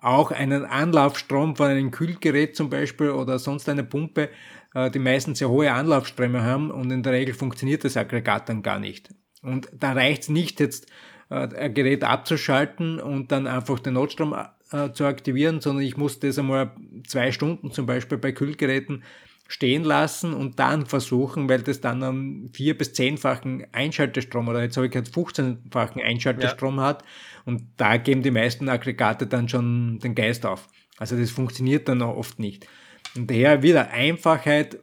auch 0.06 0.30
einen 0.30 0.64
Anlaufstrom 0.64 1.56
von 1.56 1.66
einem 1.66 1.90
Kühlgerät 1.90 2.54
zum 2.56 2.70
Beispiel 2.70 3.10
oder 3.10 3.38
sonst 3.38 3.68
eine 3.68 3.84
Pumpe, 3.84 4.30
äh, 4.74 4.90
die 4.90 4.98
meisten 4.98 5.34
sehr 5.34 5.48
hohe 5.48 5.72
Anlaufströme 5.72 6.42
haben 6.42 6.70
und 6.70 6.90
in 6.90 7.02
der 7.02 7.12
Regel 7.12 7.34
funktioniert 7.34 7.84
das 7.84 7.96
Aggregat 7.96 8.48
dann 8.48 8.62
gar 8.62 8.78
nicht. 8.78 9.10
Und 9.42 9.68
da 9.72 9.92
reicht 9.92 10.22
es 10.22 10.28
nicht 10.28 10.60
jetzt, 10.60 10.86
äh, 11.28 11.48
ein 11.48 11.74
Gerät 11.74 12.04
abzuschalten 12.04 13.00
und 13.00 13.32
dann 13.32 13.46
einfach 13.46 13.80
den 13.80 13.94
Notstrom 13.94 14.34
äh, 14.70 14.92
zu 14.92 15.04
aktivieren, 15.04 15.60
sondern 15.60 15.84
ich 15.84 15.96
muss 15.96 16.20
das 16.20 16.38
einmal 16.38 16.70
zwei 17.06 17.32
Stunden 17.32 17.72
zum 17.72 17.86
Beispiel 17.86 18.18
bei 18.18 18.32
Kühlgeräten 18.32 19.02
stehen 19.48 19.84
lassen 19.84 20.34
und 20.34 20.58
dann 20.58 20.86
versuchen, 20.86 21.48
weil 21.48 21.62
das 21.62 21.80
dann 21.80 22.02
einen 22.02 22.50
vier- 22.52 22.76
bis 22.76 22.92
zehnfachen 22.92 23.66
Einschaltestrom 23.72 24.48
oder 24.48 24.62
jetzt 24.62 24.76
habe 24.76 24.86
ich 24.86 24.92
gerade 24.92 25.10
15-fachen 25.10 26.02
Einschaltestrom 26.02 26.78
ja. 26.78 26.84
hat 26.84 27.04
und 27.46 27.62
da 27.76 27.96
geben 27.96 28.22
die 28.22 28.30
meisten 28.30 28.68
Aggregate 28.68 29.26
dann 29.26 29.48
schon 29.48 29.98
den 30.00 30.14
Geist 30.14 30.44
auf. 30.44 30.68
Also 30.98 31.16
das 31.16 31.30
funktioniert 31.30 31.88
dann 31.88 32.02
auch 32.02 32.16
oft 32.16 32.38
nicht. 32.38 32.66
Und 33.16 33.30
daher 33.30 33.62
wieder 33.62 33.90
Einfachheit, 33.90 34.78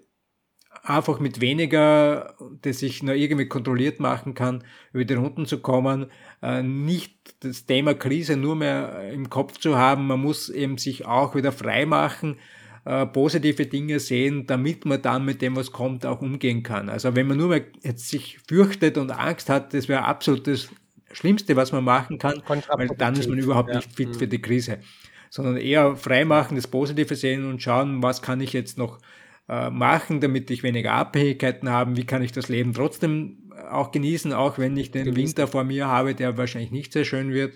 einfach 0.82 1.20
mit 1.20 1.40
weniger, 1.42 2.36
das 2.62 2.82
ich 2.82 3.04
nur 3.04 3.16
irgendwie 3.16 3.48
kontrolliert 3.48 4.00
machen 4.00 4.34
kann, 4.34 4.64
über 4.92 5.06
die 5.06 5.14
Runden 5.14 5.46
zu 5.46 5.60
kommen, 5.60 6.08
äh, 6.42 6.64
nicht 6.64 7.36
das 7.42 7.66
Thema 7.66 7.94
Krise 7.94 8.38
nur 8.38 8.56
mehr 8.56 9.12
im 9.12 9.30
Kopf 9.30 9.58
zu 9.60 9.78
haben, 9.78 10.08
man 10.08 10.22
muss 10.22 10.50
eben 10.50 10.78
sich 10.78 11.06
auch 11.06 11.36
wieder 11.36 11.52
frei 11.52 11.86
machen, 11.86 12.38
äh, 12.86 13.06
positive 13.06 13.66
Dinge 13.66 14.00
sehen, 14.00 14.46
damit 14.46 14.86
man 14.86 15.02
dann 15.02 15.26
mit 15.26 15.42
dem, 15.42 15.56
was 15.56 15.72
kommt, 15.72 16.06
auch 16.06 16.22
umgehen 16.22 16.64
kann. 16.64 16.90
Also 16.90 17.16
wenn 17.16 17.28
man 17.28 17.38
nur 17.38 17.50
mehr 17.50 17.66
jetzt 17.82 18.10
sich 18.10 18.40
fürchtet 18.48 18.98
und 18.98 19.12
Angst 19.12 19.50
hat, 19.50 19.74
das 19.74 19.88
wäre 19.88 20.04
absolut 20.04 20.48
das 20.48 20.70
Schlimmste, 21.14 21.56
was 21.56 21.72
man 21.72 21.84
machen 21.84 22.18
kann, 22.18 22.42
weil 22.48 22.90
dann 22.98 23.16
ist 23.16 23.30
man 23.30 23.38
überhaupt 23.38 23.70
ja. 23.70 23.78
nicht 23.78 23.92
fit 23.94 24.16
für 24.16 24.28
die 24.28 24.42
Krise 24.42 24.80
sondern 25.34 25.58
eher 25.58 25.96
freimachen, 25.96 26.56
das 26.58 26.68
Positive 26.68 27.16
sehen 27.16 27.50
und 27.50 27.60
schauen, 27.60 28.04
was 28.04 28.22
kann 28.22 28.40
ich 28.40 28.54
jetzt 28.54 28.78
noch 28.78 29.00
äh, 29.50 29.72
machen, 29.72 30.22
damit 30.22 30.52
ich 30.52 30.62
weniger 30.62 30.92
Abhängigkeiten 30.92 31.70
habe, 31.70 31.98
wie 31.98 32.06
kann 32.06 32.22
ich 32.22 32.32
das 32.32 32.50
Leben 32.50 32.72
trotzdem 32.72 33.52
auch 33.72 33.92
genießen, 33.92 34.32
auch 34.32 34.60
wenn 34.60 34.78
ich 34.78 34.92
den. 34.92 35.16
Winter 35.16 35.48
vor 35.48 35.64
mir 35.64 35.88
habe, 35.88 36.14
der 36.14 36.38
wahrscheinlich 36.38 36.70
nicht 36.70 36.94
sehr 36.94 37.04
schön 37.04 37.34
wird. 37.34 37.56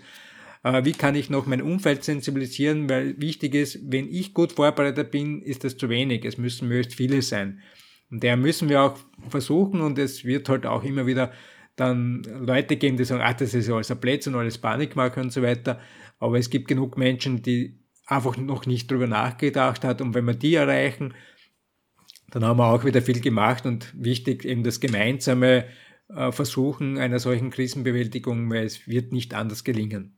Äh, 0.63 0.85
wie 0.85 0.93
kann 0.93 1.13
ich 1.13 1.29
noch 1.29 1.45
mein 1.45 1.61
Umfeld 1.61 2.03
sensibilisieren, 2.03 2.89
weil 2.89 3.13
wichtig 3.21 3.53
ist, 3.53 3.79
wenn 3.91 4.11
ich 4.11 4.33
gut 4.33 4.53
vorbereitet 4.53 5.11
bin, 5.11 5.43
ist 5.43 5.63
das 5.63 5.77
zu 5.77 5.87
wenig. 5.87 6.25
Es 6.25 6.39
müssen 6.39 6.67
möglichst 6.67 6.97
viele 6.97 7.21
sein. 7.21 7.61
Und 8.09 8.23
der 8.23 8.37
müssen 8.37 8.69
wir 8.69 8.81
auch 8.81 8.97
versuchen 9.29 9.81
und 9.81 9.99
es 9.99 10.25
wird 10.25 10.49
halt 10.49 10.65
auch 10.65 10.83
immer 10.83 11.05
wieder 11.05 11.31
dann 11.77 12.23
Leute 12.23 12.75
geben, 12.75 12.97
die 12.97 13.05
sagen, 13.05 13.21
ah, 13.21 13.33
das 13.33 13.53
ist 13.53 13.67
ja 13.67 13.75
alles 13.75 13.91
ein 13.91 13.99
Blödsinn, 13.99 14.35
alles 14.35 14.57
Panikmache 14.57 15.21
und 15.21 15.31
so 15.31 15.41
weiter. 15.41 15.79
Aber 16.19 16.37
es 16.37 16.49
gibt 16.49 16.67
genug 16.67 16.97
Menschen, 16.97 17.41
die 17.43 17.79
einfach 18.05 18.35
noch 18.35 18.65
nicht 18.65 18.89
drüber 18.89 19.07
nachgedacht 19.07 19.83
hat. 19.83 20.01
Und 20.01 20.13
wenn 20.13 20.25
wir 20.25 20.33
die 20.33 20.55
erreichen, 20.55 21.13
dann 22.31 22.43
haben 22.43 22.57
wir 22.57 22.65
auch 22.65 22.83
wieder 22.83 23.01
viel 23.01 23.21
gemacht 23.21 23.65
und 23.65 23.93
wichtig 23.95 24.43
eben 24.43 24.63
das 24.63 24.79
gemeinsame 24.79 25.65
äh, 26.09 26.31
Versuchen 26.31 26.97
einer 26.97 27.19
solchen 27.19 27.51
Krisenbewältigung, 27.51 28.49
weil 28.49 28.65
es 28.65 28.87
wird 28.87 29.13
nicht 29.13 29.33
anders 29.33 29.63
gelingen. 29.63 30.16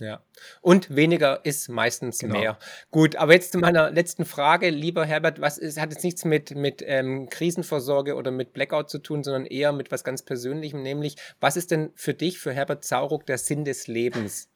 Ja. 0.00 0.22
Und 0.60 0.94
weniger 0.94 1.44
ist 1.44 1.68
meistens 1.68 2.18
genau. 2.18 2.38
mehr. 2.38 2.58
Gut, 2.90 3.16
aber 3.16 3.34
jetzt 3.34 3.52
zu 3.52 3.58
meiner 3.58 3.90
letzten 3.90 4.24
Frage, 4.24 4.70
lieber 4.70 5.04
Herbert, 5.04 5.40
was 5.40 5.58
ist, 5.58 5.80
hat 5.80 5.92
jetzt 5.92 6.04
nichts 6.04 6.24
mit, 6.24 6.54
mit 6.54 6.82
ähm, 6.86 7.28
Krisenvorsorge 7.28 8.16
oder 8.16 8.30
mit 8.30 8.52
Blackout 8.52 8.90
zu 8.90 8.98
tun, 8.98 9.22
sondern 9.22 9.46
eher 9.46 9.72
mit 9.72 9.92
was 9.92 10.04
ganz 10.04 10.22
Persönlichem, 10.22 10.82
nämlich, 10.82 11.16
was 11.40 11.56
ist 11.56 11.70
denn 11.70 11.92
für 11.94 12.14
dich, 12.14 12.38
für 12.38 12.52
Herbert 12.52 12.84
Zauruck, 12.84 13.26
der 13.26 13.38
Sinn 13.38 13.64
des 13.64 13.86
Lebens? 13.86 14.48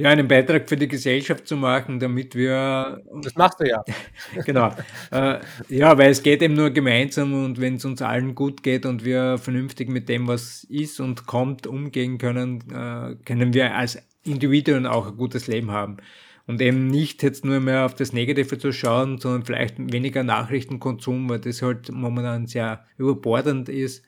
Ja, 0.00 0.08
einen 0.08 0.28
Beitrag 0.28 0.66
für 0.66 0.78
die 0.78 0.88
Gesellschaft 0.88 1.46
zu 1.46 1.58
machen, 1.58 2.00
damit 2.00 2.34
wir. 2.34 3.02
Das 3.22 3.34
machst 3.34 3.60
du 3.60 3.68
ja. 3.68 3.84
genau. 4.46 4.74
Äh, 5.10 5.40
ja, 5.68 5.98
weil 5.98 6.10
es 6.10 6.22
geht 6.22 6.40
eben 6.40 6.54
nur 6.54 6.70
gemeinsam 6.70 7.34
und 7.34 7.60
wenn 7.60 7.74
es 7.74 7.84
uns 7.84 8.00
allen 8.00 8.34
gut 8.34 8.62
geht 8.62 8.86
und 8.86 9.04
wir 9.04 9.36
vernünftig 9.36 9.90
mit 9.90 10.08
dem, 10.08 10.26
was 10.26 10.64
ist 10.64 11.00
und 11.00 11.26
kommt, 11.26 11.66
umgehen 11.66 12.16
können, 12.16 12.62
äh, 12.70 13.14
können 13.26 13.52
wir 13.52 13.74
als 13.74 13.98
Individuen 14.24 14.86
auch 14.86 15.08
ein 15.08 15.18
gutes 15.18 15.48
Leben 15.48 15.70
haben. 15.70 15.98
Und 16.46 16.62
eben 16.62 16.86
nicht 16.86 17.22
jetzt 17.22 17.44
nur 17.44 17.60
mehr 17.60 17.84
auf 17.84 17.94
das 17.94 18.14
Negative 18.14 18.56
zu 18.56 18.72
schauen, 18.72 19.18
sondern 19.18 19.44
vielleicht 19.44 19.74
weniger 19.92 20.22
Nachrichtenkonsum, 20.22 21.28
weil 21.28 21.40
das 21.40 21.60
halt 21.60 21.92
momentan 21.92 22.46
sehr 22.46 22.86
überbordend 22.96 23.68
ist. 23.68 24.02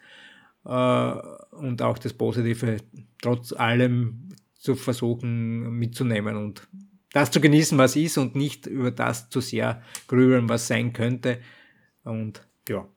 Äh, 0.65 0.71
und 0.71 1.83
auch 1.83 1.99
das 1.99 2.15
Positive 2.15 2.79
trotz 3.21 3.53
allem 3.53 4.31
zu 4.63 4.77
versuchen 4.77 5.77
mitzunehmen 5.77 6.37
und 6.37 6.69
das 7.13 7.31
zu 7.31 7.41
genießen, 7.41 7.77
was 7.77 7.97
ist 7.97 8.17
und 8.17 8.37
nicht 8.37 8.67
über 8.67 8.91
das 8.91 9.29
zu 9.29 9.41
sehr 9.41 9.83
grübeln, 10.07 10.49
was 10.49 10.69
sein 10.69 10.93
könnte. 10.93 11.41
Und 12.05 12.47
ja, 12.69 12.89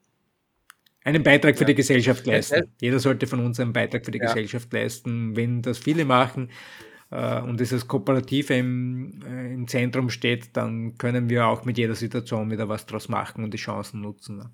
einen 1.04 1.22
Beitrag 1.22 1.56
für 1.56 1.64
ja. 1.64 1.68
die 1.68 1.74
Gesellschaft 1.74 2.24
leisten. 2.24 2.72
Jeder 2.80 2.98
sollte 2.98 3.26
von 3.26 3.40
uns 3.40 3.60
einen 3.60 3.72
Beitrag 3.72 4.04
für 4.04 4.12
die 4.12 4.18
ja. 4.18 4.26
Gesellschaft 4.26 4.72
leisten. 4.72 5.36
Wenn 5.36 5.60
das 5.60 5.78
viele 5.78 6.04
machen 6.04 6.50
äh, 7.10 7.40
und 7.42 7.58
dieses 7.60 7.86
Kooperative 7.86 8.54
im, 8.54 9.22
äh, 9.26 9.52
im 9.52 9.68
Zentrum 9.68 10.08
steht, 10.08 10.56
dann 10.56 10.96
können 10.98 11.28
wir 11.28 11.46
auch 11.46 11.64
mit 11.64 11.76
jeder 11.76 11.96
Situation 11.96 12.50
wieder 12.50 12.68
was 12.68 12.86
draus 12.86 13.08
machen 13.08 13.44
und 13.44 13.52
die 13.52 13.58
Chancen 13.58 14.00
nutzen. 14.00 14.38
Ne? 14.38 14.50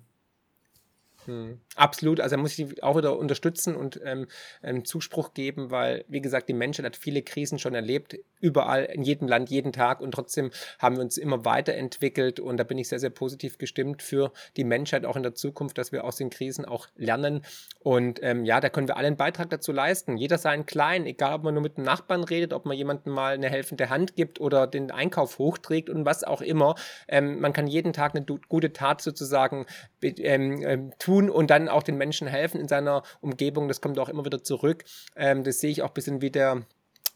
Hm. 1.25 1.59
Absolut, 1.75 2.19
also 2.19 2.35
da 2.35 2.41
muss 2.41 2.57
ich 2.57 2.83
auch 2.83 2.97
wieder 2.97 3.17
unterstützen 3.17 3.75
und 3.75 3.99
ähm, 4.03 4.27
einen 4.61 4.85
Zuspruch 4.85 5.33
geben, 5.33 5.71
weil, 5.71 6.05
wie 6.07 6.21
gesagt, 6.21 6.49
die 6.49 6.53
Menschheit 6.53 6.85
hat 6.85 6.95
viele 6.95 7.21
Krisen 7.21 7.59
schon 7.59 7.73
erlebt, 7.73 8.17
überall, 8.43 8.83
in 8.85 9.03
jedem 9.03 9.27
Land, 9.27 9.49
jeden 9.49 9.71
Tag. 9.71 10.01
Und 10.01 10.11
trotzdem 10.11 10.51
haben 10.77 10.97
wir 10.97 11.01
uns 11.03 11.17
immer 11.17 11.45
weiterentwickelt. 11.45 12.39
Und 12.39 12.57
da 12.57 12.63
bin 12.63 12.77
ich 12.77 12.89
sehr, 12.89 12.99
sehr 12.99 13.09
positiv 13.09 13.57
gestimmt 13.57 14.03
für 14.03 14.33
die 14.57 14.65
Menschheit 14.65 15.05
auch 15.05 15.15
in 15.15 15.23
der 15.23 15.33
Zukunft, 15.33 15.77
dass 15.77 15.91
wir 15.91 16.03
aus 16.03 16.17
den 16.17 16.29
Krisen 16.29 16.65
auch 16.65 16.87
lernen. 16.95 17.43
Und 17.79 18.21
ähm, 18.21 18.43
ja, 18.43 18.59
da 18.59 18.69
können 18.69 18.87
wir 18.87 18.97
alle 18.97 19.07
einen 19.07 19.17
Beitrag 19.17 19.49
dazu 19.49 19.71
leisten, 19.71 20.17
jeder 20.17 20.37
seinen 20.37 20.65
kleinen, 20.65 21.05
egal 21.05 21.35
ob 21.35 21.43
man 21.43 21.53
nur 21.53 21.63
mit 21.63 21.77
einem 21.77 21.85
Nachbarn 21.85 22.23
redet, 22.23 22.53
ob 22.53 22.65
man 22.65 22.75
jemandem 22.75 23.13
mal 23.13 23.33
eine 23.33 23.49
helfende 23.49 23.89
Hand 23.89 24.15
gibt 24.15 24.41
oder 24.41 24.67
den 24.67 24.91
Einkauf 24.91 25.39
hochträgt 25.39 25.89
und 25.89 26.05
was 26.05 26.23
auch 26.23 26.41
immer, 26.41 26.75
ähm, 27.07 27.39
man 27.39 27.53
kann 27.53 27.67
jeden 27.67 27.93
Tag 27.93 28.15
eine 28.15 28.25
gute 28.25 28.73
Tat 28.73 29.01
sozusagen 29.01 29.65
ähm, 30.01 30.61
ähm, 30.65 30.91
tun 31.13 31.29
und 31.29 31.49
dann 31.49 31.69
auch 31.69 31.83
den 31.83 31.97
Menschen 31.97 32.27
helfen 32.27 32.59
in 32.59 32.67
seiner 32.67 33.03
Umgebung. 33.21 33.67
Das 33.67 33.81
kommt 33.81 33.99
auch 33.99 34.09
immer 34.09 34.25
wieder 34.25 34.43
zurück. 34.43 34.83
Ähm, 35.15 35.43
das 35.43 35.59
sehe 35.59 35.71
ich 35.71 35.81
auch 35.81 35.89
ein 35.89 35.93
bisschen 35.93 36.21
wie 36.21 36.31
der 36.31 36.63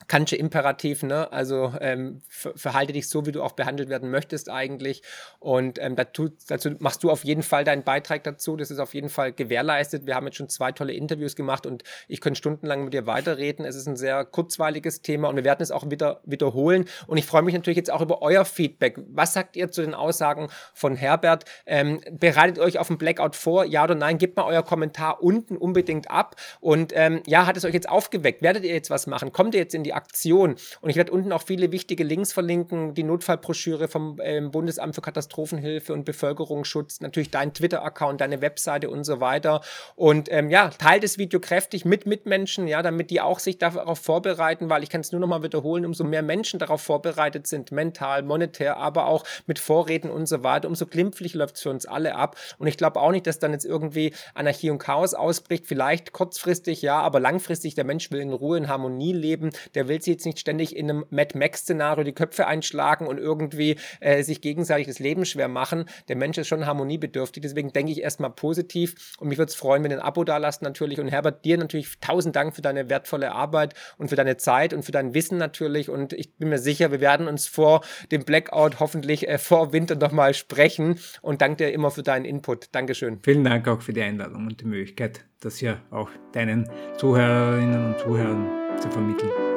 Kantsche 0.07 0.37
Imperativ, 0.37 1.03
ne? 1.03 1.31
Also 1.33 1.73
ähm, 1.81 2.21
verhalte 2.29 2.93
dich 2.93 3.09
so, 3.09 3.25
wie 3.25 3.33
du 3.33 3.43
auch 3.43 3.51
behandelt 3.51 3.89
werden 3.89 4.09
möchtest 4.09 4.49
eigentlich. 4.49 5.01
Und 5.39 5.79
ähm, 5.81 5.97
dazu, 5.97 6.29
dazu, 6.47 6.71
machst 6.79 7.03
du 7.03 7.11
auf 7.11 7.25
jeden 7.25 7.43
Fall 7.43 7.65
deinen 7.65 7.83
Beitrag 7.83 8.23
dazu. 8.23 8.55
Das 8.55 8.71
ist 8.71 8.79
auf 8.79 8.93
jeden 8.93 9.09
Fall 9.09 9.33
gewährleistet. 9.33 10.05
Wir 10.05 10.15
haben 10.15 10.25
jetzt 10.25 10.37
schon 10.37 10.47
zwei 10.47 10.71
tolle 10.71 10.93
Interviews 10.93 11.35
gemacht 11.35 11.65
und 11.65 11.83
ich 12.07 12.21
könnte 12.21 12.37
stundenlang 12.37 12.85
mit 12.85 12.93
dir 12.93 13.05
weiterreden. 13.05 13.65
Es 13.65 13.75
ist 13.75 13.87
ein 13.87 13.97
sehr 13.97 14.23
kurzweiliges 14.23 15.01
Thema 15.01 15.27
und 15.27 15.35
wir 15.35 15.43
werden 15.43 15.61
es 15.61 15.71
auch 15.71 15.89
wieder 15.89 16.21
wiederholen. 16.23 16.85
Und 17.07 17.17
ich 17.17 17.25
freue 17.25 17.41
mich 17.41 17.53
natürlich 17.53 17.77
jetzt 17.77 17.91
auch 17.91 18.01
über 18.01 18.21
euer 18.21 18.45
Feedback. 18.45 18.97
Was 19.09 19.33
sagt 19.33 19.57
ihr 19.57 19.71
zu 19.71 19.81
den 19.81 19.93
Aussagen 19.93 20.47
von 20.73 20.95
Herbert? 20.95 21.43
Ähm, 21.65 21.99
bereitet 22.11 22.59
euch 22.59 22.79
auf 22.79 22.87
den 22.87 22.97
Blackout 22.97 23.35
vor, 23.35 23.65
ja 23.65 23.83
oder 23.83 23.95
nein? 23.95 24.19
Gebt 24.19 24.37
mal 24.37 24.45
euer 24.45 24.63
Kommentar 24.63 25.21
unten 25.21 25.57
unbedingt 25.57 26.09
ab. 26.09 26.37
Und 26.61 26.93
ähm, 26.95 27.21
ja, 27.27 27.45
hat 27.45 27.57
es 27.57 27.65
euch 27.65 27.73
jetzt 27.73 27.89
aufgeweckt? 27.89 28.41
Werdet 28.41 28.63
ihr 28.63 28.73
jetzt 28.73 28.89
was 28.89 29.05
machen? 29.05 29.33
Kommt 29.33 29.53
ihr 29.53 29.59
jetzt 29.59 29.75
in 29.75 29.83
die 29.83 29.86
Aktion. 29.93 30.55
Und 30.81 30.89
ich 30.89 30.95
werde 30.95 31.11
unten 31.11 31.31
auch 31.31 31.43
viele 31.43 31.71
wichtige 31.71 32.03
Links 32.03 32.33
verlinken, 32.33 32.93
die 32.93 33.03
Notfallbroschüre 33.03 33.87
vom 33.87 34.19
ähm, 34.21 34.51
Bundesamt 34.51 34.95
für 34.95 35.01
Katastrophenhilfe 35.01 35.93
und 35.93 36.05
Bevölkerungsschutz, 36.05 37.01
natürlich 37.01 37.31
dein 37.31 37.53
Twitter-Account, 37.53 38.21
deine 38.21 38.41
Webseite 38.41 38.89
und 38.89 39.03
so 39.03 39.19
weiter. 39.19 39.61
Und 39.95 40.31
ähm, 40.31 40.49
ja, 40.49 40.69
teilt 40.69 41.03
das 41.03 41.17
Video 41.17 41.39
kräftig 41.39 41.85
mit 41.85 42.05
Mitmenschen, 42.05 42.67
ja, 42.67 42.81
damit 42.81 43.09
die 43.09 43.21
auch 43.21 43.39
sich 43.39 43.57
darauf 43.57 43.99
vorbereiten, 43.99 44.69
weil 44.69 44.83
ich 44.83 44.89
kann 44.89 45.01
es 45.01 45.11
nur 45.11 45.21
noch 45.21 45.27
mal 45.27 45.43
wiederholen, 45.43 45.85
umso 45.85 46.03
mehr 46.03 46.21
Menschen 46.21 46.59
darauf 46.59 46.81
vorbereitet 46.81 47.47
sind, 47.47 47.71
mental, 47.71 48.23
monetär, 48.23 48.77
aber 48.77 49.07
auch 49.07 49.23
mit 49.45 49.59
Vorräten 49.59 50.09
und 50.09 50.27
so 50.27 50.43
weiter, 50.43 50.67
umso 50.67 50.85
glimpflich 50.85 51.33
läuft 51.33 51.55
es 51.55 51.61
für 51.61 51.69
uns 51.69 51.85
alle 51.85 52.15
ab. 52.15 52.35
Und 52.57 52.67
ich 52.67 52.77
glaube 52.77 52.99
auch 52.99 53.11
nicht, 53.11 53.27
dass 53.27 53.39
dann 53.39 53.51
jetzt 53.51 53.65
irgendwie 53.65 54.13
Anarchie 54.33 54.69
und 54.69 54.79
Chaos 54.79 55.13
ausbricht. 55.13 55.65
Vielleicht 55.67 56.11
kurzfristig, 56.11 56.81
ja, 56.81 56.99
aber 56.99 57.19
langfristig, 57.19 57.75
der 57.75 57.83
Mensch 57.83 58.11
will 58.11 58.21
in 58.21 58.33
Ruhe, 58.33 58.57
in 58.57 58.67
Harmonie 58.67 59.13
leben, 59.13 59.51
der 59.77 59.87
will 59.87 60.01
sich 60.01 60.13
jetzt 60.13 60.25
nicht 60.25 60.39
ständig 60.39 60.75
in 60.75 60.89
einem 60.89 61.05
Mad 61.11 61.37
Max-Szenario 61.37 62.03
die 62.03 62.13
Köpfe 62.13 62.47
einschlagen 62.47 63.05
und 63.05 63.19
irgendwie 63.19 63.75
äh, 63.99 64.23
sich 64.23 64.41
gegenseitig 64.41 64.87
das 64.87 64.97
Leben 64.97 65.23
schwer 65.23 65.47
machen. 65.47 65.85
Der 66.07 66.15
Mensch 66.15 66.37
ist 66.39 66.47
schon 66.47 66.65
harmoniebedürftig, 66.65 67.43
deswegen 67.43 67.71
denke 67.73 67.91
ich 67.91 68.01
erstmal 68.01 68.31
positiv 68.31 69.15
und 69.19 69.27
mich 69.27 69.37
würde 69.37 69.49
es 69.49 69.55
freuen, 69.55 69.83
wenn 69.83 69.91
ihr 69.91 69.97
ein 69.97 70.03
Abo 70.03 70.23
da 70.23 70.37
lasst 70.37 70.63
natürlich 70.63 70.99
und 70.99 71.09
Herbert, 71.09 71.45
dir 71.45 71.59
natürlich 71.59 71.99
tausend 72.01 72.35
Dank 72.35 72.55
für 72.55 72.63
deine 72.63 72.89
wertvolle 72.89 73.33
Arbeit 73.33 73.75
und 73.99 74.09
für 74.09 74.15
deine 74.15 74.37
Zeit 74.37 74.73
und 74.73 74.83
für 74.83 74.91
dein 74.91 75.13
Wissen 75.13 75.37
natürlich 75.37 75.89
und 75.89 76.13
ich 76.13 76.35
bin 76.37 76.49
mir 76.49 76.57
sicher, 76.57 76.91
wir 76.91 77.01
werden 77.01 77.27
uns 77.27 77.45
vor 77.45 77.81
dem 78.11 78.25
Blackout 78.25 78.79
hoffentlich 78.79 79.27
äh, 79.27 79.37
vor 79.37 79.73
Winter 79.73 79.95
nochmal 79.95 80.33
sprechen 80.33 80.99
und 81.21 81.43
danke 81.43 81.65
dir 81.65 81.71
immer 81.71 81.91
für 81.91 82.01
deinen 82.01 82.25
Input. 82.25 82.69
Dankeschön. 82.71 83.19
Vielen 83.21 83.43
Dank 83.43 83.67
auch 83.67 83.81
für 83.83 83.93
die 83.93 84.01
Einladung 84.01 84.47
und 84.47 84.59
die 84.59 84.65
Möglichkeit, 84.65 85.23
das 85.39 85.57
hier 85.57 85.83
auch 85.91 86.09
deinen 86.33 86.67
Zuhörerinnen 86.97 87.93
und 87.93 87.99
Zuhörern 87.99 88.47
zu 88.79 88.89
vermitteln 88.89 89.56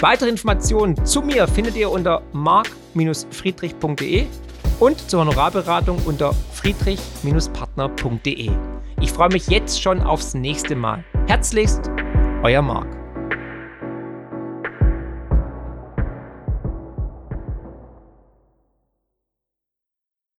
Weitere 0.00 0.28
Informationen 0.28 1.04
zu 1.04 1.22
mir 1.22 1.46
findet 1.48 1.76
ihr 1.76 1.90
unter 1.90 2.22
mark-friedrich.de 2.32 4.26
und 4.78 5.10
zur 5.10 5.20
Honorarberatung 5.20 5.98
unter 6.06 6.34
friedrich-partner.de. 6.52 8.50
Ich 9.00 9.12
freue 9.12 9.28
mich 9.30 9.48
jetzt 9.48 9.80
schon 9.80 10.00
aufs 10.00 10.34
nächste 10.34 10.74
Mal. 10.76 11.04
Herzlichst, 11.26 11.90
euer 12.42 12.62
Marc. 12.62 12.99